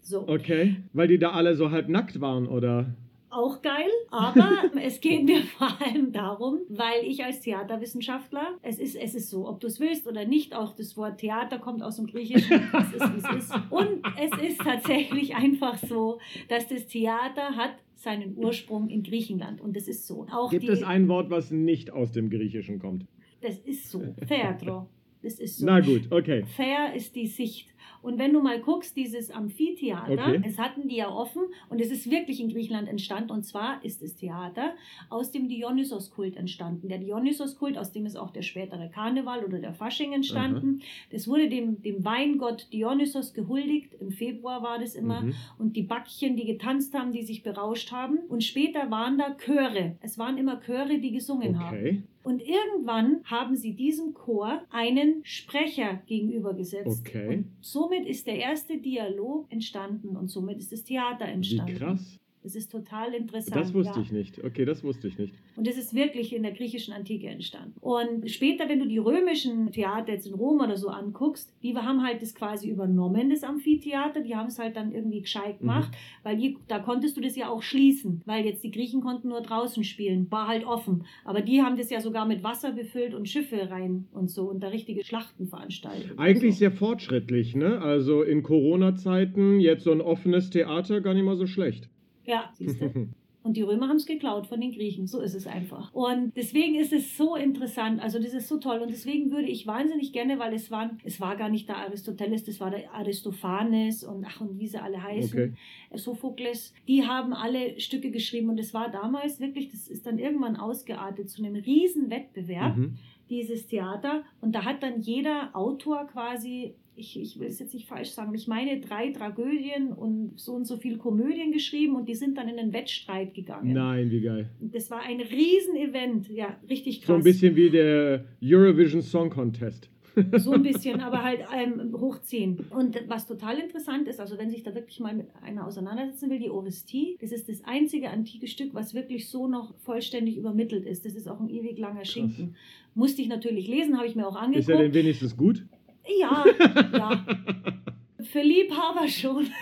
[0.00, 0.28] So.
[0.28, 2.94] Okay, weil die da alle so halb nackt waren, oder?
[3.32, 8.94] Auch geil, aber es geht mir vor allem darum, weil ich als Theaterwissenschaftler, es ist,
[8.94, 11.96] es ist so, ob du es willst oder nicht, auch das Wort Theater kommt aus
[11.96, 13.54] dem Griechischen, es ist, wie es ist.
[13.70, 16.18] Und es ist tatsächlich einfach so,
[16.48, 20.26] dass das Theater hat seinen Ursprung in Griechenland und das ist so.
[20.30, 23.06] Auch Gibt die, es ein Wort, was nicht aus dem Griechischen kommt?
[23.42, 24.02] das ist so.
[24.26, 24.88] Theatro.
[25.22, 25.66] Das ist so.
[25.66, 26.44] Na gut, okay.
[26.56, 27.68] Fair ist die Sicht.
[28.02, 30.42] Und wenn du mal guckst, dieses Amphitheater, Okay.
[30.44, 33.30] es hatten die ja offen und es ist wirklich in Griechenland entstanden.
[33.30, 34.74] Und zwar ist das Theater
[35.08, 36.88] aus dem Dionysos-Kult entstanden.
[36.88, 40.80] Der Dionysos-Kult, aus dem ist auch der spätere Karneval oder der Fasching entstanden.
[41.10, 43.94] Das wurde dem, dem Weingott Dionysos gehuldigt.
[44.00, 45.22] Im Februar war das immer.
[45.22, 45.34] Mhm.
[45.58, 48.18] Und die Backchen, die getanzt haben, die sich berauscht haben.
[48.28, 49.96] Und später waren da Chöre.
[50.00, 52.08] Es waren immer Chöre, die gesungen haben.
[52.22, 57.00] Und irgendwann haben sie diesem Chor einen Sprecher gegenübergesetzt.
[57.06, 57.28] Okay.
[57.28, 61.76] Und somit ist der erste Dialog entstanden und somit ist das Theater Wie entstanden.
[61.76, 62.18] krass.
[62.42, 63.56] Das ist total interessant.
[63.56, 64.02] Das wusste ja.
[64.02, 64.42] ich nicht.
[64.42, 65.34] Okay, das wusste ich nicht.
[65.56, 67.74] Und das ist wirklich in der griechischen Antike entstanden.
[67.80, 72.02] Und später, wenn du die römischen Theater jetzt in Rom oder so anguckst, die haben
[72.02, 74.22] halt das quasi übernommen, das Amphitheater.
[74.22, 75.66] Die haben es halt dann irgendwie gescheit Mhm.
[75.66, 79.28] gemacht, weil die, da konntest du das ja auch schließen, weil jetzt die Griechen konnten
[79.28, 81.04] nur draußen spielen, war halt offen.
[81.24, 84.60] Aber die haben das ja sogar mit Wasser befüllt und Schiffe rein und so und
[84.62, 86.18] da richtige Schlachten veranstaltet.
[86.18, 86.60] Eigentlich so.
[86.60, 87.80] sehr fortschrittlich, ne?
[87.80, 91.88] Also in Corona-Zeiten jetzt so ein offenes Theater gar nicht mal so schlecht.
[92.24, 93.08] Ja, siehst du?
[93.44, 95.08] Und die Römer haben es geklaut von den Griechen.
[95.08, 95.92] So ist es einfach.
[95.92, 98.00] Und deswegen ist es so interessant.
[98.00, 98.78] Also das ist so toll.
[98.78, 102.44] Und deswegen würde ich wahnsinnig gerne, weil es waren, es war gar nicht der Aristoteles,
[102.44, 105.36] das war der Aristophanes und ach und wie sie alle heißen.
[105.40, 105.52] Okay.
[105.94, 110.56] Sophokles, die haben alle Stücke geschrieben und es war damals wirklich, das ist dann irgendwann
[110.56, 112.96] ausgeartet zu einem riesen Wettbewerb, Mhm.
[113.28, 117.86] dieses Theater und da hat dann jeder Autor quasi, ich, ich will es jetzt nicht
[117.88, 122.14] falsch sagen, ich meine drei Tragödien und so und so viel Komödien geschrieben und die
[122.14, 123.72] sind dann in den Wettstreit gegangen.
[123.72, 124.50] Nein, wie geil.
[124.60, 127.08] Das war ein Riesen-Event, ja, richtig krass.
[127.08, 129.88] So ein bisschen wie der Eurovision Song Contest.
[130.36, 132.66] So ein bisschen, aber halt ähm, hochziehen.
[132.68, 136.38] Und was total interessant ist, also wenn sich da wirklich mal mit einer auseinandersetzen will,
[136.38, 141.06] die Orestie, das ist das einzige antike Stück, was wirklich so noch vollständig übermittelt ist.
[141.06, 142.56] Das ist auch ein ewig langer Schinken.
[142.94, 144.94] Musste ich natürlich lesen, habe ich mir auch Ist er denn angeguckt.
[144.94, 145.64] wenigstens gut?
[146.06, 146.44] Ja,
[146.92, 147.24] ja.
[148.22, 149.46] Für Liebhaber schon.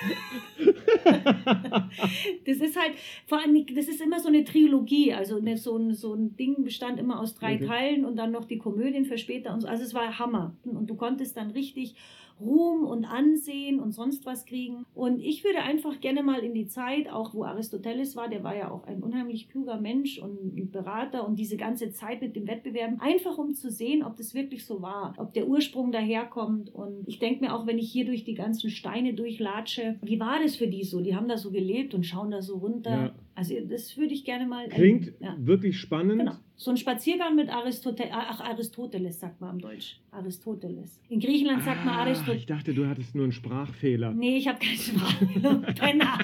[2.46, 2.92] Das ist halt,
[3.26, 5.12] vor allem, das ist immer so eine Trilogie.
[5.12, 7.66] Also eine, so, ein, so ein Ding bestand immer aus drei Okay.
[7.66, 9.68] Teilen und dann noch die Komödien für später und so.
[9.68, 10.54] Also es war Hammer.
[10.64, 11.94] Und du konntest dann richtig
[12.40, 14.84] Ruhm und Ansehen und sonst was kriegen.
[14.94, 18.56] Und ich würde einfach gerne mal in die Zeit, auch wo Aristoteles war, der war
[18.56, 23.00] ja auch ein unheimlich kluger Mensch und Berater und diese ganze Zeit mit dem Wettbewerben,
[23.00, 26.74] einfach um zu sehen, ob das wirklich so war, ob der Ursprung daherkommt.
[26.74, 30.40] Und ich denke mir auch, wenn ich hier durch die ganzen Steine durchlatsche, wie war
[30.42, 31.00] das für die so?
[31.00, 32.90] Die haben da so gelebt und schauen da so runter.
[32.90, 33.14] Ja.
[33.34, 34.68] Also das würde ich gerne mal.
[34.68, 35.16] Klingt erleben.
[35.24, 35.36] Ja.
[35.38, 36.18] wirklich spannend.
[36.18, 36.32] Genau.
[36.56, 39.98] So ein Spaziergang mit Aristoteles, ach Aristoteles sagt man am Deutsch.
[40.10, 41.00] Aristoteles.
[41.08, 42.40] In Griechenland sagt man Ah, Aristoteles.
[42.40, 44.12] ich dachte, du hattest nur einen Sprachfehler.
[44.12, 45.26] Nee, ich habe keine Sprache.
[45.74, 46.18] Penner.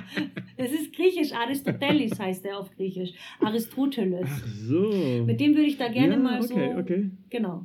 [0.59, 1.33] Das ist griechisch.
[1.33, 3.13] Aristoteles heißt er auf Griechisch.
[3.41, 4.29] Aristoteles.
[4.31, 5.25] Ach so.
[5.27, 6.79] Mit dem würde ich da gerne ja, mal okay, so.
[6.81, 7.11] okay.
[7.31, 7.65] Genau.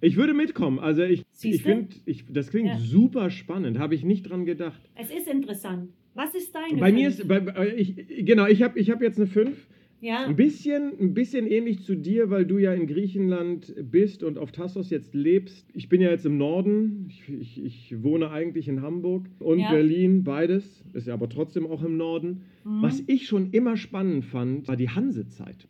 [0.00, 0.78] Ich würde mitkommen.
[0.78, 1.88] Also ich, ich finde,
[2.28, 2.78] das klingt Ja.
[2.78, 3.78] super spannend.
[3.78, 4.80] Habe ich nicht dran gedacht.
[4.94, 5.90] Es ist interessant.
[6.14, 6.78] Was ist deine?
[6.80, 7.94] Bei mir ist, bei- ich,
[8.24, 9.68] genau, ich habe ich hab jetzt eine 5.
[10.00, 10.26] Ja.
[10.26, 14.52] Ein bisschen, ein bisschen ähnlich zu dir, weil du ja in Griechenland bist und auf
[14.52, 15.66] Tassos jetzt lebst.
[15.72, 17.06] Ich bin ja jetzt im Norden.
[17.08, 19.70] Ich, ich, ich wohne eigentlich in Hamburg und Ja.
[19.70, 20.84] Berlin, beides.
[20.92, 22.42] Ist ja aber trotzdem auch im Norden.
[22.64, 22.82] Mhm.
[22.82, 25.66] Was ich schon immer spannend fand, war die Hansezeit.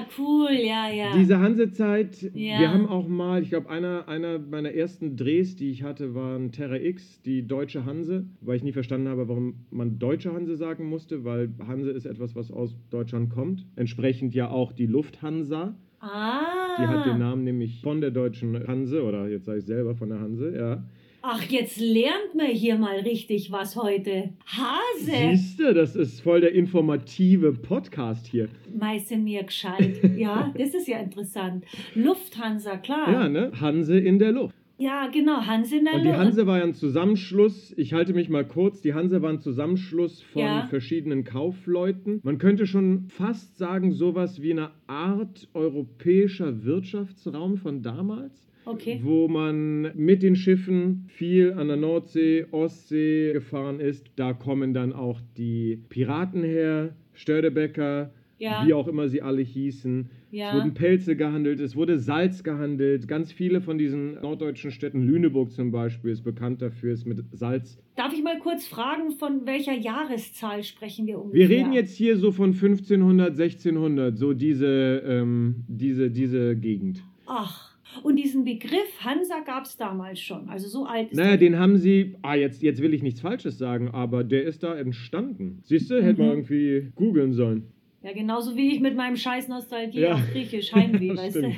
[0.00, 1.16] Ah, cool, ja, ja.
[1.16, 2.60] Diese Hansezeit, Ja.
[2.60, 6.52] wir haben auch mal, ich glaube, einer, einer meiner ersten Drehs, die ich hatte, waren
[6.52, 10.88] Terra X, die deutsche Hanse, weil ich nie verstanden habe, warum man deutsche Hanse sagen
[10.88, 13.66] musste, weil Hanse ist etwas, was aus Deutschland kommt.
[13.76, 15.74] Entsprechend ja auch die Lufthansa.
[16.00, 16.40] ah.
[16.80, 20.10] Die hat den Namen nämlich von der deutschen Hanse, oder jetzt sage ich selber von
[20.10, 20.84] der Hanse, ja.
[21.20, 24.30] Ach, jetzt lernt man hier mal richtig was heute.
[24.46, 25.12] Hase.
[25.36, 28.48] Siehst du, das ist voll der informative Podcast hier.
[28.78, 30.00] Meise mir gescheit.
[30.16, 31.64] Ja, das ist ja interessant.
[31.94, 33.10] Lufthansa, klar.
[33.12, 33.50] Ja, ne?
[33.60, 34.54] Hanse in der Luft.
[34.80, 36.18] Ja, genau, Hanse in der Und die Luft.
[36.20, 40.22] Hanse war ja ein Zusammenschluss, ich halte mich mal kurz, die Hanse war ein Zusammenschluss
[40.22, 40.66] von Ja.
[40.70, 42.20] verschiedenen Kaufleuten.
[42.22, 48.47] Man könnte schon fast sagen, sowas wie eine Art europäischer Wirtschaftsraum von damals.
[48.68, 49.00] Okay.
[49.02, 54.06] Wo man mit den Schiffen viel an der Nordsee, Ostsee gefahren ist.
[54.16, 58.62] Da kommen dann auch die Piraten her, Stördebecker, Ja.
[58.66, 60.10] wie auch immer sie alle hießen.
[60.30, 60.50] Ja.
[60.50, 63.08] Es wurden Pelze gehandelt, es wurde Salz gehandelt.
[63.08, 67.78] Ganz viele von diesen norddeutschen Städten, Lüneburg zum Beispiel, ist bekannt dafür, ist mit Salz.
[67.96, 71.48] Darf ich mal kurz fragen, von welcher Jahreszahl sprechen wir ungefähr?
[71.48, 77.02] Wir reden jetzt hier so von 1500, 1600, so diese, ähm, diese, diese Gegend.
[77.26, 80.48] Ach, und diesen Begriff Hansa gab es damals schon.
[80.48, 81.36] Also so alt ist Naja, der.
[81.38, 84.74] den haben sie, ah, jetzt, jetzt will ich nichts Falsches sagen, aber der ist da
[84.76, 85.60] entstanden.
[85.64, 86.34] Siehst du, hätte man Mhm.
[86.38, 87.64] irgendwie googeln sollen.
[88.00, 90.14] Ja, genauso wie ich mit meinem scheiß Nostalgie Ja.
[90.14, 91.52] auf Griechisch Heimweh, weißt du?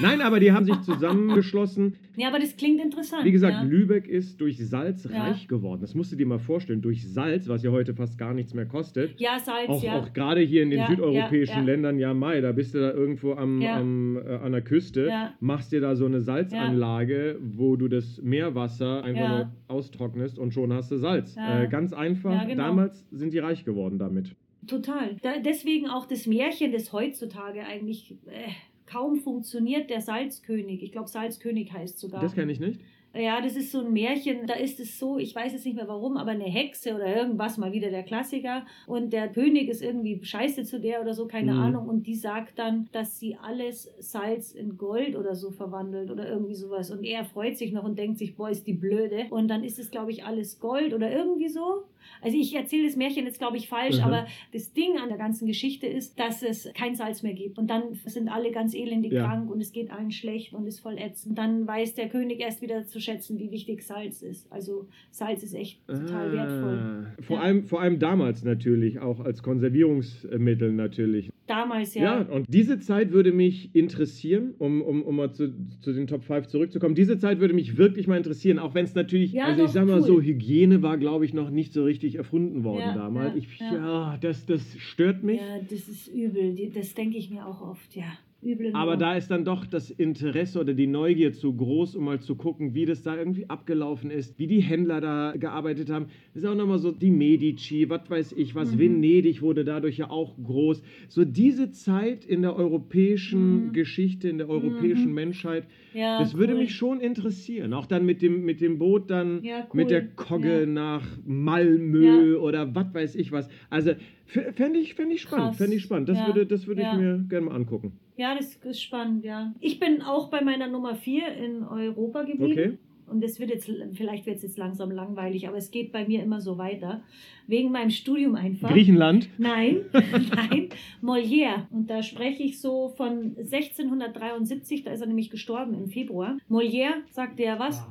[0.00, 1.94] Nein, aber die haben sich zusammengeschlossen.
[2.16, 3.24] Ja, aber das klingt interessant.
[3.24, 3.62] Wie gesagt, ja.
[3.62, 5.24] Lübeck ist durch Salz Ja.
[5.24, 5.80] reich geworden.
[5.80, 6.82] Das musst du dir mal vorstellen.
[6.82, 9.18] Durch Salz, was ja heute fast gar nichts mehr kostet.
[9.18, 9.98] Ja, Salz, Auch, ja.
[9.98, 11.64] auch gerade hier in den südeuropäischen.
[11.64, 15.32] Ländern, ja, Mai, da bist du da irgendwo am, am, äh, an der Küste, Ja.
[15.40, 20.72] machst dir da so eine Salzanlage, wo du das Meerwasser einfach nur austrocknest und schon
[20.72, 21.34] hast du Salz.
[21.36, 22.46] Äh, ganz einfach.
[22.46, 22.62] Genau.
[22.62, 24.36] Damals sind die reich geworden damit.
[24.68, 25.16] Total.
[25.22, 28.50] Da, deswegen auch das Märchen, das heutzutage eigentlich äh,
[28.86, 30.82] kaum funktioniert, der Salzkönig.
[30.82, 32.20] Ich glaube, Salzkönig heißt sogar.
[32.20, 32.80] Das kenne ich nicht.
[33.14, 34.46] Ja, das ist so ein Märchen.
[34.46, 37.56] Da ist es so, ich weiß jetzt nicht mehr warum, aber eine Hexe oder irgendwas,
[37.56, 38.66] mal wieder der Klassiker.
[38.86, 41.58] Und der König ist irgendwie scheiße zu der oder so, keine Mhm.
[41.60, 41.88] Ahnung.
[41.88, 46.54] Und die sagt dann, dass sie alles Salz in Gold oder so verwandelt oder irgendwie
[46.54, 46.90] sowas.
[46.90, 49.24] Und er freut sich noch und denkt sich, boah, ist die blöde.
[49.30, 51.84] Und dann ist es, glaube ich, alles Gold oder irgendwie so.
[52.22, 54.04] Also ich erzähle das Märchen jetzt, glaube ich, falsch, Mhm.
[54.04, 57.58] aber das Ding an der ganzen Geschichte ist, dass es kein Salz mehr gibt.
[57.58, 59.24] Und dann sind alle ganz elendig Ja.
[59.26, 61.38] krank und es geht allen schlecht und ist voll ätzend.
[61.38, 64.50] Dann weiß der König erst wieder zu schätzen, wie wichtig Salz ist.
[64.52, 66.78] Also Salz ist echt total wertvoll.
[66.78, 67.42] Ah, Vor, Ja.
[67.42, 71.30] allem, vor allem damals natürlich, auch als Konservierungsmittel natürlich.
[71.48, 72.28] Damals Ja, ja.
[72.28, 76.46] und diese Zeit würde mich interessieren, um, um, um mal zu, zu den Top 5
[76.46, 76.94] zurückzukommen.
[76.94, 79.86] Diese Zeit würde mich wirklich mal interessieren, auch wenn es natürlich, Ja, also ich sag
[79.86, 80.06] mal cool.
[80.06, 83.34] so, Hygiene war, glaube ich, noch nicht so richtig erfunden worden Ja, damals.
[83.34, 83.74] ja, ich, ja.
[83.74, 85.40] ja, das, das stört mich.
[85.40, 86.54] Ja, das ist übel.
[86.74, 88.12] Das denke ich mir auch oft, ja.
[88.40, 88.70] Übel.
[88.72, 92.36] Aber da ist dann doch das Interesse oder die Neugier zu groß, um mal zu
[92.36, 96.06] gucken, wie das da irgendwie abgelaufen ist, wie die Händler da gearbeitet haben.
[96.34, 98.78] Das ist auch nochmal so die Medici, was weiß ich was, Mhm.
[98.78, 100.82] Venedig wurde dadurch ja auch groß.
[101.08, 103.72] So diese Zeit in der europäischen Mhm.
[103.72, 105.14] Geschichte, in der europäischen Mhm.
[105.14, 106.60] Menschheit, ja, das würde cool.
[106.60, 107.72] mich schon interessieren.
[107.72, 109.76] Auch dann mit dem, mit dem Boot dann, Ja, cool.
[109.80, 110.66] mit der Kogge Ja.
[110.66, 113.48] nach Malmö oder was weiß ich was.
[113.70, 113.92] Also
[114.28, 116.08] fände ich, fänd ich spannend, fände ich spannend.
[116.08, 116.26] Das Ja.
[116.26, 116.92] würde, das würde Ja.
[116.92, 117.98] ich mir gerne mal angucken.
[118.16, 119.54] Ja, das ist spannend, ja.
[119.60, 122.52] Ich bin auch bei meiner Nummer 4 in Europa geblieben.
[122.52, 122.78] Okay.
[123.10, 126.22] Und es wird jetzt, vielleicht wird es jetzt langsam langweilig, aber es geht bei mir
[126.22, 127.02] immer so weiter.
[127.46, 128.68] Wegen meinem Studium einfach.
[128.70, 129.30] Griechenland.
[129.38, 130.68] Nein, nein,
[131.02, 131.66] Molière.
[131.70, 136.36] Und da spreche ich so von 1673, da ist er nämlich gestorben im Februar.
[136.50, 137.82] Molière, sagt der was?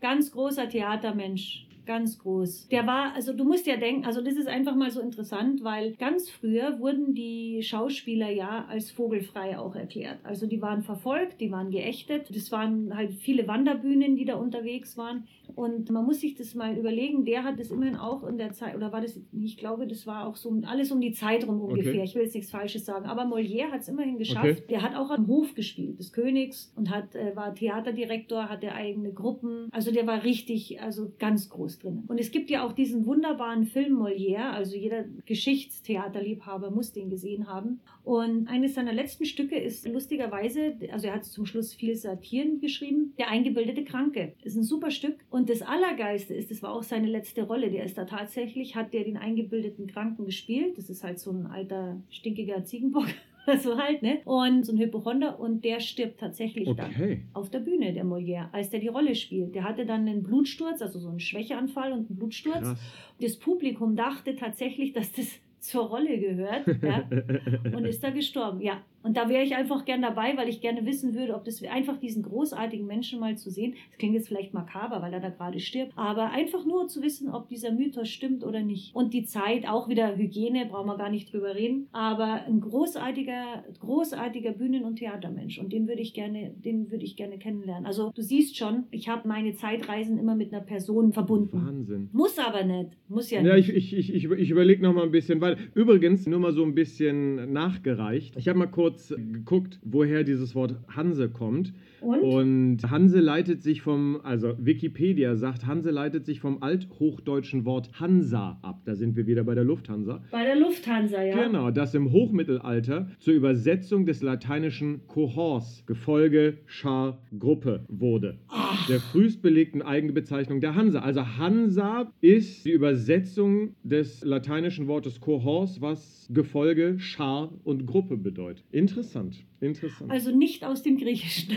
[0.00, 1.67] Ganz großer Theatermensch.
[1.88, 2.68] Ganz groß.
[2.68, 5.94] Der war, also du musst ja denken, also das ist einfach mal so interessant, weil
[5.94, 10.18] ganz früher wurden die Schauspieler ja als vogelfrei auch erklärt.
[10.22, 12.28] Also die waren verfolgt, die waren geächtet.
[12.30, 15.26] Das waren halt viele Wanderbühnen, die da unterwegs waren.
[15.56, 18.76] Und man muss sich das mal überlegen, der hat das immerhin auch in der Zeit,
[18.76, 21.94] oder war das, ich glaube, das war auch so alles um die Zeit rum ungefähr.
[21.94, 22.04] Okay.
[22.04, 24.44] Ich will jetzt nichts Falsches sagen, aber Molière hat es immerhin geschafft.
[24.44, 24.64] Okay.
[24.68, 29.10] Der hat auch am Hof gespielt, des Königs, und hat, äh, war Theaterdirektor, hatte eigene
[29.10, 29.68] Gruppen.
[29.72, 32.04] Also der war richtig, also ganz groß drin.
[32.08, 37.46] Und es gibt ja auch diesen wunderbaren Film Molière, also jeder Geschichtstheaterliebhaber muss den gesehen
[37.48, 37.80] haben.
[38.04, 43.14] Und eines seiner letzten Stücke ist lustigerweise, also er hat zum Schluss viel Satiren geschrieben,
[43.18, 44.34] Der eingebildete Kranke.
[44.42, 45.16] Ist ein super Stück.
[45.30, 47.70] Und das Allergeiste ist, das war auch seine letzte Rolle.
[47.70, 50.78] Der ist da tatsächlich, hat der den eingebildeten Kranken gespielt.
[50.78, 53.08] Das ist halt so ein alter, stinkiger Ziegenbock.
[53.62, 54.18] So halt, ne?
[54.24, 57.22] Und so ein Hypochonder und der stirbt tatsächlich dann Okay.
[57.32, 59.54] auf der Bühne, der Molière, als der die Rolle spielt.
[59.54, 62.60] Der hatte dann einen Blutsturz, also so einen Schwächeanfall und einen Blutsturz.
[62.60, 62.78] Krass.
[63.20, 65.26] Das Publikum dachte tatsächlich, dass das
[65.60, 67.08] zur Rolle gehört ja,
[67.76, 68.60] und ist da gestorben.
[68.60, 71.62] Ja, und da wäre ich einfach gern dabei, weil ich gerne wissen würde, ob das
[71.64, 73.74] einfach diesen großartigen Menschen mal zu sehen.
[73.90, 77.30] Das klingt jetzt vielleicht makaber, weil er da gerade stirbt, aber einfach nur zu wissen,
[77.30, 78.94] ob dieser Mythos stimmt oder nicht.
[78.94, 83.64] Und die Zeit, auch wieder Hygiene, brauchen wir gar nicht drüber reden, aber ein großartiger,
[83.80, 87.86] großartiger Bühnen- und Theatermensch und den würde ich gerne, den würde ich gerne kennenlernen.
[87.86, 91.64] Also du siehst schon, ich habe meine Zeitreisen immer mit einer Person verbunden.
[91.66, 92.08] Wahnsinn.
[92.12, 92.90] Muss aber nicht.
[93.08, 93.68] Muss ja, Ja, nicht.
[93.70, 96.64] ich, ich, ich, ich, ich überlege noch mal ein bisschen, weil übrigens nur mal so
[96.64, 98.34] ein bisschen nachgereicht.
[98.36, 101.72] Ich habe mal kurz geguckt, woher dieses Wort Hanse kommt.
[102.00, 102.20] Und?
[102.20, 108.58] Und Hanse leitet sich vom, also Wikipedia sagt, Hanse leitet sich vom althochdeutschen Wort Hansa
[108.62, 108.82] ab.
[108.84, 110.22] Da sind wir wieder bei der Lufthansa.
[110.30, 111.44] Bei der Lufthansa, ja.
[111.44, 118.38] Genau, das im Hochmittelalter zur Übersetzung des lateinischen Cohors, Gefolge, Schar, Gruppe wurde.
[118.48, 121.00] Ach, Der frühest belegten Eigenbezeichnung der Hansa.
[121.00, 128.64] Also Hansa ist die Übersetzung des lateinischen Wortes Cohors, was Gefolge, Schar und Gruppe bedeutet.
[128.70, 130.10] Interessant, interessant.
[130.10, 131.54] also nicht aus dem Griechischen.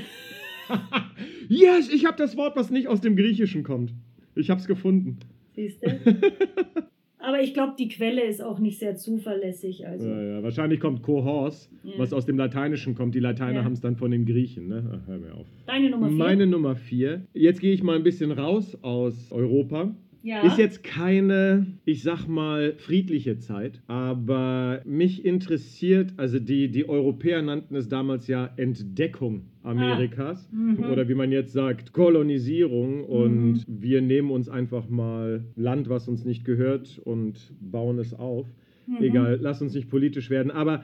[1.50, 3.94] yes, ich habe das Wort, was nicht aus dem Griechischen kommt.
[4.36, 5.18] Ich habe es gefunden.
[5.54, 5.88] Siehst du?
[7.24, 9.86] Aber ich glaube, die Quelle ist auch nicht sehr zuverlässig.
[9.86, 10.08] Also.
[10.10, 11.94] Ja, ja, wahrscheinlich kommt Cohors, Ja.
[11.98, 13.14] was aus dem Lateinischen kommt.
[13.14, 14.68] Die Lateiner haben es dann von den Griechen.
[14.68, 14.84] Ne?
[15.04, 15.46] Ach, hör mir auf.
[15.68, 16.18] Deine Nummer vier.
[16.18, 17.22] Meine Nummer vier.
[17.34, 19.94] Jetzt gehe ich mal ein bisschen raus aus Europa.
[20.24, 20.46] Ja.
[20.46, 27.42] Ist jetzt keine, ich sag mal, friedliche Zeit, aber mich interessiert, also die, die Europäer
[27.42, 30.84] nannten es damals ja Entdeckung Amerikas Mhm.
[30.92, 36.26] oder wie man jetzt sagt, Kolonisierung und wir nehmen uns einfach mal Land, was uns
[36.26, 38.48] nicht gehört und bauen es auf.
[38.88, 39.04] Mhm.
[39.04, 40.84] Egal, lass uns nicht politisch werden, aber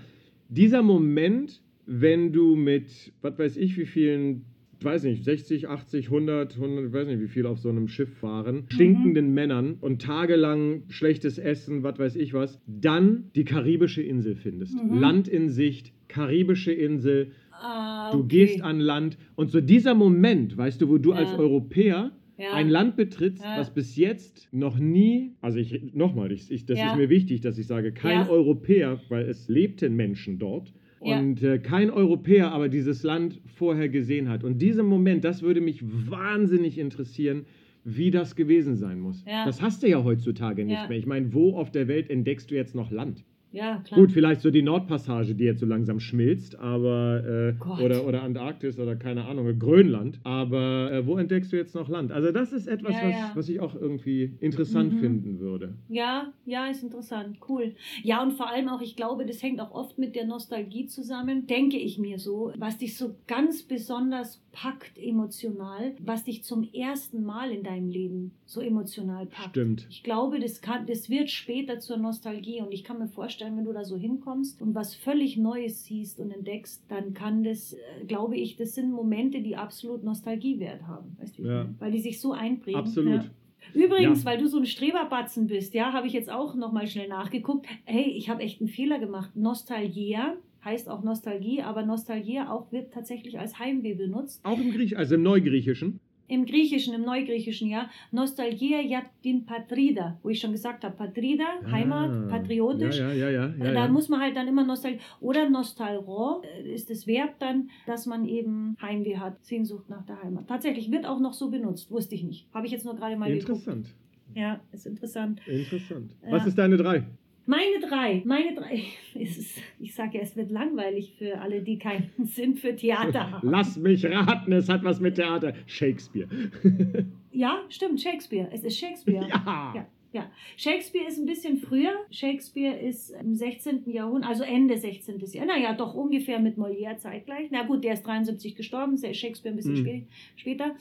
[0.50, 4.46] dieser Moment, wenn du mit, was weiß ich, wie vielen
[4.84, 8.10] weiß nicht, 60, 80, 100, 100, ich weiß nicht, wie viel auf so einem Schiff
[8.18, 14.36] fahren, stinkenden Männern und tagelang schlechtes Essen, was weiß ich was, dann die karibische Insel
[14.36, 14.76] findest.
[14.84, 14.94] Mhm.
[15.00, 18.28] Land in Sicht, karibische Insel, Ah, du okay.
[18.46, 21.18] gehst an Land und so dieser Moment, weißt du, wo du Ja.
[21.18, 22.54] als Europäer Ja.
[22.54, 23.58] ein Land betrittst, Ja.
[23.58, 26.92] was bis jetzt noch nie, also ich nochmal, ich, ich, das Ja.
[26.92, 28.28] ist mir wichtig, dass ich sage, kein.
[28.30, 30.72] Europäer, weil es lebten Menschen dort
[31.02, 31.20] Ja.
[31.20, 34.44] und äh, kein Europäer aber dieses Land vorher gesehen hat.
[34.44, 37.46] Und dieser Moment, das würde mich wahnsinnig interessieren,
[37.84, 39.24] wie das gewesen sein muss.
[39.26, 39.46] Ja.
[39.46, 40.88] Das hast du ja heutzutage nicht Ja.
[40.88, 40.98] mehr.
[40.98, 43.24] Ich meine, wo auf der Welt entdeckst du jetzt noch Land?
[43.58, 44.00] Ja, klar.
[44.00, 48.78] Gut, vielleicht so die Nordpassage, die jetzt so langsam schmilzt, aber äh, oder, oder Antarktis
[48.78, 50.20] oder keine Ahnung, Grönland.
[50.24, 52.12] Aber äh, wo entdeckst du jetzt noch Land?
[52.12, 53.32] Also das ist etwas, Ja, was, ja.
[53.36, 55.00] was ich auch irgendwie interessant Mhm.
[55.00, 55.74] finden würde.
[55.90, 57.74] Ja, ja, ist interessant, cool.
[58.04, 61.48] Ja, und vor allem auch, ich glaube, das hängt auch oft mit der Nostalgie zusammen,
[61.48, 67.24] denke ich mir so, was dich so ganz besonders packt emotional, was dich zum ersten
[67.24, 69.50] Mal in deinem Leben so emotional packt.
[69.50, 69.88] Stimmt.
[69.90, 73.64] Ich glaube, das, kann, das wird später zur Nostalgie und ich kann mir vorstellen, wenn
[73.66, 78.06] du da so hinkommst und was völlig Neues siehst und entdeckst, dann kann das, äh,
[78.08, 81.70] glaube ich, das sind Momente, die absolut Nostalgiewert haben, weißt du, Ja.
[81.80, 82.80] weil die sich so einprägen.
[82.82, 83.14] Absolut.
[83.24, 83.26] Ja.
[83.74, 84.32] Übrigens, Ja.
[84.32, 87.68] weil du so ein Streberbatzen bist, ja, habe ich jetzt auch nochmal schnell nachgeguckt.
[87.86, 89.36] Hey, ich habe echt einen Fehler gemacht.
[89.36, 90.36] Nostalgia
[90.66, 94.42] heißt auch Nostalgie, aber Nostalgia auch wird tatsächlich als Heimweh benutzt.
[94.44, 96.00] Auch im Griech, also im Neugriechischen.
[96.30, 97.90] Im Griechischen, im Neugriechischen, ja.
[98.12, 102.28] Nostalgia yatin patrida, wo ich schon gesagt habe, patrida, Heimat, Ah.
[102.30, 103.00] patriotisch.
[103.00, 103.66] Ja, ja, ja, ja.
[103.66, 103.88] ja, da ja.
[103.88, 105.00] muss man halt dann immer Nostalgie.
[105.22, 110.22] Oder Nostalro äh, ist das Verb dann, dass man eben Heimweh hat, Sehnsucht nach der
[110.22, 110.48] Heimat.
[110.48, 112.48] Tatsächlich wird auch noch so benutzt, wusste ich nicht.
[112.54, 113.50] Habe ich jetzt nur gerade mal geguckt.
[113.50, 113.88] Interessant.
[114.36, 115.40] Ja, ist interessant.
[115.48, 116.12] Interessant.
[116.26, 116.32] Ja.
[116.34, 117.04] Was ist deine drei?
[117.48, 118.84] Meine drei, meine drei,
[119.16, 123.50] ist, ich sage ja, es wird langweilig für alle, die keinen Sinn für Theater haben.
[123.50, 125.54] Lass mich raten, es hat was mit Theater.
[125.66, 126.28] Shakespeare.
[127.32, 128.50] Ja, stimmt, Shakespeare.
[128.52, 129.28] Es ist Shakespeare.
[129.30, 129.74] ja.
[129.76, 129.86] Ja.
[130.14, 131.92] Ja, Shakespeare ist ein bisschen früher.
[132.10, 133.84] Shakespeare ist im 16.
[133.92, 135.20] Jahrhundert, also Ende 16.
[135.20, 135.46] Jahrhundert.
[135.58, 137.50] Naja, doch ungefähr mit Molière zeitgleich.
[137.52, 139.86] Na gut, der ist 73 gestorben, Shakespeare ein bisschen Mhm.
[139.88, 140.04] spä-
[140.38, 140.76] später.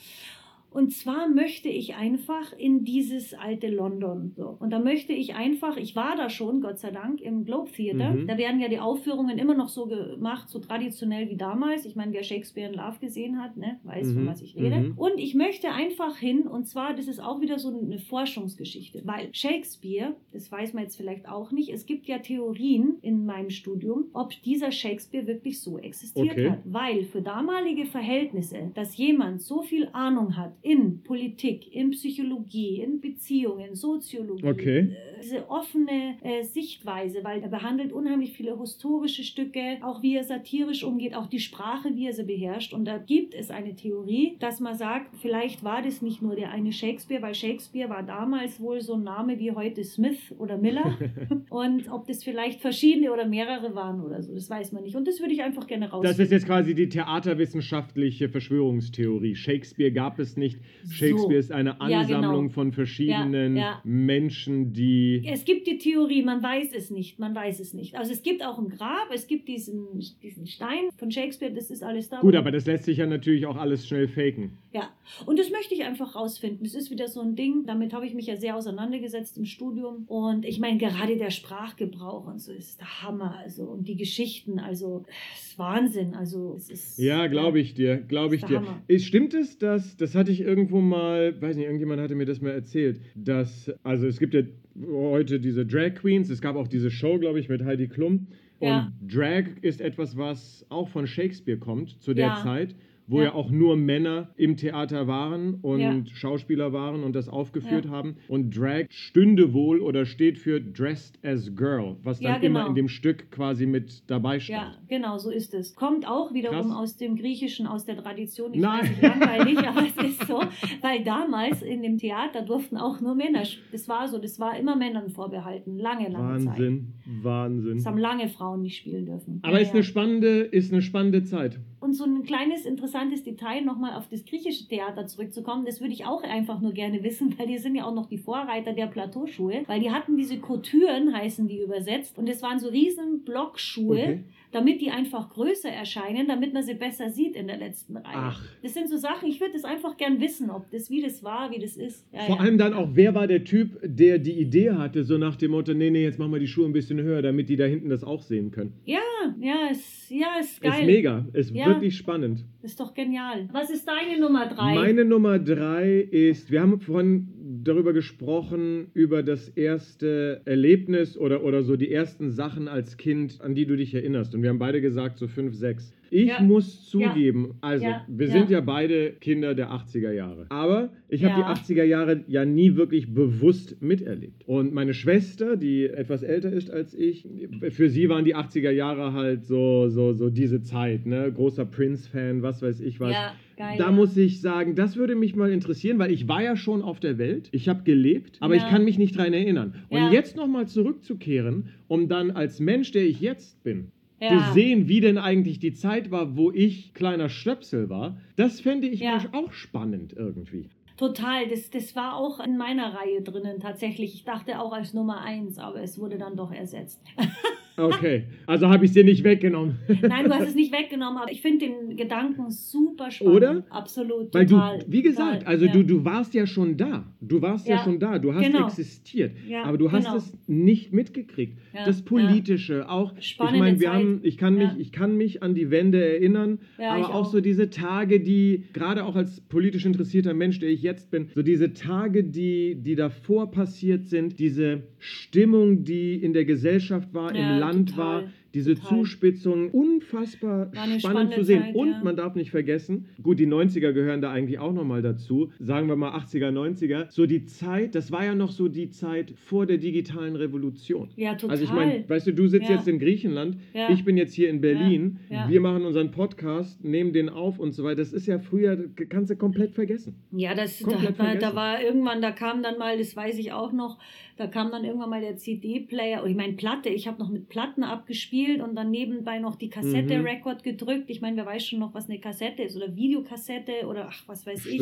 [0.70, 4.32] Und zwar möchte ich einfach in dieses alte London.
[4.36, 4.56] So.
[4.60, 8.10] Und da möchte ich einfach, ich war da schon, Gott sei Dank, im Globe Theater.
[8.10, 8.26] Mhm.
[8.26, 11.86] Da werden ja die Aufführungen immer noch so gemacht, so traditionell wie damals.
[11.86, 14.28] Ich meine, wer Shakespeare in Love gesehen hat, ne, weiß, von Mhm.
[14.28, 14.76] was ich rede.
[14.76, 14.92] Mhm.
[14.98, 19.28] Und ich möchte einfach hin, und zwar, das ist auch wieder so eine Forschungsgeschichte, weil
[19.32, 24.06] Shakespeare, das weiß man jetzt vielleicht auch nicht, es gibt ja Theorien in meinem Studium,
[24.12, 26.50] ob dieser Shakespeare wirklich so existiert Okay.
[26.50, 26.58] hat.
[26.64, 33.00] Weil für damalige Verhältnisse, dass jemand so viel Ahnung hat in Politik, in Psychologie, in
[33.00, 34.78] Beziehungen, Soziologie, Okay.
[34.78, 40.24] äh, diese offene äh, Sichtweise, weil er behandelt unheimlich viele historische Stücke, auch wie er
[40.24, 42.72] satirisch umgeht, auch die Sprache, wie er sie beherrscht.
[42.74, 46.50] Und da gibt es eine Theorie, dass man sagt, vielleicht war das nicht nur der
[46.50, 50.98] eine Shakespeare, weil Shakespeare war damals wohl so ein Name wie heute Smith oder Miller.
[51.50, 54.96] Und ob das vielleicht verschiedene oder mehrere waren oder so, das weiß man nicht.
[54.96, 56.22] Und das würde ich einfach gerne Das rausfinden.
[56.24, 59.34] ist jetzt quasi die theaterwissenschaftliche Verschwörungstheorie.
[59.36, 60.55] Shakespeare gab es nicht.
[60.90, 62.16] Shakespeare ist eine Ja, genau.
[62.18, 63.80] Ansammlung von verschiedenen Ja.
[63.84, 65.22] Menschen, die.
[65.26, 67.96] Es gibt die Theorie, man weiß es nicht, man weiß es nicht.
[67.96, 69.86] Also es gibt auch ein Grab, es gibt diesen,
[70.22, 72.20] diesen Stein von Shakespeare, das ist alles da.
[72.20, 74.58] Gut, aber das lässt sich ja natürlich auch alles schnell faken.
[74.72, 74.90] Ja,
[75.24, 76.64] und das möchte ich einfach rausfinden.
[76.64, 80.04] Das ist wieder so ein Ding, damit habe ich mich ja sehr auseinandergesetzt im Studium.
[80.06, 83.36] Und ich meine, gerade der Sprachgebrauch und so ist der Hammer.
[83.38, 85.04] Also, und die Geschichten, also,
[85.34, 86.14] es ist Wahnsinn.
[86.14, 86.98] Also, es ist.
[86.98, 88.58] Ja, glaube ich dir, glaube ich dir.
[88.58, 88.82] Hammer.
[88.86, 92.40] Ist, stimmt es, dass, das hatte ich irgendwo mal, weiß nicht, irgendjemand hatte mir das
[92.40, 94.42] mal erzählt, dass, also es gibt ja
[94.88, 98.28] heute diese Drag Queens, es gab auch diese Show, glaube ich, mit Heidi Klum.
[98.58, 98.92] Und Ja.
[99.06, 102.36] Drag ist etwas, was auch von Shakespeare kommt, zu der Ja.
[102.36, 102.74] Zeit,
[103.08, 103.24] wo ja.
[103.26, 103.34] Ja.
[103.34, 105.94] auch nur Männer im Theater waren und Ja.
[106.14, 107.90] Schauspieler waren und das aufgeführt Ja.
[107.90, 108.16] haben.
[108.28, 112.68] Und Drag stünde wohl oder steht für Dressed as Girl, was dann Ja, immer genau.
[112.70, 114.60] in dem Stück quasi mit dabei stand.
[114.62, 115.74] Ja, genau, so ist es.
[115.74, 116.76] Kommt auch wiederum Krass.
[116.76, 118.54] aus dem Griechischen, aus der Tradition.
[118.54, 118.80] Ich Nein.
[118.80, 120.40] weiß nicht, langweilig, aber es ist so.
[120.82, 123.42] Weil damals in dem Theater durften auch nur Männer,
[123.72, 126.46] das war so, das war immer Männern vorbehalten, lange, lange Zeit.
[126.58, 126.92] Wahnsinn,
[127.22, 127.76] Wahnsinn.
[127.76, 129.40] Das haben lange Frauen nicht spielen dürfen.
[129.42, 131.58] Aber ist eine spannende, ist eine spannende Zeit.
[131.78, 136.06] Und so ein kleines interessantes Detail nochmal auf das griechische Theater zurückzukommen, das würde ich
[136.06, 139.64] auch einfach nur gerne wissen, weil die sind ja auch noch die Vorreiter der Plateauschuhe,
[139.66, 144.24] weil die hatten diese Couturen, heißen die übersetzt, und es waren so riesen Blockschuhe, Okay.
[144.56, 148.14] Damit die einfach größer erscheinen, damit man sie besser sieht in der letzten Reihe.
[148.14, 148.42] Ach.
[148.62, 151.50] Das sind so Sachen, ich würde das einfach gern wissen, ob das, wie das war,
[151.50, 152.06] wie das ist.
[152.12, 152.40] Ja, Vor ja.
[152.40, 155.74] allem dann auch, wer war der Typ, der die Idee hatte, so nach dem Motto,
[155.74, 158.02] nee, nee, jetzt machen wir die Schuhe ein bisschen höher, damit die da hinten das
[158.02, 158.72] auch sehen können.
[158.86, 158.98] Ja,
[159.40, 160.80] ja, ist, ja, ist geil.
[160.80, 161.66] Ist mega, ist Ja.
[161.66, 162.44] wirklich spannend.
[162.66, 163.48] Ist doch genial.
[163.52, 164.74] Was ist deine Nummer drei?
[164.74, 167.28] Meine Nummer drei ist, wir haben vorhin
[167.62, 173.54] darüber gesprochen, über das erste Erlebnis oder, oder so die ersten Sachen als Kind, an
[173.54, 174.34] die du dich erinnerst.
[174.34, 175.92] Und wir haben beide gesagt, so fünf, sechs.
[176.10, 176.40] Ich Ja.
[176.42, 178.04] muss zugeben, also Ja.
[178.08, 178.32] wir Ja.
[178.32, 180.46] sind ja beide Kinder der 80er Jahre.
[180.50, 181.46] Aber ich habe Ja.
[181.46, 184.46] die 80er Jahre ja nie wirklich bewusst miterlebt.
[184.46, 187.26] Und meine Schwester, die etwas älter ist als ich,
[187.70, 191.32] für sie waren die 80er Jahre halt so, so, so diese Zeit, ne?
[191.32, 193.12] Großer Prince-Fan, was weiß ich was.
[193.12, 193.74] Ja, geil.
[193.78, 193.90] Da ja.
[193.92, 197.18] muss ich sagen, das würde mich mal interessieren, weil ich war ja schon auf der
[197.18, 198.62] Welt, ich habe gelebt, aber Ja.
[198.64, 199.74] ich kann mich nicht dran erinnern.
[199.88, 200.12] Und Ja.
[200.12, 203.88] jetzt nochmal zurückzukehren, um dann als Mensch, der ich jetzt bin,
[204.20, 204.46] Ja.
[204.46, 208.86] zu sehen, wie denn eigentlich die Zeit war, wo ich kleiner Stöpsel war, das fände
[208.88, 209.18] ich Ja.
[209.32, 210.70] auch spannend irgendwie.
[210.96, 214.14] Total, das, das war auch in meiner Reihe drinnen tatsächlich.
[214.14, 217.02] Ich dachte auch als Nummer eins, aber es wurde dann doch ersetzt.
[217.76, 219.76] Okay, also habe ich es dir nicht weggenommen.
[220.02, 223.36] Nein, du hast es nicht weggenommen, aber ich finde den Gedanken super spannend.
[223.36, 223.64] Oder?
[223.70, 224.78] Absolut, Weil total.
[224.80, 225.72] du, wie gesagt, total, also ja.
[225.72, 227.04] du, du warst ja schon da.
[227.20, 228.18] Du warst ja, Ja, schon da.
[228.18, 228.66] Du hast genau.
[228.66, 229.32] existiert.
[229.46, 230.16] Ja, aber du hast genau.
[230.16, 231.58] es nicht mitgekriegt.
[231.84, 233.12] Das Politische, auch.
[233.20, 233.94] Spannende ich meine, wir Zeit.
[233.94, 237.32] haben, ich kann mich, ich kann mich an die Wende erinnern, aber auch auch.
[237.32, 241.42] so diese Tage, die gerade auch als politisch interessierter Mensch, der ich jetzt bin, so
[241.42, 247.54] diese Tage, die, die davor passiert sind, diese Stimmung, die in der Gesellschaft war, Ja,
[247.54, 248.98] im Land total, war, diese total.
[248.98, 251.62] Zuspitzung, unfassbar spannend zu sehen.
[251.62, 252.00] Zeit, Und ja.
[252.02, 255.96] man darf nicht vergessen, gut, die 90er gehören da eigentlich auch nochmal dazu, sagen wir
[255.96, 259.78] mal 80er, 90er, so die Zeit, das war ja noch so die Zeit vor der
[259.78, 261.10] digitalen Revolution.
[261.16, 261.50] Ja, total.
[261.50, 262.76] Also ich meine, weißt du, du sitzt Ja.
[262.76, 263.90] jetzt in Griechenland, Ja.
[263.90, 267.84] ich bin jetzt hier in Berlin, wir machen unseren Podcast, nehmen den auf und so
[267.84, 267.96] weiter.
[267.96, 270.14] Das ist ja früher, das kannst du komplett vergessen.
[270.32, 271.56] Ja, das, da, Komplett man, da vergessen.
[271.56, 273.98] war irgendwann, da kam dann mal, das weiß ich auch noch,
[274.38, 277.48] da kam dann irgendwann mal der CD-Player, oder ich meine Platte, ich habe noch mit
[277.48, 279.70] Platten abgespielt und dann nebenbei noch die Mhm.
[279.70, 281.10] Kassette-Record gedrückt.
[281.10, 284.46] Ich meine, wer weiß schon noch, was eine Kassette ist oder Videokassette oder ach, was
[284.46, 284.80] weiß ich.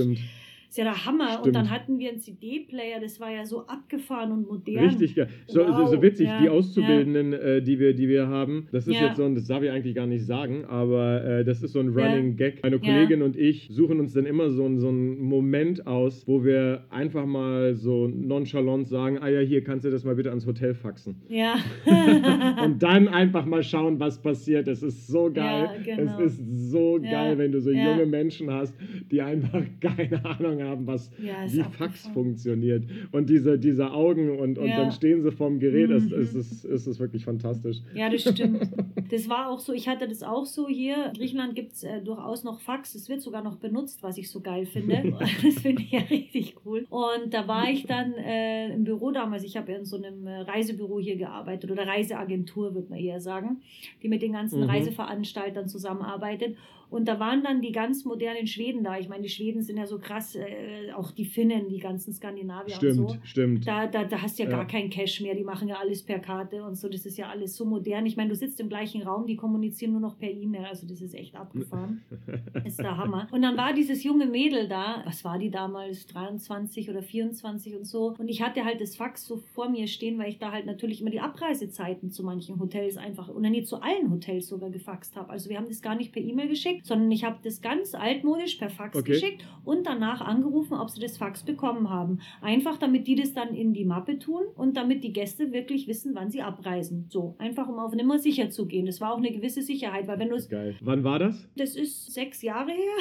[0.74, 1.28] Ist ja der Hammer.
[1.28, 1.46] Stimmt.
[1.46, 4.86] Und dann hatten wir einen CD-Player, das war ja so abgefahren und modern.
[4.86, 5.28] Richtig geil.
[5.46, 8.88] So, so, Wow, so witzig, ja, die Auszubildenden, äh, die, wir, die wir haben, das
[8.88, 9.06] ist Ja.
[9.06, 11.78] jetzt so ein, das darf ich eigentlich gar nicht sagen, aber äh, das ist so
[11.78, 12.04] ein Ja.
[12.08, 12.60] Running Gag.
[12.64, 12.92] Meine Ja.
[12.92, 17.24] Kollegin und ich suchen uns dann immer so, so einen Moment aus, wo wir einfach
[17.24, 21.22] mal so nonchalant sagen, ah ja, hier kannst du das mal bitte ans Hotel faxen.
[21.28, 21.54] Ja.
[22.64, 24.66] und dann einfach mal schauen, was passiert.
[24.66, 25.68] Es ist so geil.
[25.86, 26.18] Ja, genau.
[26.18, 27.92] Es ist so Ja, geil, wenn du so ja.
[27.92, 28.74] junge Menschen hast,
[29.12, 31.62] die einfach keine Ahnung haben, was Ja, ist wie.
[31.62, 32.84] Fax funktioniert.
[33.12, 34.76] Und diese, diese Augen und, und Ja.
[34.78, 35.90] dann stehen sie vorm Gerät.
[35.90, 35.96] Mhm.
[36.12, 37.78] es, ist, es ist wirklich fantastisch.
[37.94, 38.68] Ja, das stimmt.
[39.10, 41.06] Das war auch so, ich hatte das auch so hier.
[41.08, 42.94] In Griechenland gibt es äh, durchaus noch Fax.
[42.94, 44.94] Es wird sogar noch benutzt, was ich so geil finde.
[45.44, 46.86] Das finde ich ja richtig cool.
[46.88, 49.44] Und da war ich dann äh, im Büro damals.
[49.44, 53.60] Ich habe in so einem äh, Reisebüro hier gearbeitet oder Reiseagentur, würde man eher sagen,
[54.02, 54.70] die mit den ganzen Mhm.
[54.70, 56.56] Reiseveranstaltern zusammenarbeitet.
[56.94, 58.96] Und da waren dann die ganz modernen Schweden da.
[58.98, 62.76] Ich meine, die Schweden sind ja so krass, äh, auch die Finnen, die ganzen Skandinavier
[62.76, 63.16] Stimmt, und so.
[63.24, 63.66] stimmt.
[63.66, 64.56] Da, da, da hast du ja, Ja.
[64.58, 67.28] gar keinen Cash mehr, die machen ja alles per Karte und so, das ist ja
[67.30, 68.06] alles so modern.
[68.06, 71.00] Ich meine, du sitzt im gleichen Raum, die kommunizieren nur noch per E-Mail, also das
[71.00, 72.02] ist echt abgefahren.
[72.64, 73.26] ist der Hammer.
[73.32, 77.86] Und dann war dieses junge Mädel da, was war die damals, 23 oder 24 und
[77.86, 78.14] so.
[78.18, 81.00] Und ich hatte halt das Fax so vor mir stehen, weil ich da halt natürlich
[81.00, 85.30] immer die Abreisezeiten zu manchen Hotels einfach, oder nee, zu allen Hotels sogar gefaxt habe.
[85.30, 88.54] Also wir haben das gar nicht per E-Mail geschickt, sondern ich habe das ganz altmodisch
[88.56, 89.12] per Fax Okay.
[89.12, 92.20] geschickt und danach angerufen, ob sie das Fax bekommen haben.
[92.42, 96.14] Einfach damit die das dann in die Mappe tun und damit die Gäste wirklich wissen,
[96.14, 97.06] wann sie abreisen.
[97.08, 98.86] So, einfach um auf Nummer sicher zu gehen.
[98.86, 100.76] Das war auch eine gewisse Sicherheit, weil wenn du es Geil.
[100.82, 101.48] Wann war das?
[101.56, 102.92] das ist sechs Jahre her.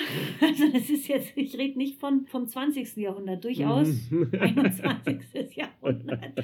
[0.41, 2.95] Also das ist jetzt, ich rede nicht von vom 20.
[2.97, 4.29] Jahrhundert, durchaus Mhm.
[4.39, 5.55] 21.
[5.55, 6.21] Jahrhundert.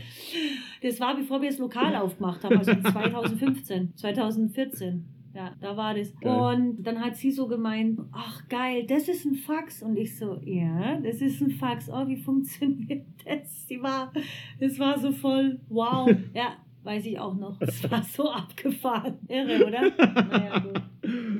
[0.81, 5.05] Das war, bevor wir das Lokal aufgemacht haben, also 2015, 2014.
[5.39, 6.13] Ja, da war das.
[6.19, 6.35] Geil.
[6.35, 9.81] Und dann hat sie so gemeint, ach geil, das ist ein Fax.
[9.81, 11.89] Und ich so, ja, das ist ein Fax.
[11.89, 13.65] Oh, wie funktioniert das?
[13.67, 14.11] Die war,
[14.59, 16.09] das war so voll, wow.
[16.33, 17.55] Ja, weiß ich auch noch.
[17.61, 19.17] Es war so abgefahren.
[19.29, 19.89] Irre, oder?
[20.25, 20.81] Naja, gut.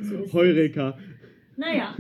[0.02, 0.32] So.
[0.32, 0.98] Heureka.
[1.58, 1.94] Naja,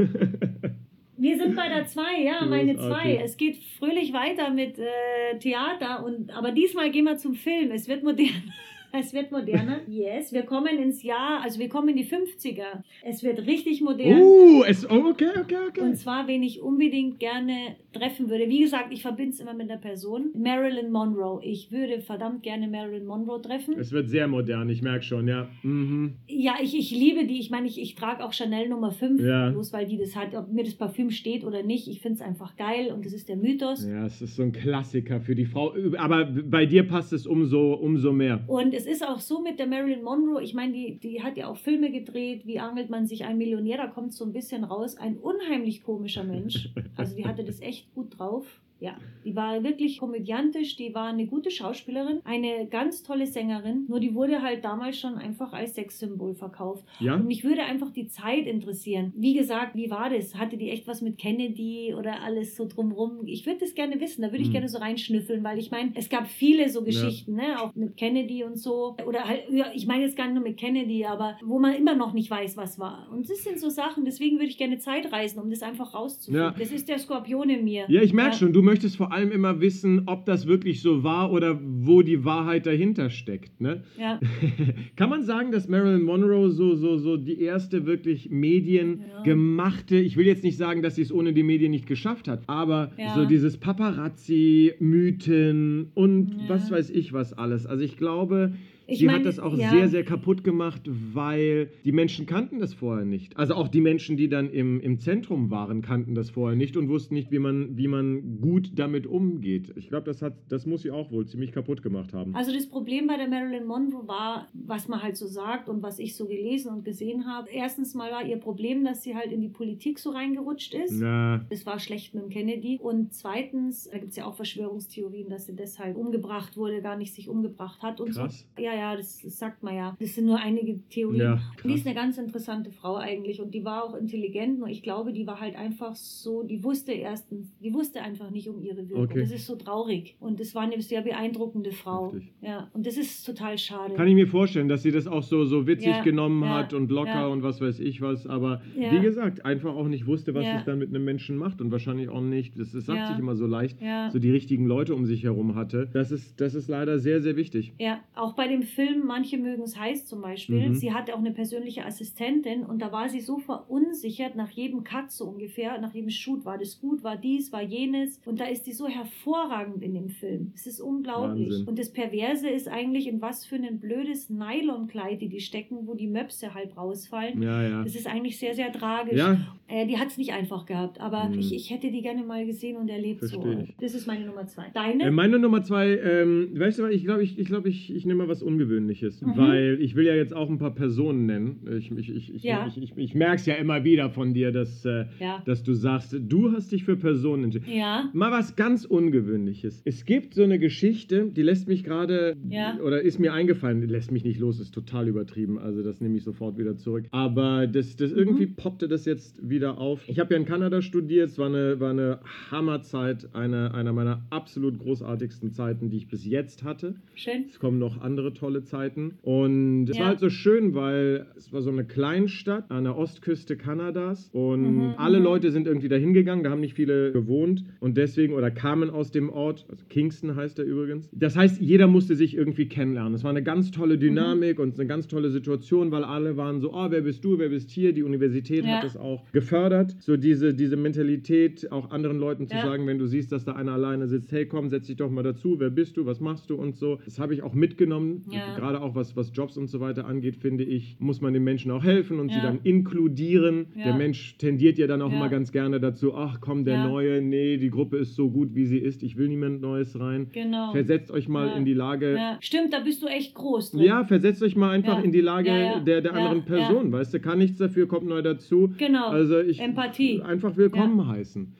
[1.17, 2.81] wir sind bei der 2, ja, meine 2.
[2.81, 3.19] Großartig.
[3.25, 7.71] Es geht fröhlich weiter mit äh, Theater, und, aber diesmal gehen wir zum Film.
[7.71, 8.53] Es wird moderner.
[8.91, 9.79] Es wird moderner.
[9.89, 12.83] Yes, wir kommen ins Jahr, also wir kommen in die 50er.
[13.03, 14.21] Es wird richtig modern.
[14.21, 15.81] Uh, es, oh, okay, okay, okay.
[15.81, 18.47] Und zwar, wen ich unbedingt gerne treffen würde.
[18.49, 20.29] Wie gesagt, ich verbinde es immer mit einer Person.
[20.37, 21.41] Marilyn Monroe.
[21.43, 23.75] Ich würde verdammt gerne Marilyn Monroe treffen.
[23.79, 25.49] es wird sehr modern, ich merke schon, ja.
[25.63, 26.15] Mhm.
[26.27, 27.39] Ja, ich, ich liebe die.
[27.39, 29.49] Ich meine, ich, ich trage auch Chanel Nummer 5, Ja.
[29.49, 30.35] bloß weil die das hat.
[30.35, 33.27] Ob mir das Parfüm steht oder nicht, ich finde es einfach geil und das ist
[33.27, 33.85] der Mythos.
[33.85, 35.73] Ja, es ist so ein Klassiker für die Frau.
[35.97, 38.43] Aber bei dir passt es umso, umso mehr.
[38.47, 41.47] Und es ist auch so mit der Marilyn Monroe, ich meine, die, die hat ja
[41.47, 44.95] auch Filme gedreht, wie angelt man sich ein Millionär, da kommt so ein bisschen raus,
[44.95, 46.69] ein unheimlich komischer Mensch.
[46.95, 48.61] Also die hatte das echt gut drauf.
[48.81, 53.99] Ja, die war wirklich komödiantisch, die war eine gute Schauspielerin, eine ganz tolle Sängerin, nur
[53.99, 56.85] die wurde halt damals schon einfach als Sexsymbol verkauft.
[56.99, 57.15] Ja?
[57.15, 59.11] Und mich würde einfach die Zeit interessieren.
[59.17, 60.35] Wie gesagt, wie war das?
[60.35, 63.25] Hatte die echt was mit Kennedy oder alles so drumrum?
[63.25, 64.53] Ich würde das gerne wissen, da würde ich Hm.
[64.53, 67.61] gerne so reinschnüffeln, weil ich meine, es gab viele so Geschichten, ne?
[67.61, 68.95] auch mit Kennedy und so.
[69.05, 71.95] Oder halt, ja, ich meine jetzt gar nicht nur mit Kennedy, aber wo man immer
[71.95, 73.09] noch nicht weiß, was war.
[73.11, 76.41] Und das sind so Sachen, deswegen würde ich gerne Zeit reisen, um das einfach rauszufinden.
[76.41, 76.55] Ja.
[76.57, 77.85] Das ist der Skorpion in mir.
[77.89, 78.37] Ja, ich merke Ja.
[78.37, 82.23] schon, du möchtest vor allem immer wissen, ob das wirklich so war oder wo die
[82.23, 83.59] Wahrheit dahinter steckt.
[83.59, 83.81] Ne?
[83.99, 84.19] Ja.
[84.95, 90.27] Kann man sagen, dass Marilyn Monroe so, so, so die erste wirklich mediengemachte, ich will
[90.27, 93.15] jetzt nicht sagen, dass sie es ohne die Medien nicht geschafft hat, aber Ja.
[93.15, 96.37] so dieses Paparazzi-Mythen und Ja.
[96.49, 97.65] was weiß ich was alles.
[97.65, 98.53] Also ich glaube,
[98.89, 99.69] Ich sie meine, hat das auch ja.
[99.69, 103.37] sehr, sehr kaputt gemacht, weil die Menschen kannten das vorher nicht.
[103.37, 106.89] Also auch die Menschen, die dann im, im Zentrum waren, kannten das vorher nicht und
[106.89, 109.73] wussten nicht, wie man, wie man gut damit umgeht.
[109.75, 112.35] Ich glaube, das, hat, das muss sie auch wohl ziemlich kaputt gemacht haben.
[112.35, 115.99] Also das Problem bei der Marilyn Monroe war, was man halt so sagt und was
[115.99, 117.49] ich so gelesen und gesehen habe.
[117.51, 120.99] Erstens mal war ihr Problem, dass sie halt in die Politik so reingerutscht ist.
[120.99, 122.79] Na, Das war schlecht mit dem Kennedy.
[122.81, 127.13] Und zweitens, da gibt es ja auch Verschwörungstheorien, dass sie deshalb umgebracht wurde, gar nicht
[127.13, 128.47] sich umgebracht hat und Krass.
[128.57, 128.63] so.
[128.63, 129.95] Ja, ja, das, das sagt man ja.
[129.99, 131.21] Das sind nur einige Theorien.
[131.21, 134.81] Ja, die ist eine ganz interessante Frau eigentlich und die war auch intelligent, nur ich
[134.83, 138.87] glaube, die war halt einfach so, die wusste erstens, die wusste einfach nicht um ihre
[138.89, 139.05] Wirkung.
[139.05, 139.19] Okay.
[139.19, 140.15] Das ist so traurig.
[140.19, 142.13] Und das war eine sehr beeindruckende Frau.
[142.13, 142.31] Heftig.
[142.41, 143.95] Ja, und das ist total schade.
[143.95, 146.73] Kann ich mir vorstellen, dass sie das auch so, so witzig Ja, genommen ja, hat
[146.73, 150.45] und locker und was weiß ich was, aber wie gesagt, einfach auch nicht wusste, was
[150.45, 153.35] es dann mit einem Menschen macht und wahrscheinlich auch nicht, das, das sagt sich immer
[153.35, 153.77] so leicht,
[154.11, 155.89] so die richtigen Leute um sich herum hatte.
[155.91, 157.73] Das ist, das ist leider sehr, sehr wichtig.
[157.77, 160.69] Ja, auch bei dem Film Manche mögen es heiß zum Beispiel.
[160.69, 160.73] Mhm.
[160.75, 165.11] Sie hatte auch eine persönliche Assistentin und da war sie so verunsichert nach jedem Cut
[165.11, 166.45] so ungefähr, nach jedem Shoot.
[166.45, 168.19] War das gut, war dies, war jenes.
[168.25, 170.51] Und da ist die so hervorragend in dem Film.
[170.55, 171.49] Es ist unglaublich.
[171.49, 171.67] Wahnsinn.
[171.67, 175.93] Und das Perverse ist eigentlich, in was für ein blödes Nylonkleid die die stecken, wo
[175.95, 177.41] die Möpse halb rausfallen.
[177.41, 177.83] Ja, ja.
[177.83, 179.17] Das ist eigentlich sehr, sehr tragisch.
[179.17, 179.37] Ja,
[179.71, 181.37] Äh, die hat es nicht einfach gehabt, aber Hm.
[181.37, 183.39] ich, ich hätte die gerne mal gesehen und erlebt so.
[183.39, 183.75] Verstehe ich.
[183.79, 184.65] Das ist meine Nummer zwei.
[184.73, 185.03] Deine?
[185.05, 188.03] Äh, Meine Nummer zwei, ähm, weißt du was, ich glaube, ich, ich, glaub, ich, ich
[188.05, 189.37] nehme mal was Ungewöhnliches, Mhm.
[189.37, 191.59] weil ich will ja jetzt auch ein paar Personen nennen.
[191.77, 192.67] Ich, ich, ich, Ja.
[192.67, 195.41] ich, ich, ich merke es ja immer wieder von dir, dass, äh, ja.
[195.45, 197.65] dass du sagst, du hast dich für Personen entschieden.
[197.71, 198.09] Ja.
[198.13, 199.81] Mal was ganz Ungewöhnliches.
[199.85, 202.77] Es gibt so eine Geschichte, die lässt mich gerade, Ja.
[202.83, 206.23] oder ist mir eingefallen, lässt mich nicht los, ist total übertrieben, also das nehme ich
[206.23, 207.05] sofort wieder zurück.
[207.11, 208.55] Aber das, das irgendwie Mhm.
[208.55, 210.03] poppte das jetzt wieder auf.
[210.07, 212.19] Ich habe ja in Kanada studiert, es war eine, war eine
[212.51, 216.95] Hammerzeit, eine, einer meiner absolut großartigsten Zeiten, die ich bis jetzt hatte.
[217.15, 217.45] Schön.
[217.47, 219.15] Es kommen noch andere tolle Zeiten.
[219.21, 220.03] Und es Ja.
[220.03, 224.61] war halt so schön, weil es war so eine Kleinstadt an der Ostküste Kanadas und
[224.89, 225.23] Mhm, alle mhm.
[225.25, 229.11] Leute sind irgendwie dahin gegangen, da haben nicht viele gewohnt und deswegen oder kamen aus
[229.11, 231.09] dem Ort, also Kingston heißt er übrigens.
[231.13, 233.13] Das heißt, jeder musste sich irgendwie kennenlernen.
[233.13, 233.99] Es war eine ganz tolle Mhm.
[233.99, 237.49] Dynamik und eine ganz tolle Situation, weil alle waren so, oh, wer bist du, wer
[237.49, 237.93] bist hier?
[237.93, 238.77] Die Universität Ja.
[238.77, 242.63] hat es auch gefördert, so diese, diese Mentalität, auch anderen Leuten zu Ja.
[242.63, 245.23] sagen, wenn du siehst, dass da einer alleine sitzt, hey komm, setz dich doch mal
[245.23, 246.99] dazu, wer bist du, was machst du und so.
[247.05, 248.55] Das habe ich auch mitgenommen, Ja.
[248.55, 251.71] gerade auch was, was Jobs und so weiter angeht, finde ich, muss man den Menschen
[251.71, 252.43] auch helfen und sie Ja.
[252.43, 253.67] dann inkludieren.
[253.75, 253.85] Ja.
[253.85, 256.79] Der Mensch tendiert ja dann auch immer ganz gerne dazu, ach komm, der.
[256.79, 260.27] Neue, nee, die Gruppe ist so gut, wie sie ist, ich will niemand Neues rein.
[260.31, 260.71] Genau.
[260.71, 262.37] Versetzt euch mal in die Lage, Ja.
[262.39, 263.81] Stimmt, da bist du echt groß drin.
[263.81, 265.51] ja, versetzt euch mal einfach in die Lage
[265.85, 266.45] der, der anderen.
[266.45, 266.91] Person.
[266.91, 268.73] Weißt du, kann nichts dafür, kommt neu dazu.
[268.77, 269.07] Genau.
[269.09, 270.21] Also ich Empathie.
[270.21, 271.53] einfach willkommen heißen.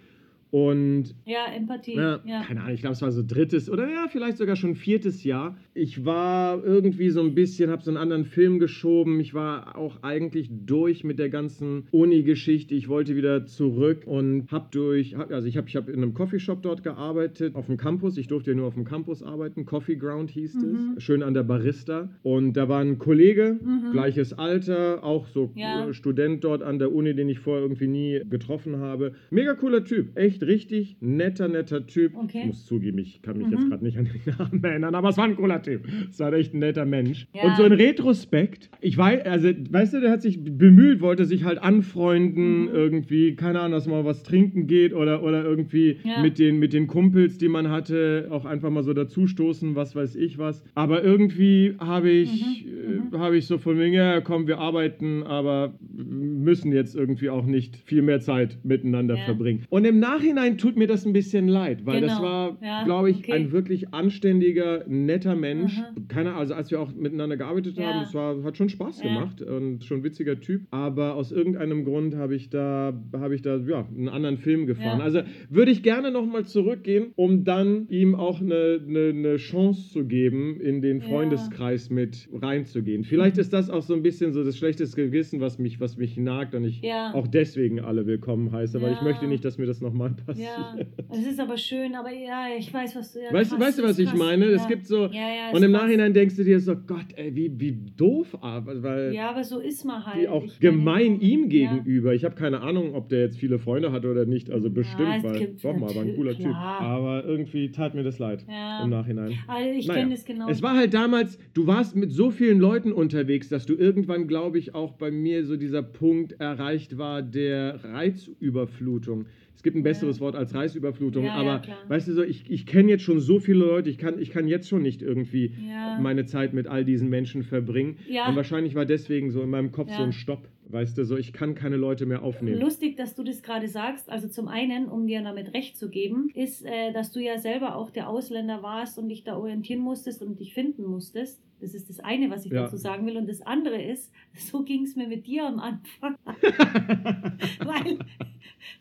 [0.51, 1.95] Und Ja, Empathie.
[1.95, 2.41] ja, Ja.
[2.41, 5.55] keine Ahnung, ich glaube, es war so drittes oder ja, vielleicht sogar schon viertes Jahr.
[5.75, 9.19] Ich war irgendwie so ein bisschen, habe so einen anderen Film geschoben.
[9.19, 12.73] Ich war auch eigentlich durch mit der ganzen Uni-Geschichte.
[12.73, 16.63] Ich wollte wieder zurück und habe durch, also ich habe ich hab in einem Coffeeshop
[16.63, 18.17] dort gearbeitet, auf dem Campus.
[18.17, 19.65] Ich durfte ja nur auf dem Campus arbeiten.
[19.65, 20.93] Coffee Ground hieß Mhm.
[20.97, 21.03] es.
[21.03, 22.09] Schön an der Barista.
[22.23, 23.91] Und da war ein Kollege, Mhm.
[23.91, 25.93] gleiches Alter, auch so Ja.
[25.93, 29.13] Student dort an der Uni, den ich vorher irgendwie nie getroffen habe.
[29.29, 32.15] Mega cooler Typ, echt richtig netter, netter Typ.
[32.15, 32.39] Okay.
[32.41, 33.53] Ich muss zugeben, ich kann mich Mhm.
[33.53, 35.87] jetzt gerade nicht an den Namen erinnern, aber es war ein cooler Typ.
[36.09, 37.27] Es war echt ein netter Mensch.
[37.33, 37.43] Ja.
[37.43, 41.43] Und so in Retrospekt, ich weiß, also, weißt du, der hat sich bemüht, wollte sich
[41.43, 42.69] halt anfreunden, Mhm.
[42.73, 46.21] irgendwie, keine Ahnung, dass man was trinken geht oder, oder irgendwie Ja.
[46.21, 50.15] mit, den, mit den Kumpels, die man hatte, auch einfach mal so dazustoßen, was weiß
[50.15, 50.63] ich was.
[50.75, 53.13] Aber irgendwie habe ich, Mhm.
[53.13, 57.45] äh, habe ich so von wegen, ja, komm, wir arbeiten, aber müssen jetzt irgendwie auch
[57.45, 59.23] nicht viel mehr Zeit miteinander Ja.
[59.23, 59.63] verbringen.
[59.69, 62.27] Und im Nachhinein tut mir das ein bisschen leid, weil das Genau.
[62.27, 63.33] war, Ja, glaube ich, okay.
[63.33, 65.77] ein wirklich anständiger, netter Mensch.
[65.77, 65.93] Aha.
[66.07, 67.93] Keine, also als wir auch miteinander gearbeitet Ja.
[67.93, 70.61] haben, es war, hat schon Spaß gemacht und schon ein witziger Typ.
[70.71, 75.01] Aber aus irgendeinem Grund habe ich da, habe ich da ja, einen anderen Film gefahren.
[75.01, 80.05] Also würde ich gerne nochmal zurückgehen, um dann ihm auch eine, eine, eine Chance zu
[80.05, 81.01] geben, in den.
[81.09, 83.03] Freundeskreis mit reinzugehen.
[83.03, 86.17] Vielleicht ist das auch so ein bisschen so das schlechteste Gewissen, was mich, was mich
[86.17, 86.81] nagt und ich
[87.13, 90.47] auch deswegen alle willkommen heiße, weil ich möchte nicht, dass mir das nochmal passiert.
[90.47, 90.75] Ja,
[91.11, 93.19] es ist aber schön, aber ja, ich weiß, was du.
[93.19, 94.17] Ja, Weißt, krass, weißt du, was ich krass.
[94.19, 94.45] meine?
[94.45, 94.51] Ja.
[94.55, 95.05] Es gibt so.
[95.07, 95.81] Ja, und im krass.
[95.83, 99.59] Nachhinein denkst du dir so, Gott, ey, wie, wie doof, aber- weil Ja, aber so
[99.59, 100.21] ist man halt.
[100.21, 102.13] die auch Ich gemein meine, ihm gegenüber.
[102.13, 104.49] Ich habe keine Ahnung, ob der jetzt viele Freunde hat oder nicht.
[104.51, 106.45] Also bestimmt, es weil doch mal, war ein cooler Typ.
[106.45, 106.81] klar.
[106.81, 108.45] Aber irgendwie tat mir das leid
[108.83, 109.33] im Nachhinein.
[109.47, 110.01] Also ich Naja.
[110.01, 110.49] kenne das genau.
[110.49, 114.57] Es war halt damals, du warst mit so vielen Leuten unterwegs, dass du irgendwann, glaube
[114.59, 119.25] ich, auch bei mir so dieser Punkt erreicht war der Reizüberflutung.
[119.55, 120.21] Es gibt ein besseres Ja.
[120.21, 121.77] Wort als Reizüberflutung, Ja, ja, aber klar.
[121.87, 124.47] weißt du so, ich, ich kenne jetzt schon so viele Leute, ich kann, ich kann
[124.47, 125.97] jetzt schon nicht irgendwie Ja.
[125.99, 127.97] meine Zeit mit all diesen Menschen verbringen.
[128.09, 128.27] Ja.
[128.29, 130.05] Und wahrscheinlich war deswegen so in meinem Kopf so Ja.
[130.05, 132.59] ein Stopp, weißt du, so ich kann keine Leute mehr aufnehmen.
[132.59, 134.09] Lustig, dass du das gerade sagst.
[134.09, 137.75] Also zum einen, um dir damit recht zu geben, ist, äh, dass du ja selber
[137.75, 141.41] auch der Ausländer warst und dich da orientieren musstest und dich finden musstest.
[141.61, 142.63] Das ist das eine, was ich Ja.
[142.63, 143.17] dazu sagen will.
[143.17, 146.15] Und das andere ist, so ging es mir mit dir am Anfang.
[146.25, 147.99] Weil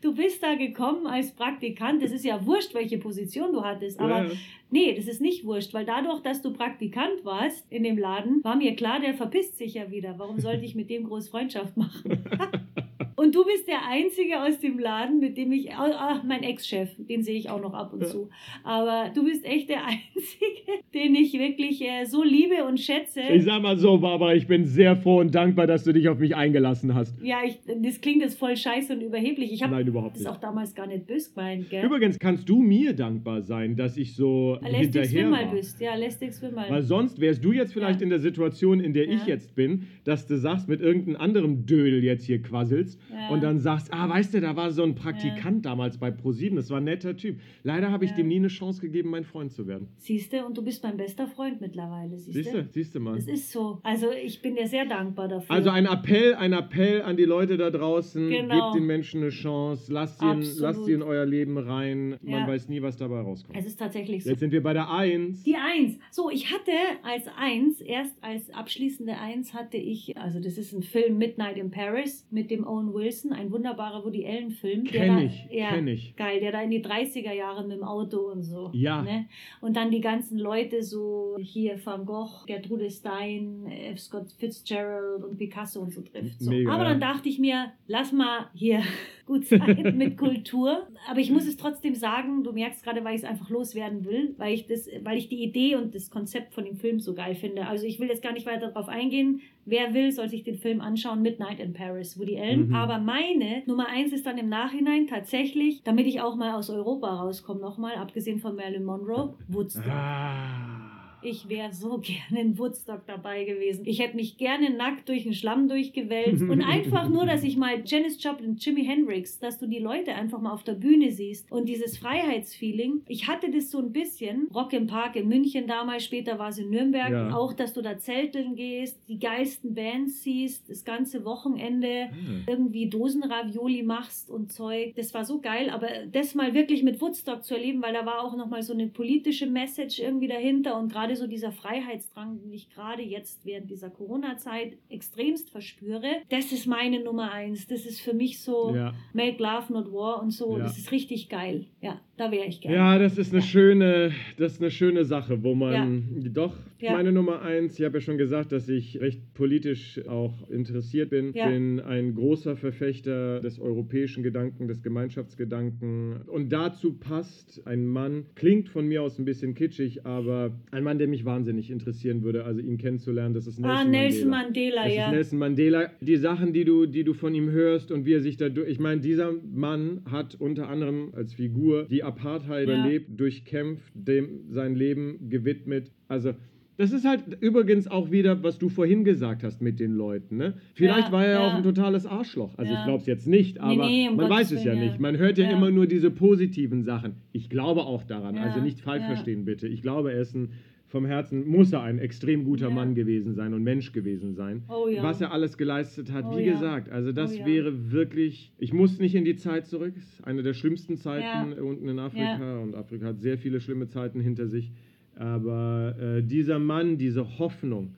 [0.01, 2.01] du bist da gekommen als Praktikant.
[2.01, 3.99] Das ist ja wurscht, welche Position du hattest.
[3.99, 4.31] Aber ja.
[4.71, 8.55] Nee, das ist nicht wurscht, weil dadurch, dass du Praktikant warst in dem Laden, war
[8.55, 10.19] mir klar, der verpisst sich ja wieder.
[10.19, 12.03] Warum sollte ich mit dem groß Freundschaft machen?
[13.19, 17.21] Und du bist der Einzige aus dem Laden, mit dem ich, ach, mein Ex-Chef, den
[17.21, 18.29] sehe ich auch noch ab und zu.
[18.63, 23.19] Aber du bist echt der Einzige, den ich wirklich äh, so liebe und schätze.
[23.33, 26.19] Ich sag mal so, Barbara, ich bin sehr froh und dankbar, dass du dich auf
[26.19, 27.13] mich eingelassen hast.
[27.21, 29.51] Ja, ich, das klingt jetzt voll scheiße und überheblich.
[29.51, 30.29] Ich habe überhaupt das nicht.
[30.31, 31.83] auch damals gar nicht böse gemeint, gell?
[31.85, 35.51] Übrigens kannst du mir dankbar sein, dass ich so Lästig hinterher war.
[35.51, 35.81] bist.
[35.81, 36.69] Ja, lästig Wimmerl.
[36.69, 38.03] Weil sonst wärst du jetzt vielleicht Ja.
[38.05, 39.33] in der Situation, in der ich Ja.
[39.33, 43.29] jetzt bin, dass du sagst, mit irgendeinem anderen Dödel jetzt hier quasselst Ja.
[43.29, 46.69] und dann sagst, ah, weißt du, da war so ein Praktikant damals bei ProSieben, das
[46.69, 47.39] war ein netter Typ.
[47.63, 48.17] Leider habe ich Ja.
[48.17, 49.87] dem nie eine Chance gegeben, mein Freund zu werden.
[49.97, 53.17] Siehst du, und du bist mein bester Freund mittlerweile, siehst du, siehst du mal.
[53.17, 53.79] Es ist so.
[53.83, 55.55] Also ich bin dir sehr dankbar dafür.
[55.55, 58.71] Also ein Appell, ein Appell an die Leute da draußen, Genau.
[58.71, 62.41] gebt den Menschen eine Chance, lasst sie, in, lasst sie in euer Leben rein, man
[62.41, 62.47] Ja.
[62.47, 63.57] weiß nie, was dabei rauskommt.
[63.57, 64.29] es ist tatsächlich so.
[64.29, 65.43] Jetzt sind wir bei der Eins.
[65.43, 65.97] Die Eins.
[66.11, 66.71] So, ich hatte
[67.03, 71.71] als Eins, erst als abschließende Eins hatte ich, also das ist ein Film Midnight in
[71.71, 72.98] Paris mit dem Owen Wilson,
[73.33, 74.83] ein wunderbarer Woody Allen Film.
[74.85, 76.15] der Kenn ich, ja, kenn ich.
[76.15, 78.69] Geil, der da in die 30er Jahre mit dem Auto und so.
[78.73, 79.01] Ja.
[79.01, 79.27] Ne?
[79.61, 83.99] Und dann die ganzen Leute so, hier Van Gogh, Gertrude Stein, F.
[83.99, 86.39] Scott Fitzgerald und Picasso und so trifft.
[86.39, 86.51] So.
[86.69, 88.81] Aber dann dachte ich mir, lass mal hier
[89.29, 90.87] gut sein mit Kultur.
[91.09, 94.33] Aber ich muss es trotzdem sagen, du merkst gerade, weil ich es einfach loswerden will,
[94.37, 97.35] weil ich das, weil ich die Idee und das Konzept von dem Film so geil
[97.35, 97.67] finde.
[97.67, 99.41] Also ich will jetzt gar nicht weiter darauf eingehen.
[99.65, 102.69] Wer will, soll sich den Film anschauen, Midnight in Paris, Woody Allen.
[102.69, 102.75] Mhm.
[102.75, 107.21] Aber meine Nummer eins ist dann im Nachhinein tatsächlich, damit ich auch mal aus Europa
[107.21, 109.85] rauskomme, nochmal, abgesehen von Marilyn Monroe, Woodstock.
[109.87, 110.78] Ah.
[111.21, 113.83] Ich wäre so gerne in Woodstock dabei gewesen.
[113.85, 116.41] Ich hätte mich gerne nackt durch den Schlamm durchgewälzt.
[116.49, 120.39] Und einfach nur, dass ich mal Janis Joplin, Jimi Hendrix, dass du die Leute einfach
[120.41, 121.51] mal auf der Bühne siehst.
[121.51, 123.03] Und dieses Freiheitsfeeling.
[123.07, 124.47] Ich hatte das so ein bisschen.
[124.53, 127.11] Rock im Park in München damals, später war es in Nürnberg.
[127.11, 127.35] Ja.
[127.35, 132.09] Auch, dass du da zelteln gehst, die geilsten Bands siehst, das ganze Wochenende
[132.47, 134.93] irgendwie Dosenravioli machst und Zeug.
[134.95, 138.23] Das war so geil, aber das mal wirklich mit Woodstock zu erleben, weil da war
[138.23, 142.69] auch nochmal so eine politische Message irgendwie dahinter und gerade so dieser Freiheitsdrang, den ich
[142.69, 147.67] gerade jetzt während dieser Corona-Zeit extremst verspüre, das ist meine Nummer eins.
[147.67, 148.93] Das ist für mich so Ja.
[149.13, 150.57] Make Love Not War und so.
[150.57, 150.63] Ja.
[150.63, 151.65] Das ist richtig geil.
[151.81, 152.75] Ja, da wäre ich gerne.
[152.77, 153.47] Ja, das ist eine Ja.
[153.47, 157.77] schöne, das ist eine schöne Sache, wo man doch meine Nummer eins.
[157.79, 161.31] Ich habe ja schon gesagt, dass ich recht politisch auch interessiert bin.
[161.33, 166.21] Bin ein großer Verfechter des europäischen Gedanken, des Gemeinschaftsgedanken.
[166.27, 170.98] Und dazu passt ein Mann, klingt von mir aus ein bisschen kitschig, aber ein Mann,
[170.99, 174.93] der mich wahnsinnig interessieren würde, also ihn kennenzulernen, das ist Nelson ah, Nelson Mandela, das
[174.95, 175.05] ja.
[175.07, 175.89] ist Nelson Mandela.
[176.01, 178.69] Die Sachen, die du, die du von ihm hörst und wie er sich da durch.
[178.69, 182.75] Ich meine, dieser Mann hat unter anderem als Figur die Apartheid Ja.
[182.75, 185.91] überlebt, durchkämpft, dem sein Leben gewidmet.
[186.07, 186.33] Also.
[186.77, 190.37] Das ist halt übrigens auch wieder, was du vorhin gesagt hast mit den Leuten.
[190.37, 190.53] Ne?
[190.75, 191.39] Vielleicht Ja, war er ja.
[191.47, 192.57] auch ein totales Arschloch.
[192.57, 192.79] Also Ja.
[192.79, 194.87] ich glaube es jetzt nicht, aber nee, um man Gottes weiß es ja Willen, ja.
[194.91, 194.99] nicht.
[195.01, 197.15] Man hört ja, immer nur diese positiven Sachen.
[197.33, 198.37] Ich glaube auch daran.
[198.37, 199.67] Also nicht falsch verstehen bitte.
[199.67, 200.51] Ich glaube, er ist ein
[200.89, 202.73] vom Herzen muss er ein extrem guter Ja.
[202.73, 204.63] Mann gewesen sein und Mensch gewesen sein.
[204.67, 205.01] Oh ja.
[205.03, 206.53] Was er alles geleistet hat, Oh wie ja.
[206.53, 210.43] gesagt, also das Oh wäre wirklich, ich muss nicht in die Zeit zurück, ist eine
[210.43, 214.71] der schlimmsten Zeiten unten in Afrika und Afrika hat sehr viele schlimme Zeiten hinter sich,
[215.15, 217.93] aber äh, dieser Mann, diese Hoffnung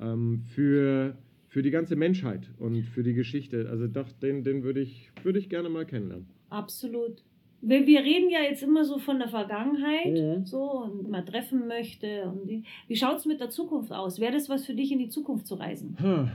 [0.00, 1.16] ähm, für,
[1.48, 5.38] für die ganze Menschheit und für die Geschichte, also doch, den, den würde ich, würde
[5.40, 6.26] ich gerne mal kennenlernen.
[6.50, 7.24] Absolut.
[7.62, 10.44] Wir, wir reden ja jetzt immer so von der Vergangenheit, Mhm.
[10.44, 12.24] so und man treffen möchte.
[12.24, 14.20] Und die, wie schaut es mit der Zukunft aus?
[14.20, 15.96] Wäre das was für dich, in die Zukunft zu reisen?
[16.00, 16.28] Huh.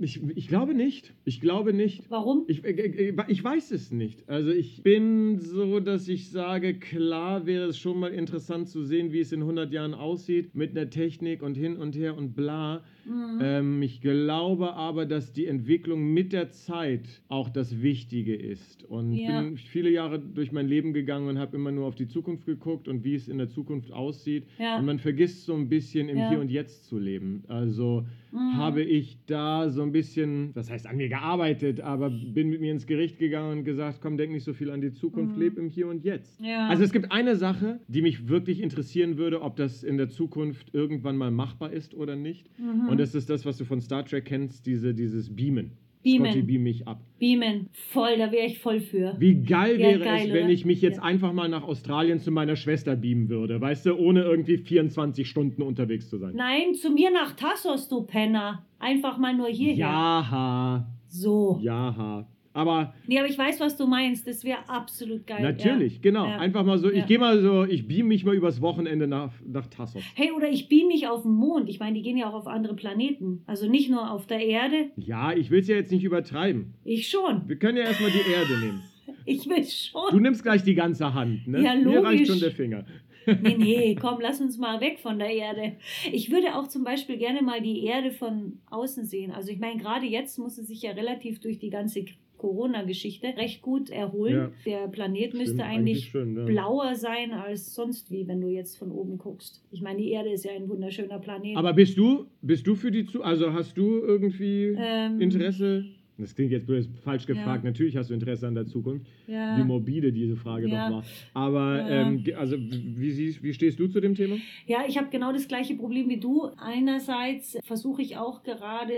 [0.00, 1.12] Ich, ich glaube nicht.
[1.24, 2.04] Ich glaube nicht.
[2.08, 2.44] Warum?
[2.46, 4.28] Ich, äh, äh, ich weiß es nicht.
[4.28, 9.12] Also ich bin so, dass ich sage, klar wäre es schon mal interessant zu sehen,
[9.12, 12.84] wie es in 100 Jahren aussieht mit einer Technik und hin und her und bla.
[13.04, 13.38] Mhm.
[13.42, 18.84] Ähm, ich glaube aber, dass die Entwicklung mit der Zeit auch das Wichtige ist.
[18.84, 19.42] Und Ja.
[19.42, 22.86] bin viele Jahre durch mein Leben gegangen und habe immer nur auf die Zukunft geguckt
[22.86, 24.44] und wie es in der Zukunft aussieht.
[24.58, 24.78] Ja.
[24.78, 26.30] Und man vergisst so ein bisschen im Ja.
[26.30, 27.42] Hier und Jetzt zu leben.
[27.48, 28.56] Also Mhm.
[28.56, 32.72] habe ich da so ein bisschen, das heißt an mir gearbeitet, aber bin mit mir
[32.72, 35.40] ins Gericht gegangen und gesagt, komm, denk nicht so viel an die Zukunft, Mhm.
[35.42, 36.40] leb im Hier und Jetzt.
[36.40, 36.66] Ja.
[36.68, 40.74] Also es gibt eine Sache, die mich wirklich interessieren würde, ob das in der Zukunft
[40.74, 42.50] irgendwann mal machbar ist oder nicht.
[42.58, 42.88] Mhm.
[42.88, 45.70] Und das ist das, was du von Star Trek kennst, diese, dieses Beamen.
[46.04, 46.26] Beamen.
[46.26, 47.00] Scotty, beam mich ab.
[47.18, 47.68] Beamen.
[47.72, 49.16] Voll, da wäre ich voll für.
[49.18, 50.52] Wie geil Ja, wäre geil, es, wenn oder?
[50.52, 51.02] ich mich jetzt Ja.
[51.02, 55.62] einfach mal nach Australien zu meiner Schwester beamen würde, weißt du, ohne irgendwie 24 Stunden
[55.62, 56.34] unterwegs zu sein.
[56.36, 58.64] Nein, zu mir nach Tassos, du Penner.
[58.78, 59.78] Einfach mal nur hierher.
[59.78, 61.58] Jaha, So.
[61.62, 62.28] jaha.
[62.54, 64.26] Aber Nee, aber ich weiß, was du meinst.
[64.26, 65.42] Das wäre absolut geil.
[65.42, 66.00] natürlich, ja.
[66.02, 66.24] genau.
[66.26, 66.38] Ja.
[66.38, 67.04] Einfach mal so, ich Ja.
[67.04, 70.02] gehe mal so, ich beam mich mal übers Wochenende nach, nach Tassos.
[70.14, 71.68] Hey, oder ich beam mich auf den Mond.
[71.68, 73.42] Ich meine, die gehen ja auch auf andere Planeten.
[73.46, 74.90] Also nicht nur auf der Erde.
[74.96, 76.74] Ja, ich will es ja jetzt nicht übertreiben.
[76.84, 77.48] Ich schon.
[77.48, 78.82] Wir können ja erstmal die Erde nehmen.
[79.26, 80.10] Ich will schon.
[80.10, 81.62] Du nimmst gleich die ganze Hand, ne?
[81.62, 82.28] Ja, Mir reicht logisch.
[82.28, 82.84] schon der Finger.
[83.26, 85.76] Nee, nee, komm, lass uns mal weg von der Erde.
[86.12, 89.30] Ich würde auch zum Beispiel gerne mal die Erde von außen sehen.
[89.32, 92.04] Also ich meine, gerade jetzt muss es sich ja relativ durch die ganze
[92.44, 94.52] Corona-Geschichte recht gut erholen.
[94.66, 94.80] Ja.
[94.82, 96.44] Der Planet Stimmt, müsste eigentlich schon, ja.
[96.44, 99.64] blauer sein als sonst wie, wenn du jetzt von oben guckst.
[99.70, 101.56] Ich meine, die Erde ist ja ein wunderschöner Planet.
[101.56, 105.86] Aber bist du, bist du für die zu, also hast du irgendwie ähm, Interesse?
[106.16, 107.34] Das klingt jetzt blöd, falsch Ja.
[107.34, 107.64] gefragt.
[107.64, 109.04] Natürlich hast du Interesse an der Zukunft.
[109.26, 109.56] ja.
[109.58, 110.88] Wie morbide diese Frage Ja.
[110.88, 111.04] doch war.
[111.34, 112.02] Aber Ja.
[112.02, 114.36] ähm, also wie, wie stehst du zu dem Thema?
[114.66, 116.50] Ja, ich habe genau das gleiche Problem wie du.
[116.56, 118.92] Einerseits versuche ich auch gerade,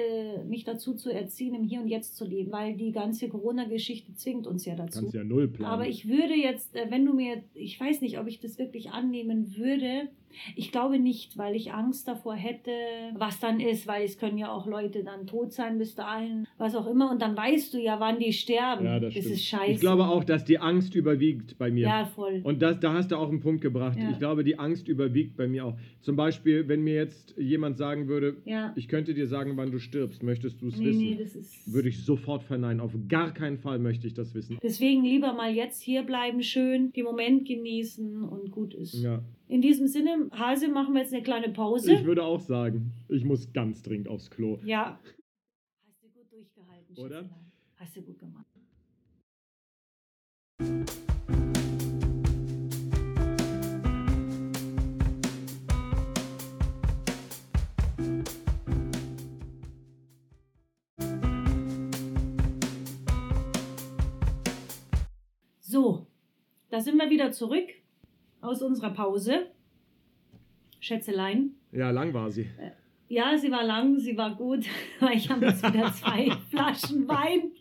[0.48, 4.46] mich dazu zu erziehen, im Hier und Jetzt zu leben, weil die ganze Corona-Geschichte zwingt
[4.46, 5.00] uns ja dazu.
[5.00, 5.72] Kannst ja null planen.
[5.72, 8.90] Aber ich würde jetzt, äh, wenn du mir, ich weiß nicht, ob ich das wirklich
[8.90, 10.08] annehmen würde.
[10.54, 12.70] Ich glaube nicht, weil ich Angst davor hätte,
[13.16, 16.74] was dann ist, weil es können ja auch Leute dann tot sein bis dahin, was
[16.74, 17.10] auch immer.
[17.10, 18.84] Und dann weißt du ja, wann die sterben.
[18.84, 19.72] ja, das, das ist scheiße.
[19.72, 21.86] Ich glaube auch, dass die Angst überwiegt bei mir.
[21.86, 22.40] Ja, voll.
[22.44, 23.98] Und das, da hast du auch einen Punkt gebracht.
[23.98, 24.10] Ja.
[24.10, 25.74] Ich glaube, die Angst überwiegt bei mir auch.
[26.00, 28.72] Zum Beispiel, wenn mir jetzt jemand sagen würde, ja.
[28.76, 30.98] ich könnte dir sagen, wann du stirbst, möchtest du es Nee, wissen?
[31.00, 31.72] nee, das ist.
[31.72, 32.80] Würde ich sofort verneinen.
[32.80, 34.58] Auf gar keinen Fall möchte ich das wissen.
[34.62, 38.94] Deswegen lieber mal jetzt hier bleiben, schön den Moment genießen und gut ist.
[39.02, 39.22] Ja.
[39.48, 41.92] In diesem Sinne, Hase, machen wir jetzt eine kleine Pause.
[41.94, 44.58] Ich würde auch sagen, ich muss ganz dringend aufs Klo.
[44.64, 44.98] ja.
[45.84, 47.22] Hast du gut durchgehalten, Oder?
[47.22, 47.52] Schätzelein.
[47.76, 48.46] Hast du gut gemacht.
[65.60, 66.06] So,
[66.70, 67.68] da sind wir wieder zurück
[68.46, 69.46] aus unserer Pause.
[70.80, 71.52] Schätzelein.
[71.72, 72.48] Ja, lang war sie.
[73.08, 74.64] Ja, sie war lang, sie war gut.
[75.14, 77.52] Ich habe jetzt wieder zwei Flaschen Wein,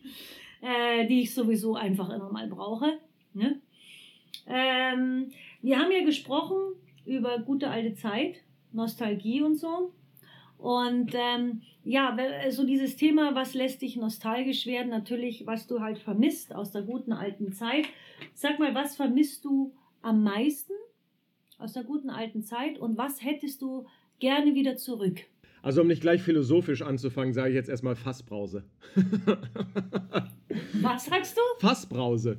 [0.61, 2.99] äh, die ich sowieso einfach immer mal brauche.
[3.33, 3.59] Ne?
[4.47, 5.31] Ähm,
[5.61, 6.57] wir haben ja gesprochen
[7.05, 8.38] über gute alte Zeit,
[8.71, 9.91] Nostalgie und so.
[10.57, 12.17] Und ähm, ja,
[12.49, 14.89] so dieses Thema, was lässt dich nostalgisch werden?
[14.89, 17.86] Natürlich, was du halt vermisst aus der guten alten Zeit.
[18.33, 19.73] Sag mal, was vermisst du
[20.05, 20.73] am meisten
[21.57, 23.85] aus der guten alten Zeit und was hättest du
[24.19, 25.21] gerne wieder zurück?
[25.61, 28.63] Also um nicht gleich philosophisch anzufangen, sage ich jetzt erstmal Fassbrause.
[30.81, 31.41] Was sagst du?
[31.65, 32.37] Fassbrause.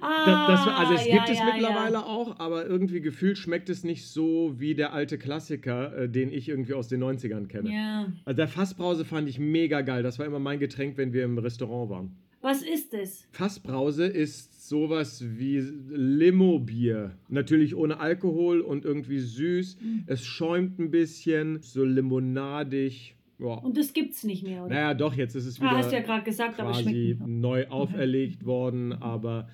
[0.00, 2.02] Ah, Das, das, also es ja, gibt es ja, mittlerweile Ja.
[2.04, 6.48] auch, aber irgendwie gefühlt schmeckt es nicht so wie der alte Klassiker, äh, den ich
[6.48, 7.70] irgendwie aus den 90ern kenne.
[7.72, 8.12] ja.
[8.24, 10.02] Also der Fassbrause fand ich mega geil.
[10.02, 12.16] Das war immer mein Getränk, wenn wir im Restaurant waren.
[12.42, 13.26] Was ist es?
[13.32, 15.58] Fassbrause ist sowas wie
[15.90, 17.12] Limo-Bier.
[17.28, 19.78] Natürlich ohne Alkohol und irgendwie süß.
[19.80, 20.02] Mhm.
[20.06, 23.16] Es schäumt ein bisschen, so limonadig.
[23.38, 23.54] Ja.
[23.54, 24.74] Und das gibt's nicht mehr, oder?
[24.74, 27.18] Naja, doch, jetzt ist es wieder ah, hast du ja gerade gesagt, aber es schmeckt
[27.18, 29.48] quasi neu auferlegt worden, aber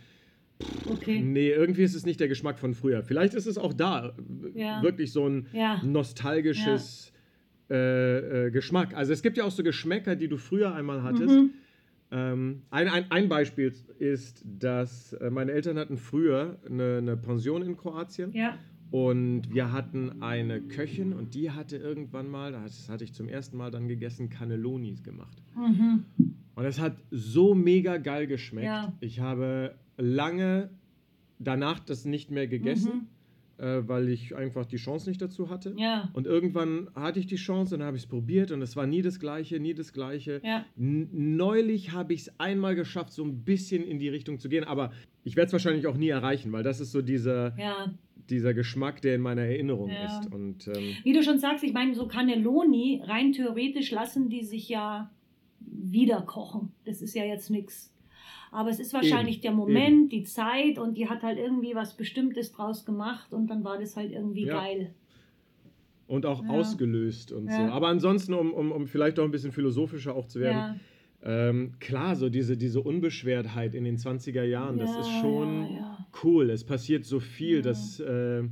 [0.88, 1.20] Okay.
[1.20, 3.02] nee, irgendwie ist es nicht der Geschmack von früher.
[3.02, 4.14] Vielleicht ist es auch da
[4.54, 4.80] Ja.
[4.82, 5.82] wirklich so ein Ja.
[5.84, 7.12] nostalgisches
[7.70, 8.94] äh, äh, Geschmack.
[8.94, 11.34] Also es gibt ja auch so Geschmäcker, die du früher einmal hattest.
[11.34, 11.50] Mhm.
[12.14, 17.62] Ähm, ein, ein, ein Beispiel ist, dass äh, meine Eltern hatten früher eine, eine Pension
[17.62, 18.58] in Kroatien Ja.
[18.90, 23.56] und wir hatten eine Köchin und die hatte irgendwann mal, das hatte ich zum ersten
[23.56, 25.42] Mal dann gegessen, Cannellonis gemacht.
[25.56, 26.04] Mhm.
[26.54, 28.66] Und es hat so mega geil geschmeckt.
[28.66, 28.92] Ja.
[29.00, 30.68] Ich habe lange
[31.38, 33.22] danach das nicht mehr gegessen, äh,
[33.86, 35.74] weil ich einfach die Chance nicht dazu hatte.
[35.78, 36.10] Ja.
[36.14, 38.86] Und irgendwann hatte ich die Chance und dann habe ich es probiert und es war
[38.86, 40.40] nie das Gleiche, nie das Gleiche.
[40.44, 40.64] Ja.
[40.76, 44.92] Neulich habe ich es einmal geschafft, so ein bisschen in die Richtung zu gehen, aber
[45.24, 47.92] ich werde es wahrscheinlich auch nie erreichen, weil das ist so dieser, Ja.
[48.28, 50.32] dieser Geschmack, der in meiner Erinnerung ist.
[50.32, 54.68] Und ähm, Wie du schon sagst, ich meine, so Cannelloni, rein theoretisch lassen die sich
[54.68, 55.10] ja
[55.60, 56.72] wieder kochen.
[56.84, 57.91] Das ist ja jetzt nichts.
[58.53, 62.53] Aber es ist wahrscheinlich der Moment, die Zeit und die hat halt irgendwie was Bestimmtes
[62.53, 64.61] draus gemacht und dann war das halt irgendwie Ja.
[64.61, 64.94] geil.
[66.09, 66.50] und auch Ja.
[66.50, 67.62] ausgelöst und so.
[67.62, 67.72] Ja.
[67.72, 70.80] Aber ansonsten, um, um, um vielleicht auch ein bisschen philosophischer auch zu werden,
[71.22, 75.68] ähm, klar, so diese, diese Unbeschwertheit in den 20er Jahren, das ist schon
[76.22, 76.50] cool.
[76.50, 78.42] Es passiert so viel, dass äh,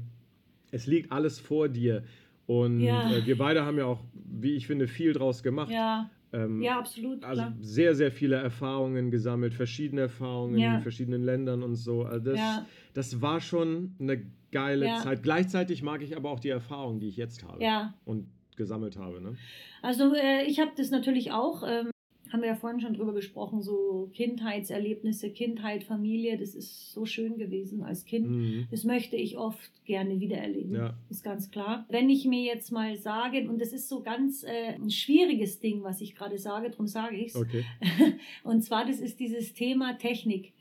[0.71, 2.05] es liegt alles vor dir.
[2.47, 3.11] Und Ja.
[3.11, 5.71] äh, wir beide haben ja auch, wie ich finde, viel draus gemacht.
[5.71, 7.25] Ja, Ähm, ja, absolut.
[7.25, 7.55] Also klar.
[7.61, 10.77] sehr, sehr viele Erfahrungen gesammelt, verschiedene Erfahrungen Ja.
[10.77, 12.03] in verschiedenen Ländern und so.
[12.05, 12.67] Also das, Ja.
[12.95, 14.23] das war schon eine
[14.53, 14.97] geile Ja.
[14.99, 15.23] Zeit.
[15.23, 17.95] Gleichzeitig mag ich aber auch die Erfahrungen, die ich jetzt habe Ja.
[18.05, 18.27] und
[18.57, 19.21] gesammelt habe.
[19.21, 19.37] Ne?
[19.83, 21.91] Also äh, ich habe das natürlich auch ähm,
[22.33, 27.39] haben wir ja vorhin schon drüber gesprochen, so Kindheitserlebnisse, Kindheit, Familie, das ist so schön
[27.39, 28.31] gewesen als Kind.
[28.31, 28.69] Mhm.
[28.71, 30.75] Das möchte ich oft gerne wiedererleben.
[30.75, 30.95] Ja.
[31.09, 31.87] Ist ganz klar.
[31.89, 35.83] Wenn ich mir jetzt mal sage, und das ist so ganz äh, ein schwieriges Ding,
[35.83, 37.37] was ich gerade sage, darum sage ich es.
[37.37, 37.65] Okay.
[38.45, 40.53] Und zwar, das ist dieses Thema Technik.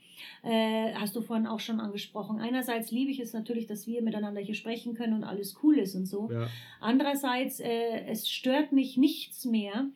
[0.42, 2.38] Äh, hast du vorhin auch schon angesprochen.
[2.38, 5.94] Einerseits liebe ich es natürlich, dass wir miteinander hier sprechen können und alles cool ist
[5.94, 6.30] und so.
[6.30, 6.48] Ja.
[6.80, 9.88] Andererseits, äh, es stört mich nichts mehr,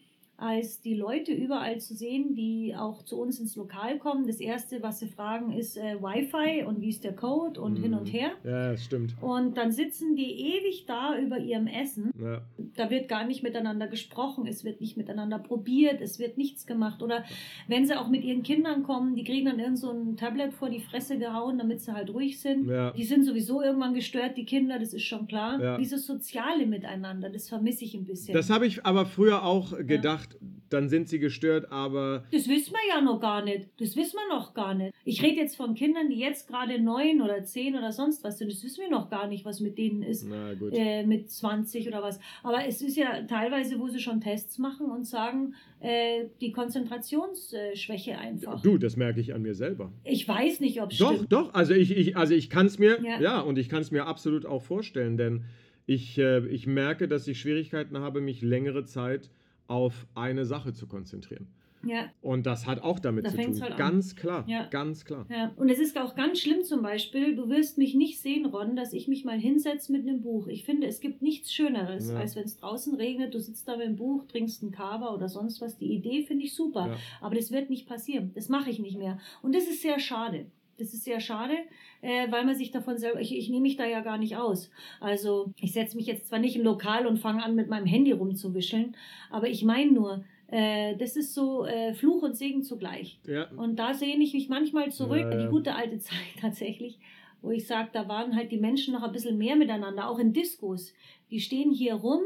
[0.45, 4.27] als die Leute überall zu sehen, die auch zu uns ins Lokal kommen.
[4.27, 7.95] Das Erste, was sie fragen, ist äh, Wi-Fi und wie ist der Code und hin
[7.95, 8.13] und Mhm.
[8.13, 8.31] her.
[8.45, 9.15] Ja, das stimmt.
[9.21, 12.11] Und dann sitzen die ewig da über ihrem Essen.
[12.21, 12.43] Ja.
[12.77, 17.03] Da wird gar nicht miteinander gesprochen, es wird nicht miteinander probiert, es wird nichts gemacht.
[17.03, 17.25] Oder
[17.69, 20.69] wenn sie auch mit ihren Kindern kommen, die kriegen dann irgend so ein Tablet vor
[20.71, 22.69] die Fresse gehauen, damit sie halt ruhig sind.
[22.69, 22.91] Ja.
[22.91, 25.61] Die sind sowieso irgendwann gestört, die Kinder, das ist schon klar.
[25.61, 25.79] Ja.
[25.79, 28.35] Dieses Soziale miteinander, das vermisse ich ein bisschen.
[28.35, 30.34] Das habe ich aber früher auch gedacht,
[30.71, 33.69] dann sind sie gestört, aber Das wissen wir ja noch gar nicht.
[33.79, 34.93] Das wissen wir noch gar nicht.
[35.05, 38.51] Ich rede jetzt von Kindern, die jetzt gerade neun oder zehn oder sonst was sind.
[38.51, 40.27] Das wissen wir noch gar nicht, was mit denen ist.
[40.29, 40.73] na gut.
[40.73, 42.19] Äh, mit 20 oder was.
[42.43, 48.19] Aber es ist ja teilweise, wo sie schon Tests machen und sagen, äh, die Konzentrationsschwäche
[48.19, 48.63] einfach.
[48.63, 49.93] Du, das merke ich an mir selber.
[50.03, 51.33] Ich weiß nicht, ob es Doch, stimmt.
[51.33, 51.55] doch.
[51.55, 53.21] Also ich, ich, also ich kann es mir, ja.
[53.21, 53.41] Ja.
[53.41, 55.45] und ich kann es mir absolut auch vorstellen, denn
[55.87, 59.31] ich, äh, ich merke, dass ich Schwierigkeiten habe, mich längere Zeit
[59.67, 61.47] auf eine Sache zu konzentrieren.
[61.87, 62.07] Ja.
[62.23, 63.61] Und das hat auch damit Da zu tun.
[63.61, 63.77] halt an.
[63.79, 64.67] ganz klar, Ja.
[64.69, 65.27] ganz klar.
[65.29, 68.75] Ja, und es ist auch ganz schlimm zum Beispiel, du wirst mich nicht sehen, Ron,
[68.75, 70.47] dass ich mich mal hinsetze mit einem Buch.
[70.49, 72.17] Ich finde, es gibt nichts Schöneres, Ja.
[72.21, 75.29] als wenn es draußen regnet, du sitzt da mit dem Buch, trinkst einen Kava oder
[75.29, 75.77] sonst was.
[75.77, 78.31] Die Idee finde ich super, aber das wird nicht passieren.
[78.35, 79.19] Das mache ich nicht mehr.
[79.43, 80.47] Und das ist sehr schade.
[80.79, 81.55] Das ist sehr schade,
[82.03, 84.71] äh, weil man sich davon selber, ich, ich nehme mich da ja gar nicht aus.
[85.01, 88.13] Also ich setze mich jetzt zwar nicht im Lokal und fange an, mit meinem Handy
[88.13, 88.97] rumzuwischeln,
[89.31, 93.19] aber ich meine nur, äh, das ist so äh, Fluch und Segen zugleich.
[93.27, 93.49] Ja.
[93.57, 95.43] Und da sehne ich mich manchmal zurück, Ja, ja.
[95.45, 96.99] die gute alte Zeit tatsächlich,
[97.41, 100.33] wo ich sage, da waren halt die Menschen noch ein bisschen mehr miteinander, auch in
[100.33, 100.93] Diskos.
[101.31, 102.21] Die stehen hier rum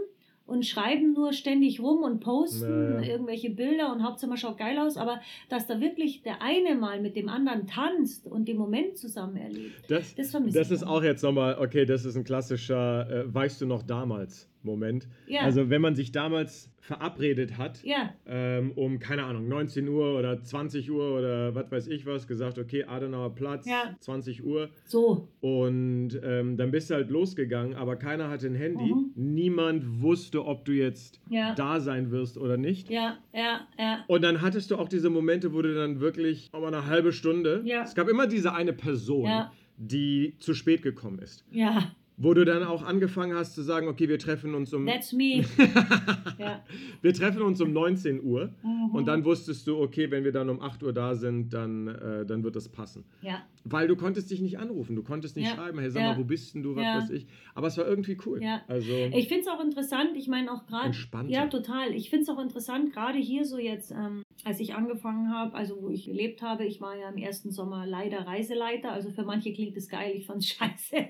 [0.49, 3.09] und schreiben nur ständig rum und posten Ja, ja.
[3.13, 7.01] irgendwelche Bilder und Hauptsache man schaut geil aus, aber dass da wirklich der eine mal
[7.01, 10.75] mit dem anderen tanzt und den Moment zusammen erlebt, Das, das vermisse das ich.
[10.75, 15.07] ist auch jetzt nochmal, okay, das ist ein klassischer, äh, weißt du noch damals Moment.
[15.27, 20.19] Ja, Also wenn man sich damals verabredet hat, ja, ähm, um, keine Ahnung, 19 Uhr
[20.19, 23.95] oder 20 Uhr oder was weiß ich was, gesagt, okay, Adenauer Platz, Ja.
[24.01, 24.71] 20 Uhr.
[24.87, 25.29] so.
[25.41, 28.93] Und ähm, dann bist du halt losgegangen, aber keiner hatte ein Handy.
[28.95, 29.13] Mhm.
[29.15, 31.21] Niemand wusste, ob du jetzt
[31.57, 32.89] da sein wirst oder nicht.
[32.91, 34.05] ja, ja, ja.
[34.07, 37.13] Und dann hattest du auch diese Momente, wo du dann wirklich auch mal eine halbe
[37.13, 37.63] Stunde.
[37.85, 39.29] Es gab immer diese eine Person,
[39.77, 41.45] die zu spät gekommen ist.
[41.51, 45.13] Ja, Wo du dann auch angefangen hast zu sagen, okay, wir treffen uns um, that's
[45.13, 45.45] me.
[46.39, 46.65] ja.
[47.01, 48.53] wir treffen uns um 19 Uhr.
[48.63, 48.91] Mhm.
[48.93, 52.27] Und dann wusstest du, okay, wenn wir dann um 8 Uhr da sind, dann, äh,
[52.27, 53.05] dann wird das passen.
[53.23, 55.55] Ja, Weil du konntest dich nicht anrufen, du konntest nicht Ja.
[55.55, 56.13] schreiben, hey, sag Ja.
[56.13, 57.27] mal, wo bist denn du, was weiß ich.
[57.55, 58.43] Aber es war irgendwie cool.
[58.43, 58.63] Ja.
[58.67, 60.93] Also, Ich finde es auch interessant, ich meine auch gerade.
[61.29, 61.95] Ja, total.
[61.95, 65.83] Ich finde es auch interessant, gerade hier so jetzt, ähm, als ich angefangen habe, also
[65.83, 69.53] wo ich gelebt habe, ich war ja im ersten Sommer leider Reiseleiter, also für manche
[69.53, 71.09] klingt es geil, ich fand es scheiße.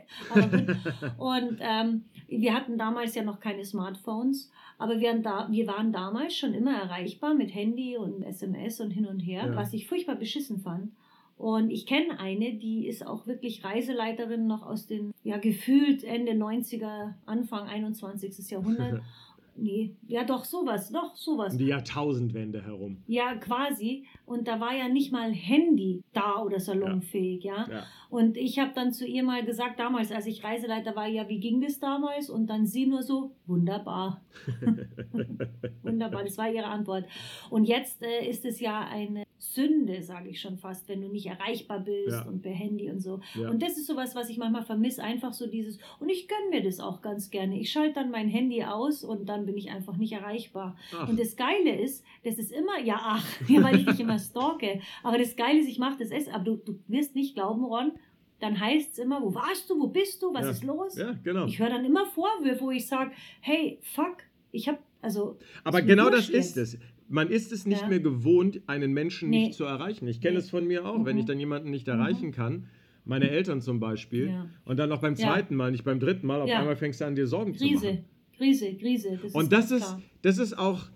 [1.18, 5.92] Und ähm, wir hatten damals ja noch keine Smartphones, aber wir, waren da, wir waren
[5.92, 9.56] damals schon immer erreichbar mit Handy und SMS und hin und her, Ja.
[9.56, 10.92] was ich furchtbar beschissen fand.
[11.36, 16.32] Und ich kenne eine, die ist auch wirklich Reiseleiterin noch aus den, ja, gefühlt Ende
[16.32, 18.50] 90er, Anfang 21.
[18.50, 19.02] Jahrhundert.
[19.60, 21.52] Nee, ja doch, sowas, doch, sowas.
[21.54, 23.02] um die Jahrtausendwende herum.
[23.06, 24.04] Ja, quasi.
[24.24, 27.66] Und da war ja nicht mal Handy da oder salonfähig, ja.
[27.68, 27.82] Ja.
[28.08, 31.40] Und ich habe dann zu ihr mal gesagt, damals, als ich Reiseleiter war, ja, wie
[31.40, 32.30] ging das damals?
[32.30, 34.22] Und dann sie nur so, wunderbar.
[35.82, 37.04] wunderbar, das war ihre Antwort.
[37.50, 41.26] Und jetzt äh, ist es ja eine Sünde, sage ich schon fast, wenn du nicht
[41.26, 42.26] erreichbar bist Ja.
[42.26, 43.20] und per Handy und so.
[43.36, 46.62] Und das ist sowas, was ich manchmal vermisse, einfach so dieses, und ich gönne mir
[46.62, 47.58] das auch ganz gerne.
[47.58, 50.76] Ich schalte dann mein Handy aus und dann bin ich einfach nicht erreichbar.
[50.96, 54.18] Ach, Und das Geile ist, das ist immer, ja, ach, ja, weil ich dich immer
[54.18, 54.80] stalke.
[55.02, 57.92] Aber das Geile ist, ich mache das Essen, aber du, du wirst nicht glauben, Ron,
[58.40, 60.50] dann heißt es immer, wo warst du, wo bist du, was Ja.
[60.50, 60.96] ist los?
[60.96, 61.46] ja, genau.
[61.46, 63.10] Ich höre dann immer Vorwürfe, wo ich sage,
[63.40, 64.18] hey, fuck,
[64.52, 66.78] ich habe, also, Aber genau das ist es.
[67.10, 67.88] Man ist es nicht Ja.
[67.88, 69.46] mehr gewohnt, einen Menschen Nee.
[69.46, 70.06] nicht zu erreichen.
[70.08, 70.40] Ich kenne Nee.
[70.40, 71.20] es von mir auch, wenn Mhm.
[71.20, 71.94] ich dann jemanden nicht Mhm.
[71.94, 72.66] erreichen kann.
[73.06, 74.28] Meine Eltern zum Beispiel.
[74.28, 74.46] Ja.
[74.66, 75.28] Und dann noch beim Ja.
[75.32, 76.58] zweiten Mal, nicht beim dritten Mal, auf Ja.
[76.58, 78.04] einmal fängst du an, dir Sorgen zu machen.
[78.38, 79.18] Krise, Krise.
[79.22, 80.88] Das Und ist das ist, das ist auch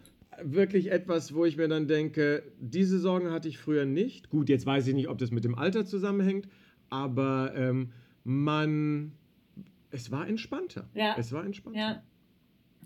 [0.42, 4.30] wirklich etwas, wo ich mir dann denke, diese Sorgen hatte ich früher nicht.
[4.30, 6.48] Gut, jetzt weiß ich nicht, ob das mit dem Alter zusammenhängt,
[6.88, 7.92] aber ähm,
[8.24, 9.12] man,
[9.90, 10.88] es war entspannter.
[10.94, 11.16] Ja.
[11.18, 11.78] Es war entspannter.
[11.78, 12.02] Ja,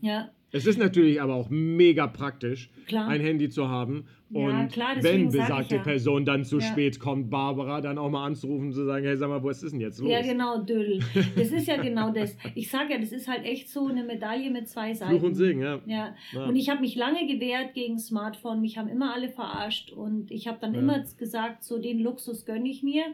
[0.00, 3.08] ja, Es ist natürlich aber auch mega praktisch, klar.
[3.08, 5.82] ein Handy zu haben, Ja, und klar, wenn besagte ja.
[5.82, 6.62] Person dann zu Ja.
[6.62, 9.72] spät kommt, Barbara dann auch mal anzurufen und zu sagen, hey, sag mal, was ist
[9.72, 10.10] denn jetzt los?
[10.10, 10.98] Ja, genau, Dödel.
[11.36, 12.36] Das ist ja genau das.
[12.56, 15.12] Ich sage ja, das ist halt echt so eine Medaille mit zwei Seiten.
[15.12, 15.80] Fluch und Segen, ja.
[15.86, 16.14] Ja,
[16.46, 18.60] und ich habe mich lange gewehrt gegen Smartphone.
[18.60, 22.68] Mich haben immer alle verarscht und ich habe dann immer gesagt, so den Luxus gönne
[22.68, 23.04] ich mir.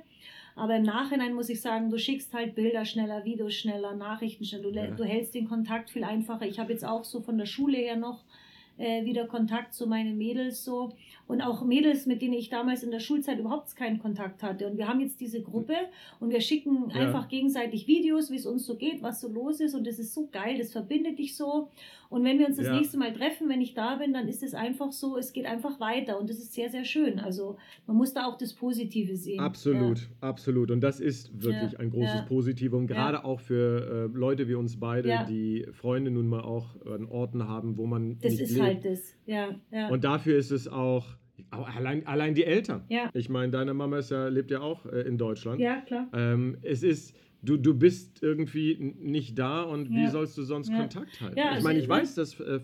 [0.54, 4.70] Aber im Nachhinein muss ich sagen, du schickst halt Bilder schneller, Videos schneller, Nachrichten schneller,
[4.70, 4.86] du, Ja.
[4.90, 6.46] du hältst den Kontakt viel einfacher.
[6.46, 8.22] Ich habe jetzt auch so von der Schule her noch
[8.78, 10.92] äh, wieder Kontakt zu meinen Mädels so
[11.28, 14.66] und auch Mädels, mit denen ich damals in der Schulzeit überhaupt keinen Kontakt hatte.
[14.66, 15.74] Und wir haben jetzt diese Gruppe
[16.20, 17.02] und wir schicken Ja.
[17.02, 20.14] einfach gegenseitig Videos, wie es uns so geht, was so los ist und das ist
[20.14, 21.68] so geil, das verbindet dich so.
[22.12, 22.76] Und wenn wir uns das Ja.
[22.76, 25.80] nächste Mal treffen, wenn ich da bin, dann ist es einfach so, es geht einfach
[25.80, 27.18] weiter und das ist sehr, sehr schön.
[27.18, 27.56] Also
[27.86, 29.40] man muss da auch das Positive sehen.
[29.40, 30.70] Absolut, absolut.
[30.70, 32.22] Und das ist wirklich Ja, ein großes ja.
[32.22, 35.24] Positivum, gerade auch für äh, Leute wie uns beide, Ja.
[35.24, 38.62] die Freunde nun mal auch an Orten haben, wo man Das ist lebt.
[38.62, 39.14] halt das.
[39.26, 39.88] Ja, ja.
[39.88, 41.06] Und dafür ist es auch,
[41.50, 42.84] auch allein, allein die Eltern.
[42.88, 43.10] Ja.
[43.14, 45.60] Ich meine, deine Mama ist ja, lebt ja auch äh, in Deutschland.
[45.60, 46.08] ja, klar.
[46.14, 50.10] Ähm, es ist, du, du bist irgendwie nicht da und wie Ja.
[50.10, 50.78] sollst du sonst Ja.
[50.78, 51.38] Kontakt halten?
[51.38, 52.60] Ja, ich also meine, ich weiß das äh,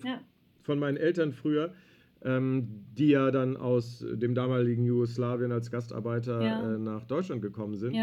[0.63, 1.75] von meinen Eltern früher,
[2.23, 7.97] ähm, die ja dann aus dem damaligen Jugoslawien als Gastarbeiter äh, nach Deutschland gekommen sind,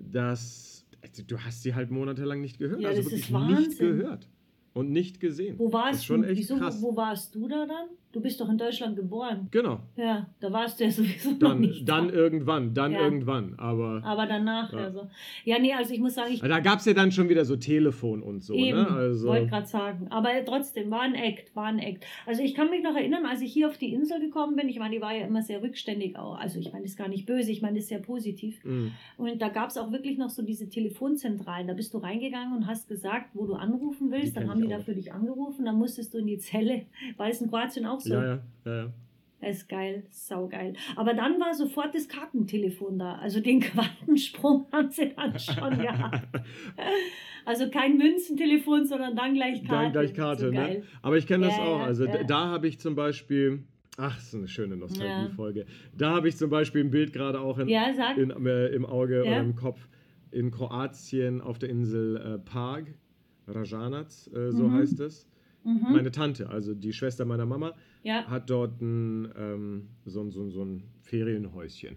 [0.00, 2.80] dass also, du hast sie halt monatelang nicht gehört.
[2.80, 4.28] Ja, also das wirklich nicht gehört
[4.72, 5.58] und nicht gesehen.
[5.58, 6.28] Wo das warst ist schon du?
[6.28, 6.80] echt Wieso, krass.
[6.80, 7.88] wo warst du da dann?
[8.14, 9.48] Du bist doch in Deutschland geboren.
[9.50, 9.80] Genau.
[9.96, 11.88] Ja, da warst du ja sowieso noch Dann, nicht.
[11.88, 12.14] dann da.
[12.14, 13.00] irgendwann, dann Ja.
[13.00, 13.54] irgendwann.
[13.58, 14.78] Aber Aber danach, Ja.
[14.78, 15.08] also.
[15.44, 17.56] Ja, nee, also ich muss sagen, ich da gab es ja dann schon wieder so
[17.56, 18.54] Telefon und so.
[18.54, 18.88] Eben, ne?
[18.88, 20.06] also, wollte gerade sagen.
[20.10, 22.04] Aber trotzdem, war ein Act, war ein Act.
[22.24, 24.78] Also ich kann mich noch erinnern, als ich hier auf die Insel gekommen bin, ich
[24.78, 26.38] meine, die war ja immer sehr rückständig auch.
[26.38, 28.62] Also ich meine, das ist gar nicht böse, ich meine, das ist sehr positiv.
[28.64, 28.90] mh.
[29.16, 31.66] Und da gab es auch wirklich noch so diese Telefonzentralen.
[31.66, 34.36] Da bist du reingegangen und hast gesagt, wo du anrufen willst.
[34.36, 34.82] Die dann haben die ich da auch.
[34.84, 35.64] für dich angerufen.
[35.64, 36.82] Dann musstest du in die Zelle.
[37.16, 38.14] War das in Kroatien auch so?
[38.14, 38.92] ja, ja, ja, ja.
[39.40, 40.72] Das ist geil, saugeil.
[40.96, 43.16] Aber dann war sofort das Kartentelefon da.
[43.16, 43.60] Also den
[44.08, 46.28] Quantensprung haben sie dann schon gehabt.
[47.46, 49.82] Also kein Münzentelefon, sondern dann gleich Karte.
[49.82, 50.82] Dann gleich Karte, so ne?
[51.02, 51.78] Aber ich kenne das Ja, auch.
[51.80, 52.22] ja, Also ja.
[52.24, 53.64] da habe ich zum Beispiel,
[53.98, 55.66] ach, das ist eine schöne Nostalgiefolge.
[55.94, 57.84] Da habe ich zum Beispiel ein Bild gerade auch in, Ja,
[58.16, 59.30] in, äh, im Auge Ja.
[59.32, 59.86] oder im Kopf.
[60.30, 62.94] In Kroatien auf der Insel äh, Pag,
[63.46, 64.72] Rajanac, äh, so Mhm.
[64.72, 65.28] heißt es.
[65.64, 65.86] Mhm.
[65.92, 67.74] Meine Tante, also die Schwester meiner Mama,
[68.04, 71.96] ja, hat dort ein, ähm, so, ein- so, so ein Ferienhäuschen.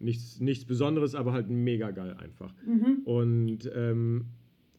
[0.00, 2.52] Nichts, nichts Besonderes, aber halt mega geil einfach.
[2.66, 2.98] mhm.
[3.06, 4.26] Und ähm,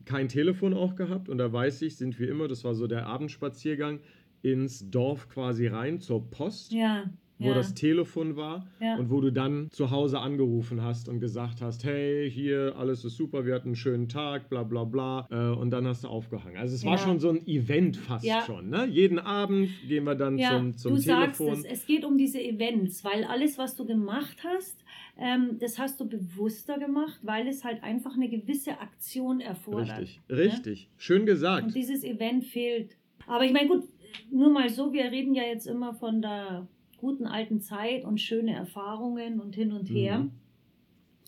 [0.06, 1.30] kein Telefon auch gehabt.
[1.30, 4.00] Und da weiß ich, sind wir immer, das war so der Abendspaziergang,
[4.44, 7.06] ins Dorf quasi rein zur Post, ja.
[7.38, 7.54] Wo ja.
[7.54, 8.96] das Telefon war Ja.
[8.98, 13.18] und wo du dann zu Hause angerufen hast und gesagt hast, hey, hier, alles ist
[13.18, 15.28] super, wir hatten einen schönen Tag, bla bla bla.
[15.30, 16.58] Äh, und dann hast du aufgehangen.
[16.58, 16.98] Also es war Ja.
[16.98, 18.70] schon so ein Event fast schon.
[18.70, 18.86] Ne?
[18.86, 21.60] Jeden Abend gehen wir dann zum, zum du sagst Telefon.
[21.60, 24.78] es, es geht um diese Events, weil alles, was du gemacht hast,
[25.18, 30.00] ähm, das hast du bewusster gemacht, weil es halt einfach eine gewisse Aktion erfordert.
[30.00, 30.90] Richtig, richtig.
[30.98, 31.68] Schön gesagt.
[31.68, 32.98] Und dieses Event fehlt.
[33.28, 33.84] Aber ich meine, gut,
[34.32, 36.68] nur mal so, wir reden ja jetzt immer von der
[37.06, 40.20] guten alten Zeit und schöne Erfahrungen und hin und her.
[40.20, 40.32] Mhm.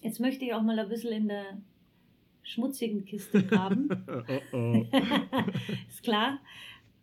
[0.02, 1.46] Jetzt möchte ich auch mal ein bisschen in der
[2.42, 3.88] schmutzigen Kiste graben.
[4.54, 4.86] oh, oh.
[5.88, 6.40] Ist klar.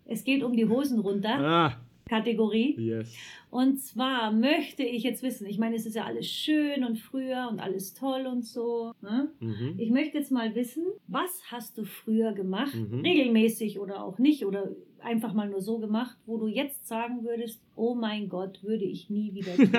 [0.07, 1.77] Es geht um die Hosen runter Ah,
[2.09, 2.75] Kategorie.
[2.79, 3.15] yes.
[3.51, 7.47] Und zwar möchte ich jetzt wissen, ich meine, es ist ja alles schön und früher
[7.51, 8.93] und alles toll und so.
[9.01, 9.29] Ne?
[9.41, 9.75] Mhm.
[9.79, 13.01] Ich möchte jetzt mal wissen, was hast du früher gemacht, Mhm.
[13.03, 14.69] regelmäßig oder auch nicht oder
[15.05, 19.10] einfach mal nur so gemacht, wo du jetzt sagen würdest, oh mein Gott, würde ich
[19.10, 19.70] nie wieder tun.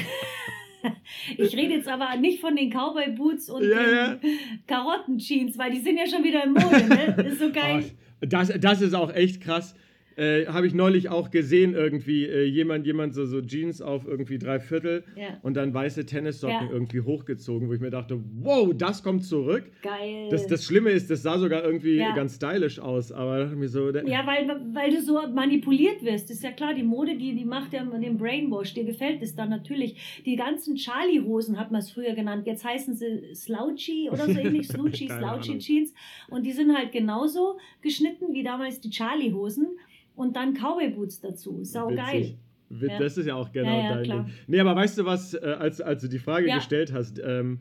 [1.36, 5.80] ich rede jetzt aber nicht von den Cowboy Boots und Ja, den Karottenjeans, weil die
[5.80, 7.28] sind ja schon wieder im Mode, ne?
[7.28, 7.84] Ist so geil.
[8.22, 9.74] Oh, das, das ist auch echt krass.
[10.16, 14.38] Äh, Habe ich neulich auch gesehen, irgendwie äh, jemand, jemand so, so Jeans auf irgendwie
[14.38, 16.72] drei Viertel Ja, und dann weiße Tennissocken Ja.
[16.72, 19.64] irgendwie hochgezogen, wo ich mir dachte, wow, das kommt zurück.
[19.82, 20.28] geil.
[20.30, 22.14] Das, das Schlimme ist, das sah sogar irgendwie Ja.
[22.14, 26.30] ganz stylisch aus, aber mir so, Ja, weil, weil du so manipuliert wirst.
[26.30, 28.74] Das ist ja klar, die Mode, die, die macht ja den Brainwash.
[28.74, 30.22] Dir gefällt es dann natürlich.
[30.24, 32.46] Die ganzen Charlie-Hosen hat man es früher genannt.
[32.46, 34.68] Jetzt heißen sie Slouchy oder so ähnlich.
[34.74, 35.58] Slouchy, Slouchy.
[35.58, 35.92] Jeans.
[36.30, 39.66] Und die sind halt genauso geschnitten wie damals die Charlie-Hosen.
[40.14, 41.60] Und dann Cowboy-Boots dazu.
[41.64, 42.04] Sau Witzig.
[42.06, 42.34] geil.
[42.80, 42.98] Ja.
[42.98, 44.24] Das ist ja auch genau Ja, ja, dein klar.
[44.24, 44.32] Ding.
[44.46, 47.60] Nee, aber weißt du was, äh, als, als du die Frage gestellt hast, ähm,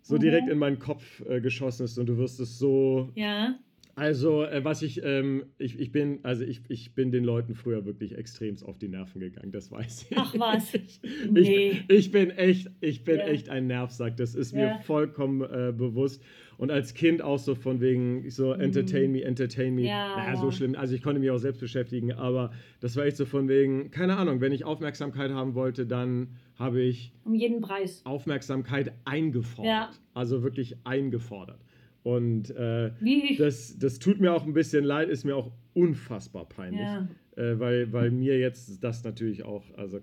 [0.00, 0.20] so Mhm.
[0.20, 3.56] direkt in meinen Kopf äh, geschossen ist und du wirst es so Ja,
[3.94, 7.84] Also, äh, was ich, ähm, ich, ich bin, also ich, ich bin den Leuten früher
[7.84, 10.16] wirklich extremst auf die Nerven gegangen, das weiß ich.
[10.16, 10.72] Ach was.
[10.74, 11.00] Ich,
[11.30, 11.70] Nee.
[11.88, 16.22] ich, ich bin echt, ich bin echt ein Nervsack, das ist mir vollkommen äh, bewusst.
[16.62, 19.80] Und als Kind auch so von wegen, so entertain me, entertain me.
[19.80, 19.86] Mhm.
[19.88, 20.36] Ja, naja, ja.
[20.36, 20.76] so schlimm.
[20.76, 24.16] Also ich konnte mich auch selbst beschäftigen, aber das war echt so von wegen, keine
[24.16, 28.02] Ahnung, wenn ich Aufmerksamkeit haben wollte, dann habe ich Um jeden Preis.
[28.04, 29.72] Aufmerksamkeit eingefordert.
[29.72, 29.90] Ja.
[30.14, 31.58] Also wirklich eingefordert.
[32.04, 32.92] Und äh,
[33.38, 36.80] das, das tut mir auch ein bisschen leid, ist mir auch unfassbar peinlich.
[36.80, 37.08] Ja.
[37.34, 39.98] Äh, weil, weil mir jetzt das natürlich auch, also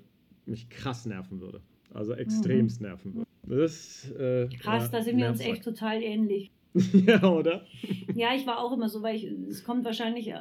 [0.45, 1.61] mich krass nerven würde.
[1.93, 3.28] Also extremst nerven würde.
[3.43, 4.47] Das, äh.
[4.59, 6.51] Krass, ja, da sind wir uns echt total ähnlich.
[6.93, 7.65] ja, oder?
[8.13, 10.39] Ja, ich war auch immer so, weil ich, es kommt wahrscheinlich, äh,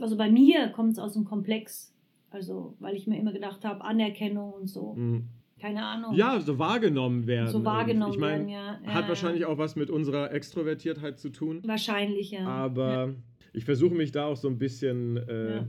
[0.00, 1.94] also bei mir kommt es aus dem Komplex.
[2.30, 4.94] Also, weil ich mir immer gedacht habe, Anerkennung und so.
[4.94, 5.28] Mhm.
[5.60, 6.14] Keine Ahnung.
[6.14, 7.48] Ja, so wahrgenommen werden.
[7.48, 8.80] So wahrgenommen ich mein, werden, ja.
[8.84, 8.92] ja.
[8.92, 9.08] Hat ja.
[9.08, 11.62] wahrscheinlich auch was mit unserer Extrovertiertheit zu tun.
[11.64, 12.46] Wahrscheinlich, ja.
[12.46, 13.14] Aber
[13.52, 15.68] ich versuche mich da auch so ein bisschen, äh, Ja.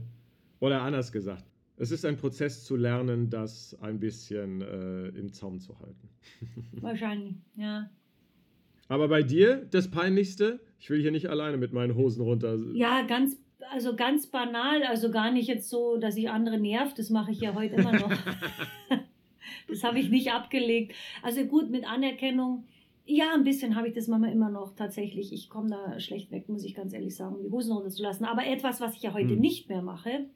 [0.58, 1.44] oder anders gesagt,
[1.76, 6.08] es ist ein Prozess zu lernen, das ein bisschen äh, im Zaum zu halten.
[6.80, 7.90] Wahrscheinlich, ja.
[8.88, 12.56] Aber bei dir, das Peinlichste, ich will hier nicht alleine mit meinen Hosen runter.
[12.74, 13.36] Ja, ganz,
[13.72, 17.40] also ganz banal, also gar nicht jetzt so, dass ich andere nervt, das mache ich
[17.40, 18.10] ja heute immer noch.
[19.68, 20.94] das habe ich nicht abgelegt.
[21.22, 22.64] Also gut, mit Anerkennung,
[23.04, 25.32] ja, ein bisschen habe ich das manchmal immer noch tatsächlich.
[25.32, 28.26] Ich komme da schlecht weg, muss ich ganz ehrlich sagen, um die Hosen runterzulassen.
[28.26, 29.40] Aber etwas, was ich ja heute Hm.
[29.40, 30.26] nicht mehr mache,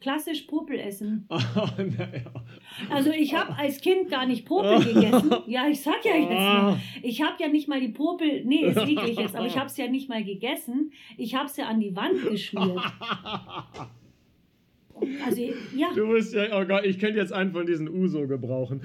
[0.00, 1.28] klassisch Popel essen.
[1.56, 2.92] Oh.
[2.92, 5.30] Also ich habe als Kind gar nicht Popel gegessen.
[5.46, 6.80] Ja, ich sag ja jetzt mal.
[7.02, 9.76] Ich habe ja nicht mal die Popel, nee, ist eklig jetzt, aber ich habe es
[9.76, 10.92] ja nicht mal gegessen.
[11.16, 12.80] Ich habe es ja an die Wand geschmiert.
[15.24, 15.42] Also
[15.74, 18.80] ja, Du musst ja, oh Gott, ich könnte jetzt einen von diesen Uso gebrauchen.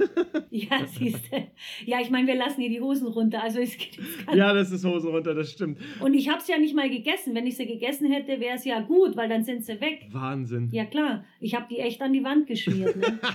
[0.50, 1.36] ja, siehst du.
[1.84, 3.42] Ja, ich meine, wir lassen hier die Hosen runter.
[3.42, 3.76] Also es
[4.26, 5.78] gar Ja, das ist Hose runter, das stimmt.
[6.00, 7.34] Und ich habe es ja nicht mal gegessen.
[7.34, 10.06] Wenn ich sie gegessen hätte, wäre es ja gut, weil dann sind sie weg.
[10.10, 10.68] Wahnsinn.
[10.72, 12.96] Ja klar, ich habe die echt an die Wand geschmiert.
[12.96, 13.18] Ne?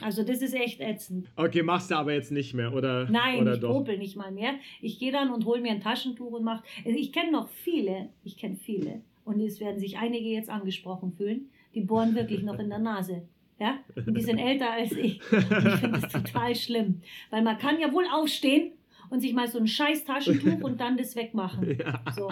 [0.00, 1.28] Also das ist echt ätzend.
[1.34, 3.08] Okay, machst du aber jetzt nicht mehr, oder?
[3.10, 3.72] Nein, oder ich doch?
[3.72, 4.54] popel nicht mal mehr.
[4.80, 6.62] Ich gehe dann und hole mir ein Taschentuch und mache.
[6.84, 9.02] Also ich kenne noch viele, ich kenne viele.
[9.28, 11.50] Und es werden sich einige jetzt angesprochen fühlen.
[11.74, 13.28] Die bohren wirklich noch in der Nase.
[13.60, 13.78] Ja?
[13.94, 15.20] Und die sind älter als ich.
[15.30, 17.02] Und ich finde das total schlimm.
[17.28, 18.72] Weil man kann ja wohl aufstehen
[19.10, 21.78] und sich mal so ein scheiß Taschentuch und dann das wegmachen.
[21.78, 22.00] Ja.
[22.16, 22.30] So.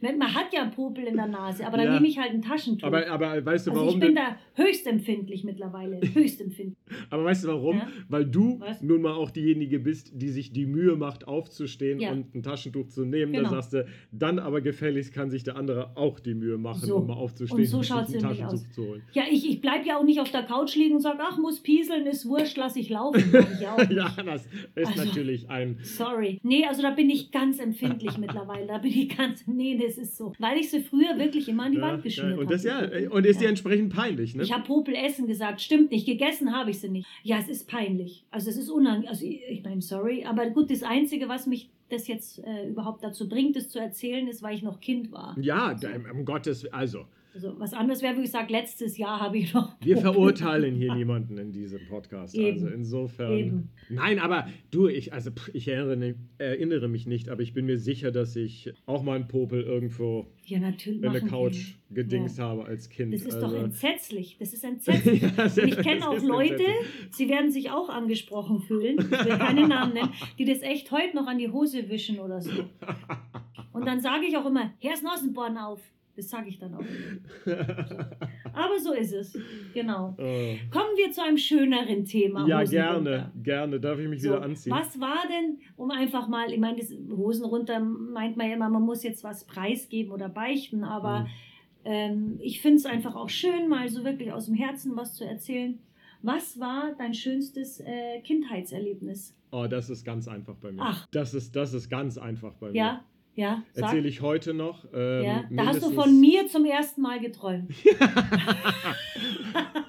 [0.00, 1.94] Man hat ja Popel in der Nase, aber dann Ja.
[1.94, 2.86] nehme ich halt ein Taschentuch.
[2.86, 3.94] Aber, aber weißt du, also warum?
[3.94, 6.00] ich bin da höchst empfindlich mittlerweile.
[6.14, 6.76] Höchst empfindlich.
[7.10, 7.78] aber weißt du warum?
[7.78, 7.88] Ja.
[8.08, 8.82] Weil du Was?
[8.82, 12.12] nun mal auch diejenige bist, die sich die Mühe macht, aufzustehen Ja.
[12.12, 13.32] und ein Taschentuch zu nehmen.
[13.32, 13.44] Genau.
[13.50, 16.96] Da sagst du, dann aber gefälligst kann sich der andere auch die Mühe machen, So.
[16.96, 18.70] um mal aufzustehen Und so sich schaut's ein Taschentuch aus.
[18.70, 19.02] zu holen.
[19.12, 21.60] Ja, ich, ich bleibe ja auch nicht auf der Couch liegen und sage, ach, muss
[21.60, 23.18] pieseln, ist wurscht, lass ich laufen.
[23.18, 23.76] Ich ja,
[24.24, 25.78] das ist Also- natürlich ein.
[25.82, 26.40] Sorry.
[26.42, 28.66] Nee, also da bin ich ganz empfindlich mittlerweile.
[28.66, 30.32] Da bin ich ganz, nee, das ist so.
[30.38, 32.38] Weil ich sie früher wirklich immer an die Ja, Wand geschmiert geil.
[32.38, 32.54] und habe.
[32.54, 33.08] das ja, die Popel.
[33.08, 33.40] und ist Ja.
[33.42, 34.42] dir entsprechend peinlich, ne?
[34.44, 36.06] Ich habe Popel essen gesagt, stimmt nicht.
[36.06, 37.06] Gegessen habe ich sie nicht.
[37.22, 38.24] Ja, es ist peinlich.
[38.30, 39.08] Also es ist unangenehm.
[39.10, 40.24] Also ich, ich meine, sorry.
[40.24, 44.28] Aber gut, das Einzige, was mich das jetzt äh, überhaupt dazu bringt, das zu erzählen,
[44.28, 45.36] ist, weil ich noch Kind war.
[45.40, 47.06] ja, da- um Gottes also
[47.38, 49.76] Also was anderes wäre, wie gesagt, letztes Jahr habe ich noch.
[49.80, 52.34] Wir verurteilen hier niemanden in diesem Podcast.
[52.34, 52.50] Eben.
[52.64, 53.32] Also insofern.
[53.32, 53.68] Eben.
[53.88, 58.10] Nein, aber du, ich, also ich erinnere, erinnere mich nicht, aber ich bin mir sicher,
[58.10, 62.02] dass ich auch mal einen Popel irgendwo Ja, in der Couch wir.
[62.02, 62.44] gedingst Ja.
[62.48, 63.14] habe als Kind.
[63.14, 63.46] Das ist also.
[63.56, 64.36] doch entsetzlich.
[64.40, 65.22] Das ist entsetzlich.
[65.22, 66.64] Ja, Und ich kenne das auch Leute,
[67.10, 70.10] sie werden sich auch angesprochen fühlen, ich will keine Namen nennen,
[70.40, 72.64] die das echt heute noch an die Hose wischen oder so.
[73.72, 75.80] Und dann sage ich auch immer, Herr ist Nossenborn auf.
[76.18, 76.80] Das sage ich dann auch.
[78.52, 79.38] Aber so ist es.
[79.72, 80.16] Genau.
[80.18, 80.54] Oh.
[80.72, 82.44] Kommen wir zu einem schöneren Thema.
[82.48, 83.32] Ja, Hosen gerne, runter.
[83.42, 83.80] gerne.
[83.80, 84.72] Darf ich mich So, wieder anziehen?
[84.72, 86.80] was war denn, um einfach mal, ich meine,
[87.16, 91.26] Hosen runter meint man ja immer, man muss jetzt was preisgeben oder beichten, aber Mhm.
[91.84, 95.24] ähm, ich finde es einfach auch schön, mal so wirklich aus dem Herzen was zu
[95.24, 95.78] erzählen.
[96.22, 99.36] Was war dein schönstes äh, Kindheitserlebnis?
[99.52, 100.82] Oh, das ist ganz einfach bei mir.
[100.82, 101.06] Ach.
[101.12, 102.76] Das ist, das ist ganz einfach bei mir.
[102.76, 103.04] Ja,
[103.38, 103.62] ja.
[103.74, 104.84] Erzähle ich heute noch.
[104.92, 105.44] Ähm, ja.
[105.50, 107.70] Da hast du von mir zum ersten Mal geträumt.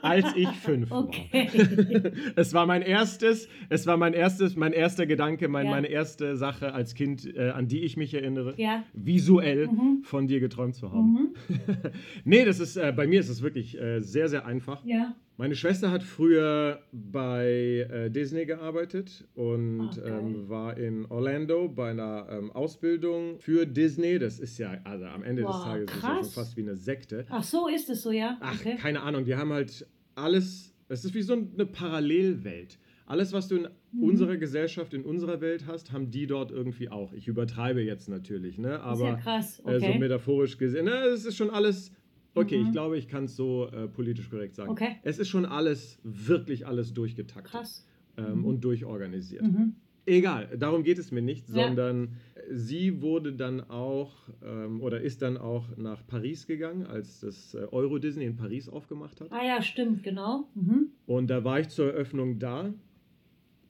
[0.01, 1.49] als ich fünf Okay.
[1.53, 2.11] war.
[2.35, 5.71] es war mein erstes, es war mein erstes, mein erster Gedanke, mein, Ja.
[5.71, 8.83] meine erste Sache als Kind, äh, an die ich mich erinnere, Ja.
[8.93, 10.01] visuell Mhm.
[10.03, 11.13] von dir geträumt zu haben.
[11.13, 11.29] Mhm.
[12.23, 14.83] nee, das ist, äh, bei mir ist es wirklich äh, sehr, sehr einfach.
[14.85, 15.15] Ja.
[15.39, 20.03] Meine Schwester hat früher bei äh, Disney gearbeitet und geil.
[20.05, 24.19] ähm, war in Orlando bei einer ähm, Ausbildung für Disney.
[24.19, 26.33] Das ist ja, also am Ende des Wow, Tages ist das schon krass.
[26.33, 27.25] fast wie eine Sekte.
[27.29, 28.37] Ach so, ist es so, ja?
[28.41, 28.75] Ach, Okay.
[28.81, 32.77] keine Ahnung, die haben halt alles, es ist wie so eine Parallelwelt.
[33.05, 34.03] Alles, was du in Mhm.
[34.03, 37.13] unserer Gesellschaft, in unserer Welt hast, haben die dort irgendwie auch.
[37.13, 38.71] Ich übertreibe jetzt natürlich, ne?
[38.71, 39.59] ist ja aber krass.
[39.65, 39.99] äh, so Okay.
[39.99, 41.93] metaphorisch gesehen, ne, es ist schon alles.
[42.41, 42.65] Okay, Mhm.
[42.67, 44.69] ich glaube, ich kann es so äh, politisch korrekt sagen.
[44.71, 44.97] Okay.
[45.03, 47.85] Es ist schon alles, wirklich alles durchgetaktet krass.
[48.17, 48.45] ähm, Mhm.
[48.45, 49.43] und durchorganisiert.
[49.43, 49.75] Mhm.
[50.05, 51.67] Egal, darum geht es mir nicht, Ja.
[51.67, 52.15] sondern
[52.49, 54.11] sie wurde dann auch
[54.43, 58.67] ähm, oder ist dann auch nach Paris gegangen, als das äh, Euro Disney in Paris
[58.69, 59.31] aufgemacht hat.
[59.31, 60.47] Ah ja, stimmt, genau.
[60.55, 60.87] Mhm.
[61.05, 62.73] Und da war ich zur Eröffnung da.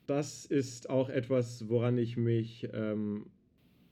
[0.06, 3.26] Das ist auch etwas, woran ich mich ähm,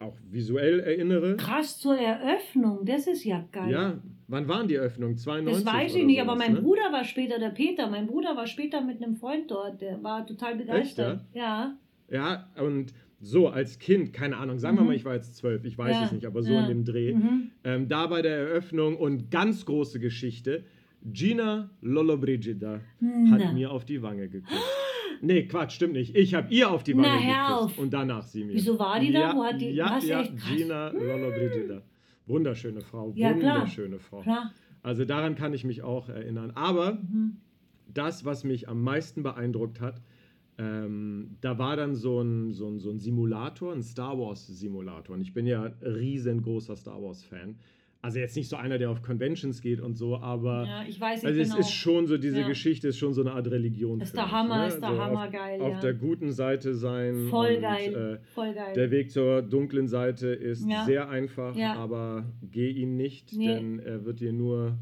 [0.01, 1.37] auch visuell erinnere.
[1.37, 3.71] Krass zur Eröffnung, das ist ja geil.
[3.71, 5.17] Ja, wann waren die Eröffnungen?
[5.17, 6.63] 92 Das weiß ich nicht, aber sowas, mein ne?
[6.63, 10.27] Bruder war später, der Peter, mein Bruder war später mit einem Freund dort, der war
[10.27, 11.25] total begeistert.
[11.35, 11.77] ja?
[12.11, 14.87] Ja, und so als Kind, keine Ahnung, sagen wir Mhm.
[14.89, 16.61] mal, ich war jetzt zwölf, ich weiß Ja, es nicht, aber so ja.
[16.63, 17.15] in dem Dreh.
[17.15, 17.51] Mhm.
[17.65, 20.65] Ähm, da bei der Eröffnung und ganz große Geschichte,
[21.05, 22.75] Gina Lollobrigida
[23.31, 23.53] hat Na.
[23.53, 24.63] mir auf die Wange geküsst.
[25.21, 26.15] Nee, Quatsch, stimmt nicht.
[26.17, 27.79] Ich habe ihr auf die Na, Wange hör geküsst auf.
[27.79, 28.55] und danach sie mir.
[28.55, 29.21] Wieso war die da?
[29.21, 30.37] Ja, Wo hat die- ja, ja, echt?
[30.37, 30.57] Krass.
[30.57, 31.83] Gina Lollobrigida.
[32.29, 33.55] Wunderschöne Frau, Ja, klar.
[33.57, 34.21] wunderschöne Frau.
[34.23, 34.53] Klar.
[34.83, 36.53] Also daran kann ich mich auch erinnern.
[36.55, 37.37] Aber Mhm.
[37.93, 40.01] das, was mich am meisten beeindruckt hat,
[40.59, 45.15] ähm, da war dann so ein, so, ein, so ein Simulator, ein Star Wars-Simulator.
[45.15, 47.57] Und ich bin ja riesengroßer Star Wars-Fan.
[48.01, 51.23] Also jetzt nicht so einer, der auf Conventions geht und so, aber Ja, ich weiß
[51.23, 51.59] nicht also es genau.
[51.61, 52.47] ist schon so, diese Ja.
[52.47, 54.01] Geschichte ist schon so eine Art Religion.
[54.01, 54.67] Ist der mich, Hammer, ne?
[54.69, 55.81] ist der so Hammer auf, geil, Auf ja.
[55.81, 57.27] der guten Seite sein.
[57.29, 58.21] Voll und, geil.
[58.23, 58.73] Äh, Voll geil.
[58.77, 63.49] der Weg zur dunklen Seite ist sehr einfach, aber geh ihn nicht, Nee.
[63.49, 64.79] denn er wird dir nur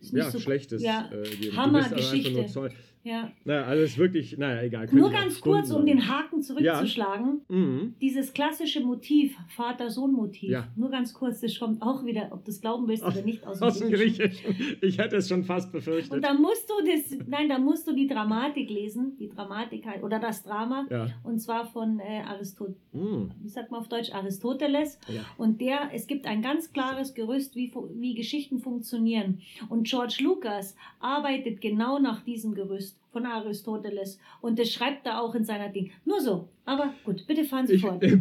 [0.00, 1.10] ja, so- Schlechtes ja.
[1.12, 1.54] äh, geben.
[1.56, 2.32] Hammergeschichte.
[2.32, 2.72] nur Zeug.
[3.04, 3.30] Ja.
[3.44, 4.88] Naja, also es ist wirklich, naja, egal.
[4.92, 7.40] Nur ganz kurz, um den Haken zurückzuschlagen.
[7.48, 7.94] Mhm.
[8.00, 10.68] Dieses klassische Motiv, Vater-Sohn-Motiv, Ja.
[10.76, 13.58] nur ganz kurz, das kommt auch wieder, ob du es glauben willst oder nicht, aus
[13.60, 14.56] dem, Aus dem Griechischen.
[14.80, 16.12] Ich hätte es schon fast befürchtet.
[16.12, 20.02] Und da musst du das, nein, da musst du die Dramatik lesen, die Dramatik halt,
[20.02, 21.08] oder das Drama, ja.
[21.24, 23.30] und zwar von äh, Aristot, Mhm.
[23.42, 24.98] wie sagt man auf Deutsch, Aristoteles.
[25.08, 25.22] ja.
[25.36, 29.40] Und der, es gibt ein ganz klares Gerüst, wie, wie Geschichten funktionieren.
[29.68, 34.18] Und George Lucas arbeitet genau nach diesem Gerüst von Aristoteles.
[34.40, 35.90] Und das schreibt er auch in seiner Ding.
[36.04, 36.48] Nur so.
[36.64, 38.02] Aber gut, bitte fahren Sie Ich, fort.
[38.02, 38.18] äh,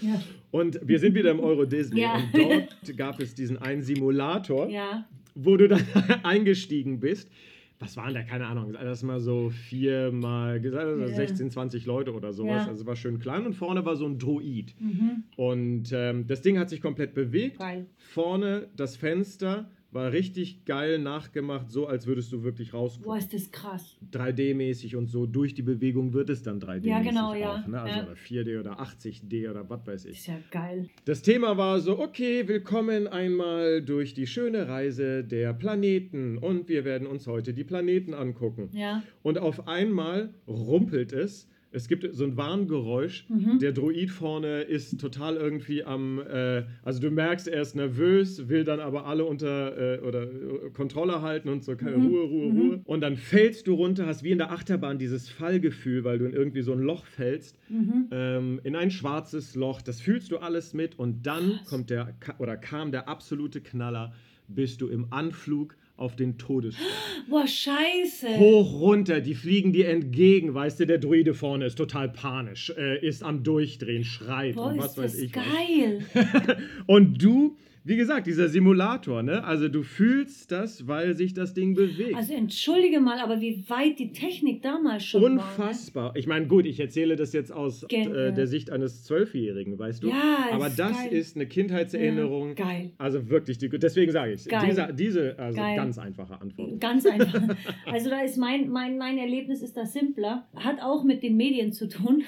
[0.00, 0.20] Ja.
[0.50, 2.00] und wir sind wieder im Euro Disney.
[2.02, 2.14] Ja.
[2.16, 5.06] Und dort gab es diesen einen Simulator, ja.
[5.34, 5.82] wo du dann
[6.22, 7.30] eingestiegen bist.
[7.78, 8.22] Was waren da?
[8.22, 8.74] Keine Ahnung.
[8.74, 11.08] Das mal so viermal, also Ja.
[11.08, 12.68] 16, 20 Leute oder sowas.
[12.68, 13.44] Also war schön klein.
[13.44, 14.72] Und vorne war so ein Droid.
[14.78, 15.24] Mhm.
[15.36, 17.58] Und ähm, das Ding hat sich komplett bewegt.
[17.58, 17.86] Geil.
[17.98, 23.04] Vorne das Fenster war richtig geil nachgemacht, so als würdest du wirklich rausgucken.
[23.04, 23.96] Boah, ist das krass.
[24.10, 25.26] 3D-mäßig und so.
[25.26, 27.36] Durch die Bewegung wird es dann 3D-mäßig Ja, genau, auch.
[27.36, 27.64] ja.
[27.68, 27.80] Ne?
[27.80, 28.04] Also Ja.
[28.06, 30.18] oder 4D oder 80D oder was weiß ich.
[30.18, 30.88] Ist ja geil.
[31.04, 36.84] Das Thema war so, okay, willkommen einmal durch die schöne Reise der Planeten und wir
[36.86, 38.70] werden uns heute die Planeten angucken.
[38.72, 39.02] Ja.
[39.22, 41.48] Und auf einmal rumpelt es.
[41.74, 43.24] Es gibt so ein Warngeräusch.
[43.28, 43.58] Mhm.
[43.58, 48.64] Der Druid vorne ist total irgendwie am, äh, also du merkst, er ist nervös, will
[48.64, 52.06] dann aber alle unter äh, oder äh, Kontrolle halten und so keine Mhm.
[52.06, 52.60] Ruhe, Ruhe, Mhm.
[52.60, 52.80] Ruhe.
[52.84, 56.32] Und dann fällst du runter, hast wie in der Achterbahn dieses Fallgefühl, weil du in
[56.34, 58.08] irgendwie so ein Loch fällst Mhm.
[58.10, 59.80] ähm, in ein schwarzes Loch.
[59.82, 61.66] Das fühlst du alles mit und dann Krass.
[61.70, 64.12] kommt der oder kam der absolute Knaller,
[64.48, 66.86] bist du im Anflug auf den Todesstern.
[67.28, 68.36] Boah, scheiße.
[68.38, 73.06] Hoch runter, die fliegen dir entgegen, weißt du, der Druide vorne ist total panisch, äh,
[73.06, 75.32] ist am Durchdrehen, schreit Boah, und ist was weiß das ich.
[75.32, 76.04] geil.
[76.86, 79.42] Und du, wie gesagt, dieser Simulator, ne?
[79.44, 82.14] Also du fühlst das, weil sich das Ding bewegt.
[82.14, 85.30] Also entschuldige mal, aber wie weit die Technik damals schon war.
[85.30, 85.34] Ne?
[85.40, 86.12] Unfassbar.
[86.14, 90.08] Ich meine, gut, ich erzähle das jetzt aus äh, der Sicht eines Zwölfjährigen, weißt du?
[90.08, 91.12] Ja, Aber ist das geil.
[91.12, 92.50] ist eine Kindheitserinnerung.
[92.50, 92.90] Ja, geil.
[92.98, 94.68] Also wirklich, die, deswegen sage ich, Geil.
[94.68, 95.76] diese, diese also Geil.
[95.76, 96.80] ganz einfache Antwort.
[96.80, 97.32] Ganz einfach.
[97.86, 100.46] Also da ist mein, mein, mein Erlebnis ist da simpler.
[100.54, 102.22] Hat auch mit den Medien zu tun.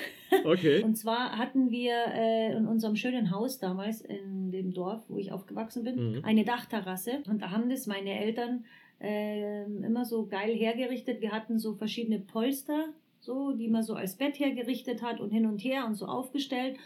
[0.45, 0.83] Okay.
[0.83, 5.33] Und zwar hatten wir äh, in unserem schönen Haus damals in dem Dorf, wo ich
[5.33, 6.25] aufgewachsen bin, Mhm.
[6.25, 7.23] eine Dachterrasse.
[7.29, 8.65] Und da haben das meine Eltern
[9.01, 11.21] äh, immer so geil hergerichtet.
[11.21, 12.87] Wir hatten so verschiedene Polster,
[13.21, 16.77] so, die man so als Bett hergerichtet hat und hin und her und so aufgestellt.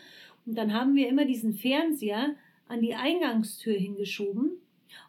[0.46, 2.34] Und dann haben wir immer diesen Fernseher
[2.68, 4.52] an die Eingangstür hingeschoben.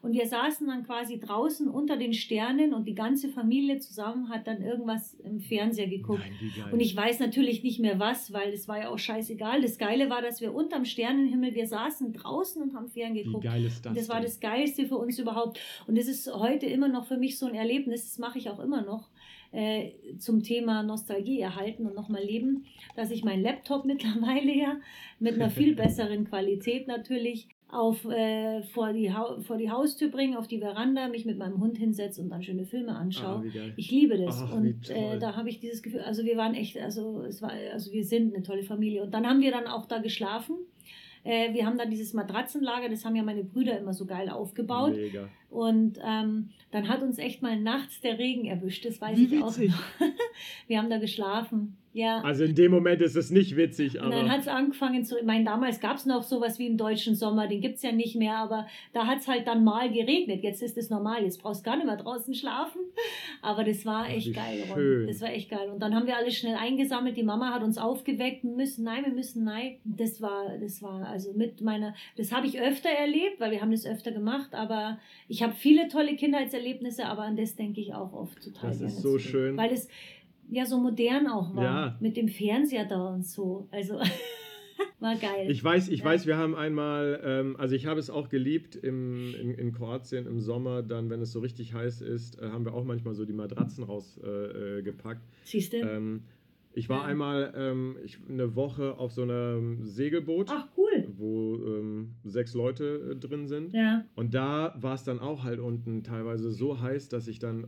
[0.01, 4.47] Und wir saßen dann quasi draußen unter den Sternen und die ganze Familie zusammen hat
[4.47, 6.23] dann irgendwas im Fernseher geguckt.
[6.23, 6.73] Nein, wie.
[6.73, 9.61] Und ich weiß natürlich nicht mehr was, weil es war ja auch scheißegal.
[9.61, 13.43] Das Geile war, dass wir unterm Sternenhimmel, wir saßen draußen und haben fern wie geguckt.
[13.43, 13.91] geil ist das?
[13.91, 15.59] Und das war das Geilste für uns überhaupt.
[15.87, 18.59] Und das ist heute immer noch für mich so ein Erlebnis, das mache ich auch
[18.59, 19.09] immer noch,
[19.51, 22.65] äh, zum Thema Nostalgie erhalten und nochmal leben,
[22.95, 24.77] dass ich meinen Laptop mittlerweile ja
[25.19, 30.47] mit einer viel besseren Qualität natürlich auf, äh, vor, die vor die Haustür bringe, auf
[30.47, 33.43] die Veranda, mich mit meinem Hund hinsetze und dann schöne Filme anschaue.
[33.45, 33.71] Ah.
[33.75, 34.41] Ich liebe das.
[34.41, 37.51] Ach, und äh, da habe ich dieses Gefühl, also wir waren echt, also es war,
[37.71, 39.03] also wir sind eine tolle Familie.
[39.03, 40.55] Und dann haben wir dann auch da geschlafen.
[41.23, 44.95] Äh, wir haben dann dieses Matratzenlager, das haben ja meine Brüder immer so geil aufgebaut.
[44.95, 45.29] Mega.
[45.51, 49.43] Und ähm, dann hat uns echt mal nachts der Regen erwischt, das weiß Wie ich
[49.43, 49.49] auch.
[49.49, 49.71] witzig.
[49.71, 49.83] noch.
[50.67, 51.77] wir haben da geschlafen.
[51.99, 52.21] Ja.
[52.21, 55.17] Also in dem Moment ist es nicht witzig, Und dann aber hat es angefangen zu.
[55.17, 57.91] Ich meine, damals gab es noch sowas wie einen deutschen Sommer, den gibt es ja
[57.91, 60.41] nicht mehr, aber da hat es halt dann mal geregnet.
[60.41, 62.79] Jetzt ist es normal, jetzt brauchst du gar nicht mehr draußen schlafen.
[63.41, 65.07] Aber das war echt geil, schön.
[65.07, 65.69] Das war echt geil.
[65.69, 67.17] Und dann haben wir alles schnell eingesammelt.
[67.17, 69.75] Die Mama hat uns aufgeweckt, müssen, nein, wir müssen, nein.
[69.83, 73.71] Das war, das war also mit meiner, das habe ich öfter erlebt, weil wir haben
[73.71, 78.13] das öfter gemacht, aber ich habe viele tolle Kindheitserlebnisse, aber an das denke ich auch
[78.13, 79.57] oft total Das ist so schön.
[79.57, 79.89] Weil es
[80.51, 81.63] ja so modern auch war.
[81.63, 81.97] Ja.
[81.99, 83.67] Mit dem Fernseher da und so.
[83.71, 83.99] Also
[84.99, 85.49] war geil.
[85.49, 86.05] Ich weiß, ich Ja.
[86.05, 90.25] weiß, wir haben einmal, ähm, also ich habe es auch geliebt im, in, in Kroatien
[90.25, 93.25] im Sommer, dann, wenn es so richtig heiß ist, äh, haben wir auch manchmal so
[93.25, 94.55] die Matratzen rausgepackt.
[94.79, 95.21] Äh, gepackt.
[95.43, 95.77] Siehst du?
[95.77, 96.23] ähm,
[96.71, 97.05] ich war Ja.
[97.05, 101.07] einmal ähm, ich, eine Woche auf so einem Segelboot, Ach, cool.
[101.17, 103.73] wo ähm, sechs Leute äh, drin sind.
[103.73, 104.05] Ja.
[104.15, 107.67] Und da war es dann auch halt unten teilweise so heiß, dass ich dann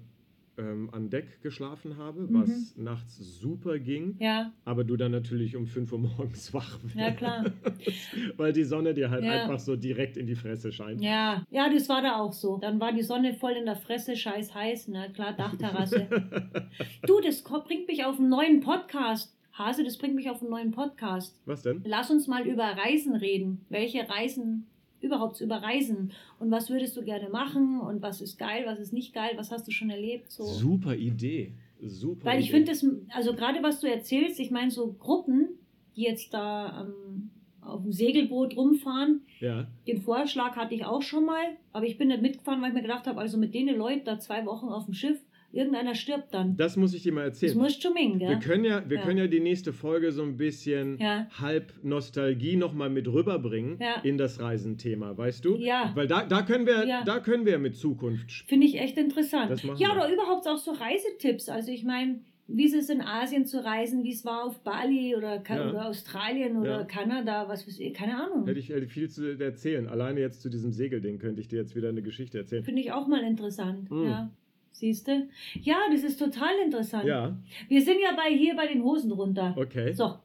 [0.57, 2.33] ähm, an Deck geschlafen habe, Mhm.
[2.41, 4.15] was nachts super ging.
[4.19, 6.95] Ja, Aber du dann natürlich um 5 Uhr morgens wach wirst.
[6.95, 7.45] ja klar.
[8.37, 9.43] Weil die Sonne dir halt Ja.
[9.43, 11.01] einfach so direkt in die Fresse scheint.
[11.01, 12.57] Ja, ja, das war da auch so.
[12.57, 16.07] Dann war die Sonne voll in der Fresse, scheiß heiß, na klar, Dachterrasse.
[17.07, 19.35] du, das bringt mich auf einen neuen Podcast.
[19.53, 21.39] Hase, das bringt mich auf einen neuen Podcast.
[21.45, 21.81] Was denn?
[21.85, 23.65] Lass uns mal über Reisen reden.
[23.69, 24.67] Welche Reisen
[25.03, 28.93] überhaupt über Reisen und was würdest du gerne machen und was ist geil, was ist
[28.93, 30.31] nicht geil, was hast du schon erlebt?
[30.31, 30.43] So.
[30.45, 31.53] Super Idee.
[31.83, 35.49] Super Weil ich finde das, also gerade was du erzählst, ich meine so Gruppen,
[35.95, 39.67] die jetzt da ähm, auf dem Segelboot rumfahren, Ja.
[39.87, 42.81] den Vorschlag hatte ich auch schon mal, aber ich bin nicht mitgefahren, weil ich mir
[42.83, 45.19] gedacht habe, also mit denen Leuten da zwei Wochen auf dem Schiff,
[45.53, 46.55] irgendeiner stirbt dann.
[46.57, 47.57] Das muss ich dir mal Das erzählen.
[47.61, 48.39] musst du mengen, Wir gell?
[48.39, 49.03] können ja, wir Ja.
[49.03, 51.27] können ja die nächste Folge so ein bisschen Ja.
[51.39, 54.01] halb Nostalgie nochmal mit rüberbringen Ja.
[54.03, 55.57] in das Reisenthema, weißt du?
[55.57, 55.91] Ja.
[55.95, 57.03] Weil da, da können wir, Ja.
[57.03, 59.51] da können wir mit Zukunft sp- Finde ich echt interessant.
[59.51, 59.95] Das machen Ja, wir.
[60.05, 61.49] oder überhaupt auch so Reisetipps.
[61.49, 62.19] Also ich meine,
[62.53, 65.69] wie ist es in Asien zu reisen, wie es war auf Bali oder, Ja.
[65.69, 66.83] oder Australien oder Ja.
[66.83, 68.45] Kanada, was weiß ich, keine Ahnung.
[68.45, 69.87] Hätte ich hätte viel zu erzählen.
[69.87, 72.63] Alleine jetzt zu diesem Segelding könnte ich dir jetzt wieder eine Geschichte erzählen.
[72.63, 73.89] Finde ich auch mal interessant.
[73.89, 74.03] Mm.
[74.05, 74.31] Ja.
[74.71, 75.27] Siehst du?
[75.61, 77.05] Ja, das ist total interessant.
[77.05, 77.37] Ja,
[77.67, 79.53] Wir sind ja bei hier bei den Hosen runter.
[79.57, 79.93] okay.
[79.93, 80.15] So,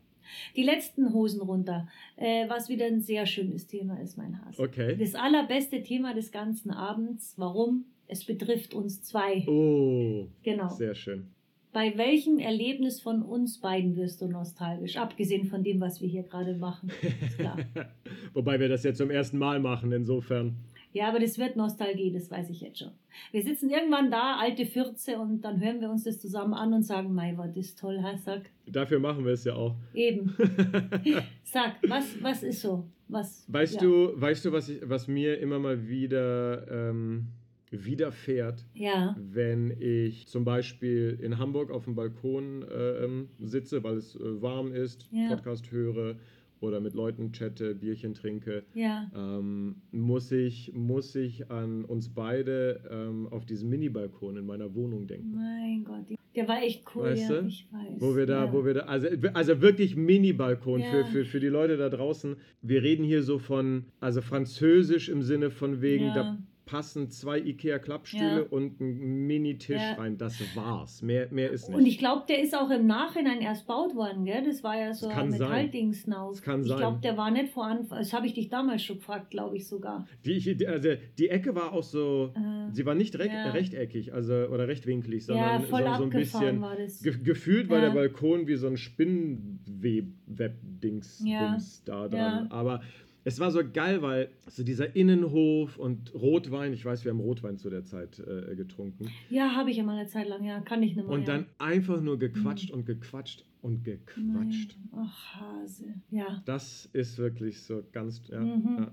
[0.57, 4.59] die letzten Hosen runter, äh, was wieder ein sehr schönes Thema ist, mein Hass.
[4.59, 4.97] Okay.
[4.97, 7.35] Das allerbeste Thema des ganzen Abends.
[7.37, 7.85] Warum?
[8.09, 9.45] Es betrifft uns zwei.
[9.49, 10.69] Oh, Genau.
[10.71, 11.27] sehr schön.
[11.73, 14.97] Bei welchem Erlebnis von uns beiden wirst du nostalgisch?
[14.97, 16.91] Abgesehen von dem, was wir hier gerade machen.
[18.35, 20.57] Wobei wir das jetzt zum ersten Mal machen, insofern.
[20.93, 22.91] Ja, aber das wird Nostalgie, das weiß ich jetzt schon.
[23.33, 26.83] Wir sitzen irgendwann da, alte Fürze, und dann hören wir uns das zusammen an und
[26.83, 28.03] sagen, Mai, war das toll?
[28.25, 28.43] Sag.
[28.67, 29.77] Dafür machen wir es ja auch.
[29.95, 30.35] Eben.
[31.45, 32.87] Sag, was, was ist so?
[33.09, 33.81] Was, Weißt ja.
[33.83, 37.29] du, weißt du, was, ich, was mir immer mal wieder ähm,
[37.71, 43.97] widerfährt, Ja, wenn ich zum Beispiel in Hamburg auf dem Balkon äh, ähm, sitze, weil
[43.97, 45.29] es äh, warm ist, Ja.
[45.29, 46.17] Podcast höre
[46.61, 49.11] oder mit Leuten chatte, Bierchen trinke, ja.
[49.15, 55.07] ähm, muss, ich, muss ich an uns beide ähm, auf diesem Mini-Balkon in meiner Wohnung
[55.07, 55.35] denken.
[55.35, 57.47] Mein Gott, der war echt cool, Weißt ja, du?
[57.47, 58.01] ich weiß.
[58.01, 58.53] Wo wir da, ja.
[58.53, 60.91] wo wir da, also, also wirklich Mini-Balkon Ja.
[60.91, 62.37] für, für, für die Leute da draußen.
[62.63, 68.41] Wir reden hier so von, also französisch im Sinne von wegen, da passen zwei Ikea-Klappstühle
[68.43, 68.47] Ja.
[68.51, 69.95] und ein Mini-Tisch Ja.
[69.95, 70.19] rein.
[70.19, 71.01] Das war's.
[71.01, 71.79] Mehr, mehr ist nicht.
[71.79, 74.43] Und ich glaube, der ist auch im Nachhinein erst baut worden, gell?
[74.45, 75.31] Das war ja so ein.
[75.31, 76.05] Metalldings.
[76.07, 76.79] Das kann ich sein.
[76.79, 77.99] glaube, der war nicht vor Anfang.
[77.99, 80.07] Das habe ich dich damals schon gefragt, glaube ich sogar.
[80.25, 80.89] die, also
[81.19, 83.51] die Ecke war auch so, Äh, sie war nicht recht, Ja.
[83.53, 86.61] rechteckig also, oder rechtwinklig, sondern so, so ein bisschen.
[86.61, 87.01] war das.
[87.01, 91.57] Ge gefühlt war der Balkon wie so ein Spinnenweb-Dings Ja.
[91.85, 92.19] da dran.
[92.19, 92.47] Ja.
[92.51, 92.81] Aber
[93.27, 97.59] es war so geil, weil so dieser Innenhof und Rotwein, ich weiß, wir haben Rotwein
[97.59, 99.11] zu der Zeit äh, getrunken.
[99.31, 101.13] Ja, habe ich ja mal eine Zeit lang, ja, kann ich nicht mehr.
[101.13, 101.35] Und ja.
[101.35, 104.77] dann einfach nur gequatscht und gequatscht und gequatscht.
[104.93, 105.05] Nein.
[105.09, 105.95] Ach, Hase.
[106.13, 106.41] Ja.
[106.47, 108.23] Das ist wirklich so ganz.
[108.29, 108.77] Ja, Mhm.
[108.79, 108.93] ja.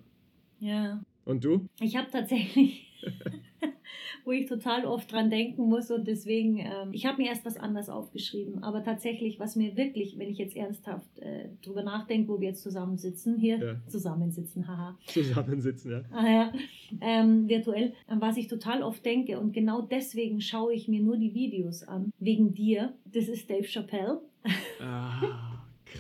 [0.60, 1.03] Ja.
[1.25, 1.67] Und du?
[1.79, 2.89] Ich habe tatsächlich,
[4.25, 7.57] wo ich total oft dran denken muss und deswegen, ähm, ich habe mir erst was
[7.57, 12.39] anderes aufgeschrieben, aber tatsächlich, was mir wirklich, wenn ich jetzt ernsthaft äh, drüber nachdenke, wo
[12.41, 13.75] wir jetzt zusammensitzen, hier Ja.
[13.87, 16.01] zusammensitzen, haha, Zusammensitzen, ja.
[16.11, 16.53] ah, ja,
[17.01, 21.17] ähm, virtuell, an was ich total oft denke und genau deswegen schaue ich mir nur
[21.17, 24.21] die Videos an, wegen dir, das ist Dave Chappelle.
[24.81, 25.43] Ah,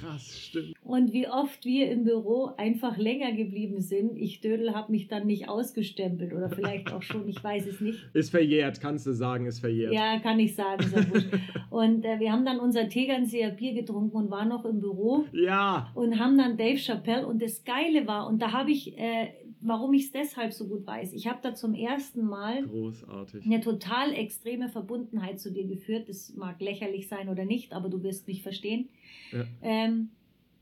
[0.03, 0.39] krass.
[0.47, 0.73] Stimmt.
[0.83, 4.17] Und wie oft wir im Büro einfach länger geblieben sind.
[4.17, 7.99] Ich Dödel habe mich dann nicht ausgestempelt oder vielleicht auch schon, ich weiß es nicht.
[8.13, 9.93] Ist verjährt, kannst du sagen, ist verjährt.
[9.93, 11.27] Ja, kann ich sagen, wurscht.
[11.69, 15.91] Und äh, wir haben dann unser Tegernseer Bier getrunken und waren noch im Büro Ja.
[15.95, 19.29] und haben dann Dave Chappelle und das Geile war, und da habe ich, äh,
[19.63, 23.45] warum ich es deshalb so gut weiß, ich habe da zum ersten Mal Großartig.
[23.45, 26.09] eine total extreme Verbundenheit zu dir geführt.
[26.09, 28.89] Das mag lächerlich sein oder nicht, aber du wirst mich verstehen.
[29.31, 29.45] Ja.
[29.61, 30.09] Ähm,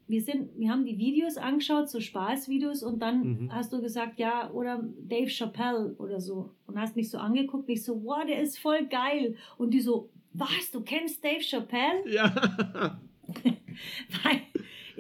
[0.07, 3.53] wir, sind, wir haben die Videos angeschaut, so Spaßvideos, und dann Mhm.
[3.53, 6.49] hast du gesagt, ja, oder Dave Chappelle oder so.
[6.68, 9.36] Und hast mich so angeguckt, ich so, wow, der ist voll geil.
[9.57, 12.03] Und die so, was, du kennst Dave Chappelle?
[12.10, 12.99] Ja.
[14.23, 14.41] Weil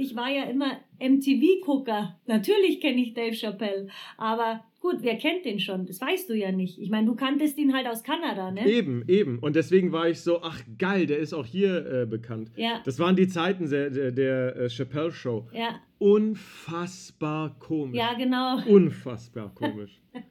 [0.01, 2.19] ich war ja immer MTV-Gucker.
[2.27, 3.87] Natürlich kenne ich Dave Chappelle.
[4.17, 5.85] Aber gut, wer kennt den schon?
[5.85, 6.79] Das weißt du ja nicht.
[6.79, 8.67] Ich meine, du kanntest ihn halt aus Kanada, ne?
[8.67, 9.39] Eben, eben.
[9.39, 12.51] Und deswegen war ich so, ach geil, der ist auch hier äh, bekannt.
[12.55, 15.47] Ja, Das waren die Zeiten der, der, der äh, Chappelle Show.
[15.53, 17.95] ja, Unfassbar komisch.
[17.95, 18.57] ja, genau.
[18.67, 20.01] Unfassbar komisch.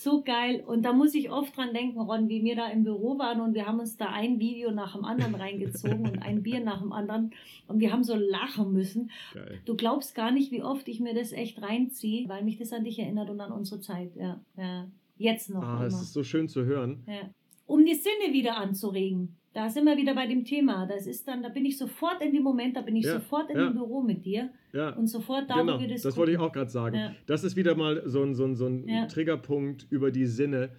[0.00, 0.64] So geil.
[0.66, 3.52] Und da muss ich oft dran denken, Ron, wie wir da im Büro waren und
[3.52, 6.90] wir haben uns da ein Video nach dem anderen reingezogen und ein Bier nach dem
[6.90, 7.32] anderen.
[7.68, 9.10] Und wir haben so lachen müssen.
[9.34, 9.60] Geil.
[9.66, 12.84] Du glaubst gar nicht, wie oft ich mir das echt reinziehe, weil mich das an
[12.84, 14.16] dich erinnert und an unsere Zeit.
[14.16, 14.88] Ja, ja.
[15.18, 15.62] Jetzt noch.
[15.62, 17.04] Ah, es ist so schön zu hören.
[17.06, 17.28] Ja.
[17.66, 19.36] Um die Sinne wieder anzuregen.
[19.52, 20.86] Da sind wir wieder bei dem Thema.
[20.86, 23.50] Das ist dann, da bin ich sofort in dem Moment, da bin ich Ja, sofort
[23.50, 23.64] in ja.
[23.66, 24.90] dem Büro mit dir Ja.
[24.90, 26.50] und sofort da, genau, das das wollte ich gucken.
[26.50, 26.96] auch gerade sagen.
[26.96, 27.14] Ja.
[27.26, 29.06] Das ist wieder mal so ein, so ein, so ein Ja.
[29.06, 30.70] Triggerpunkt über die Sinne,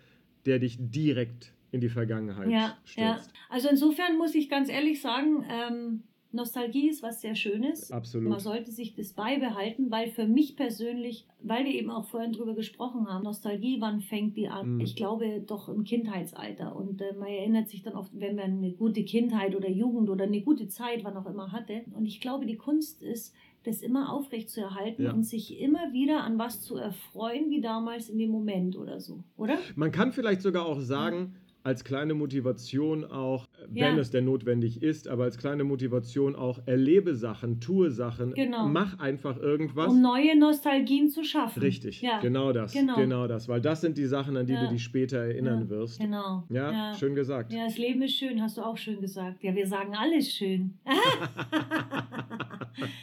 [0.46, 2.78] der dich direkt in die Vergangenheit ja.
[2.84, 3.32] stürzt.
[3.50, 6.04] Also insofern muss ich ganz ehrlich sagen, ähm,
[6.34, 7.92] Nostalgie ist was sehr Schönes.
[7.92, 8.30] Absolut.
[8.30, 12.56] Man sollte sich das beibehalten, weil für mich persönlich, weil wir eben auch vorhin drüber
[12.56, 14.76] gesprochen haben, Nostalgie, wann fängt die an?
[14.76, 14.80] Mhm.
[14.80, 16.74] Ich glaube doch im Kindheitsalter.
[16.76, 20.24] Und äh, man erinnert sich dann oft, wenn man eine gute Kindheit oder Jugend oder
[20.24, 21.82] eine gute Zeit, wann auch immer hatte.
[21.94, 25.14] Und ich glaube, die Kunst ist, das immer aufrecht zu erhalten Ja.
[25.14, 29.24] und sich immer wieder an was zu erfreuen, wie damals in dem Moment oder so,
[29.38, 29.58] oder?
[29.76, 33.98] Man kann vielleicht sogar auch sagen, als kleine Motivation auch, äh, wenn Ja.
[34.00, 38.68] es denn notwendig ist, aber als kleine Motivation auch, erlebe Sachen, tue Sachen, Genau.
[38.68, 39.88] mach einfach irgendwas.
[39.92, 41.60] Um neue Nostalgien zu schaffen.
[41.62, 42.20] Richtig, Ja.
[42.20, 42.96] genau das, Genau.
[42.96, 43.28] genau.
[43.28, 44.64] das, weil das sind die Sachen, an die Ja.
[44.64, 46.00] du dich später erinnern wirst.
[46.00, 46.46] Genau.
[46.50, 47.54] Ja, schön gesagt.
[47.54, 49.44] Ja, das Leben ist schön, hast du auch schön gesagt.
[49.44, 50.80] Ja, wir sagen alles schön.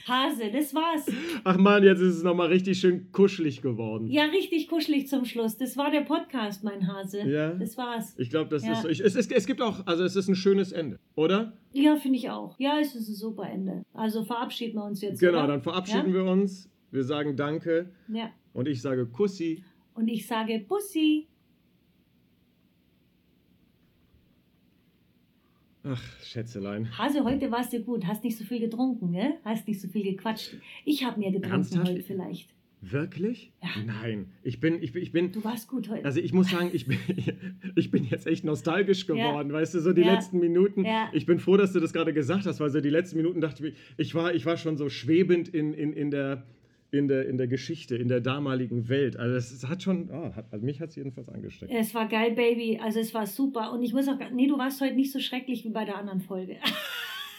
[0.09, 1.07] Hase, das war's.
[1.45, 4.09] Ach man, jetzt ist es nochmal richtig schön kuschelig geworden.
[4.09, 5.57] Ja, richtig kuschelig zum Schluss.
[5.57, 7.21] Das war der Podcast, mein Hase.
[7.23, 7.53] Ja.
[7.55, 8.15] Das war's.
[8.19, 8.73] Ich glaube, das Ja.
[8.73, 8.89] ist so.
[8.89, 11.53] Ich, es, es, es gibt auch, also es ist ein schönes Ende, oder?
[11.73, 12.59] Ja, finde ich auch.
[12.59, 13.83] Ja, es ist ein super Ende.
[13.93, 15.21] Also verabschieden wir uns jetzt.
[15.21, 15.47] Genau, oder?
[15.49, 16.69] dann verabschieden wir uns.
[16.91, 18.31] Wir sagen Danke Ja.
[18.55, 19.63] und ich sage Kussi.
[19.95, 21.27] Und ich sage Bussi.
[25.91, 26.89] Ach, Schätzelein.
[26.99, 28.07] Hase, heute warst du gut.
[28.07, 29.35] Hast nicht so viel getrunken, ne?
[29.45, 30.55] Hast nicht so viel gequatscht.
[30.85, 31.89] Ich habe mehr getrunken Ernsthaft?
[31.89, 32.51] heute vielleicht.
[32.81, 33.51] Wirklich?
[33.63, 33.69] Ja.
[33.85, 34.27] Nein.
[34.43, 36.05] Ich bin, ich bin, ich bin, Du warst gut heute.
[36.05, 36.99] also ich muss sagen, ich bin,
[37.75, 40.13] ich bin jetzt echt nostalgisch geworden, weißt du, so die Ja.
[40.15, 40.85] letzten Minuten.
[40.85, 41.09] Ja.
[41.13, 43.67] Ich bin froh, dass du das gerade gesagt hast, weil so die letzten Minuten dachte
[43.69, 46.45] ich, ich war, ich war schon so schwebend in, in, in der,
[46.91, 49.17] in der, in der Geschichte, in der damaligen Welt.
[49.17, 51.71] Also es, es hat schon, oh, hat, also mich hat es jedenfalls angesteckt.
[51.75, 52.81] Es war geil, Baby.
[52.83, 53.73] Also es war super.
[53.73, 56.21] Und ich muss auch, nee, du warst heute nicht so schrecklich wie bei der anderen
[56.21, 56.57] Folge.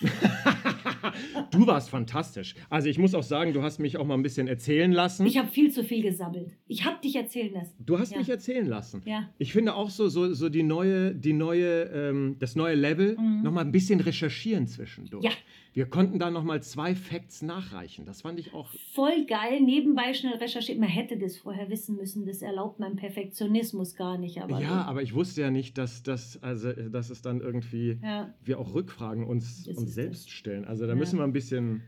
[1.51, 2.55] du warst fantastisch.
[2.69, 5.26] Also ich muss auch sagen, du hast mich auch mal ein bisschen erzählen lassen.
[5.26, 6.51] Ich habe viel zu viel gesammelt.
[6.67, 7.73] Ich habe dich erzählen lassen.
[7.85, 8.17] du hast Ja.
[8.19, 9.01] mich erzählen lassen.
[9.05, 9.30] Ja.
[9.38, 13.41] Ich finde auch so, so, so die neue, die neue, ähm, das neue Level, Mhm.
[13.43, 15.23] noch mal ein bisschen recherchieren zwischendurch.
[15.26, 15.31] Ja.
[15.73, 18.05] Wir konnten da noch mal zwei Facts nachreichen.
[18.05, 18.69] Das fand ich auch.
[18.93, 20.79] Voll geil, nebenbei schnell recherchiert.
[20.79, 22.25] Man hätte das vorher wissen müssen.
[22.25, 24.41] Das erlaubt mein Perfektionismus gar nicht.
[24.41, 28.33] Aber ja, aber ich wusste ja nicht, dass, dass, also, dass es dann irgendwie ja.
[28.43, 30.65] wir auch Rückfragen uns, Das uns selbst stellen.
[30.65, 30.95] Also da Ja.
[30.95, 31.83] müssen wir ein bisschen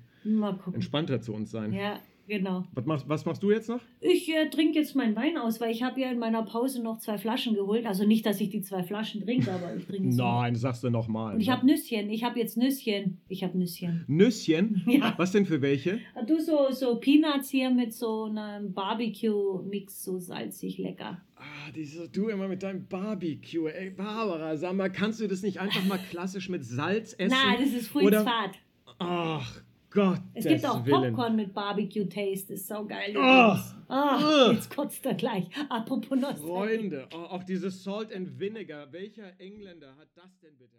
[0.73, 1.73] entspannter zu uns sein.
[1.73, 2.63] Ja, genau.
[2.73, 3.79] Was, machst, was machst du jetzt noch?
[3.99, 6.99] Ich äh, trinke jetzt meinen Wein aus, weil ich habe ja in meiner Pause noch
[6.99, 7.85] zwei Flaschen geholt.
[7.85, 10.15] Also nicht, dass ich die zwei Flaschen trinke, aber ich trinke es.
[10.17, 11.35] Nein, sagst du nochmal.
[11.35, 12.09] Und ich habe Nüsschen.
[12.09, 13.19] Ich habe jetzt Nüsschen.
[13.27, 14.05] Ich habe Nüsschen.
[14.07, 14.83] Nüsschen?
[14.91, 15.13] Ja.
[15.17, 15.99] Was denn für welche?
[16.27, 21.21] Du so, so Peanuts hier mit so einem Barbecue-Mix, so salzig lecker.
[21.37, 23.67] Ah, diese, du immer mit deinem Barbecue.
[23.67, 27.35] Ey, Barbara, sag mal, kannst du das nicht einfach mal klassisch mit Salz essen?
[27.35, 28.55] Na, das ist Oder- Fulzfahrt.
[28.99, 29.61] Ach
[29.91, 30.21] Gott.
[30.33, 31.13] Es gibt auch Willen.
[31.13, 32.53] Popcorn mit Barbecue-Taste.
[32.53, 33.13] Das ist so geil.
[33.17, 34.51] Oh.
[34.51, 35.47] Jetzt kotzt er gleich.
[35.69, 36.47] Apropos Nostalgie.
[36.47, 38.91] Freunde, oh, auch dieses Salt and Vinegar.
[38.93, 40.77] Welcher Engländer hat das denn bitte?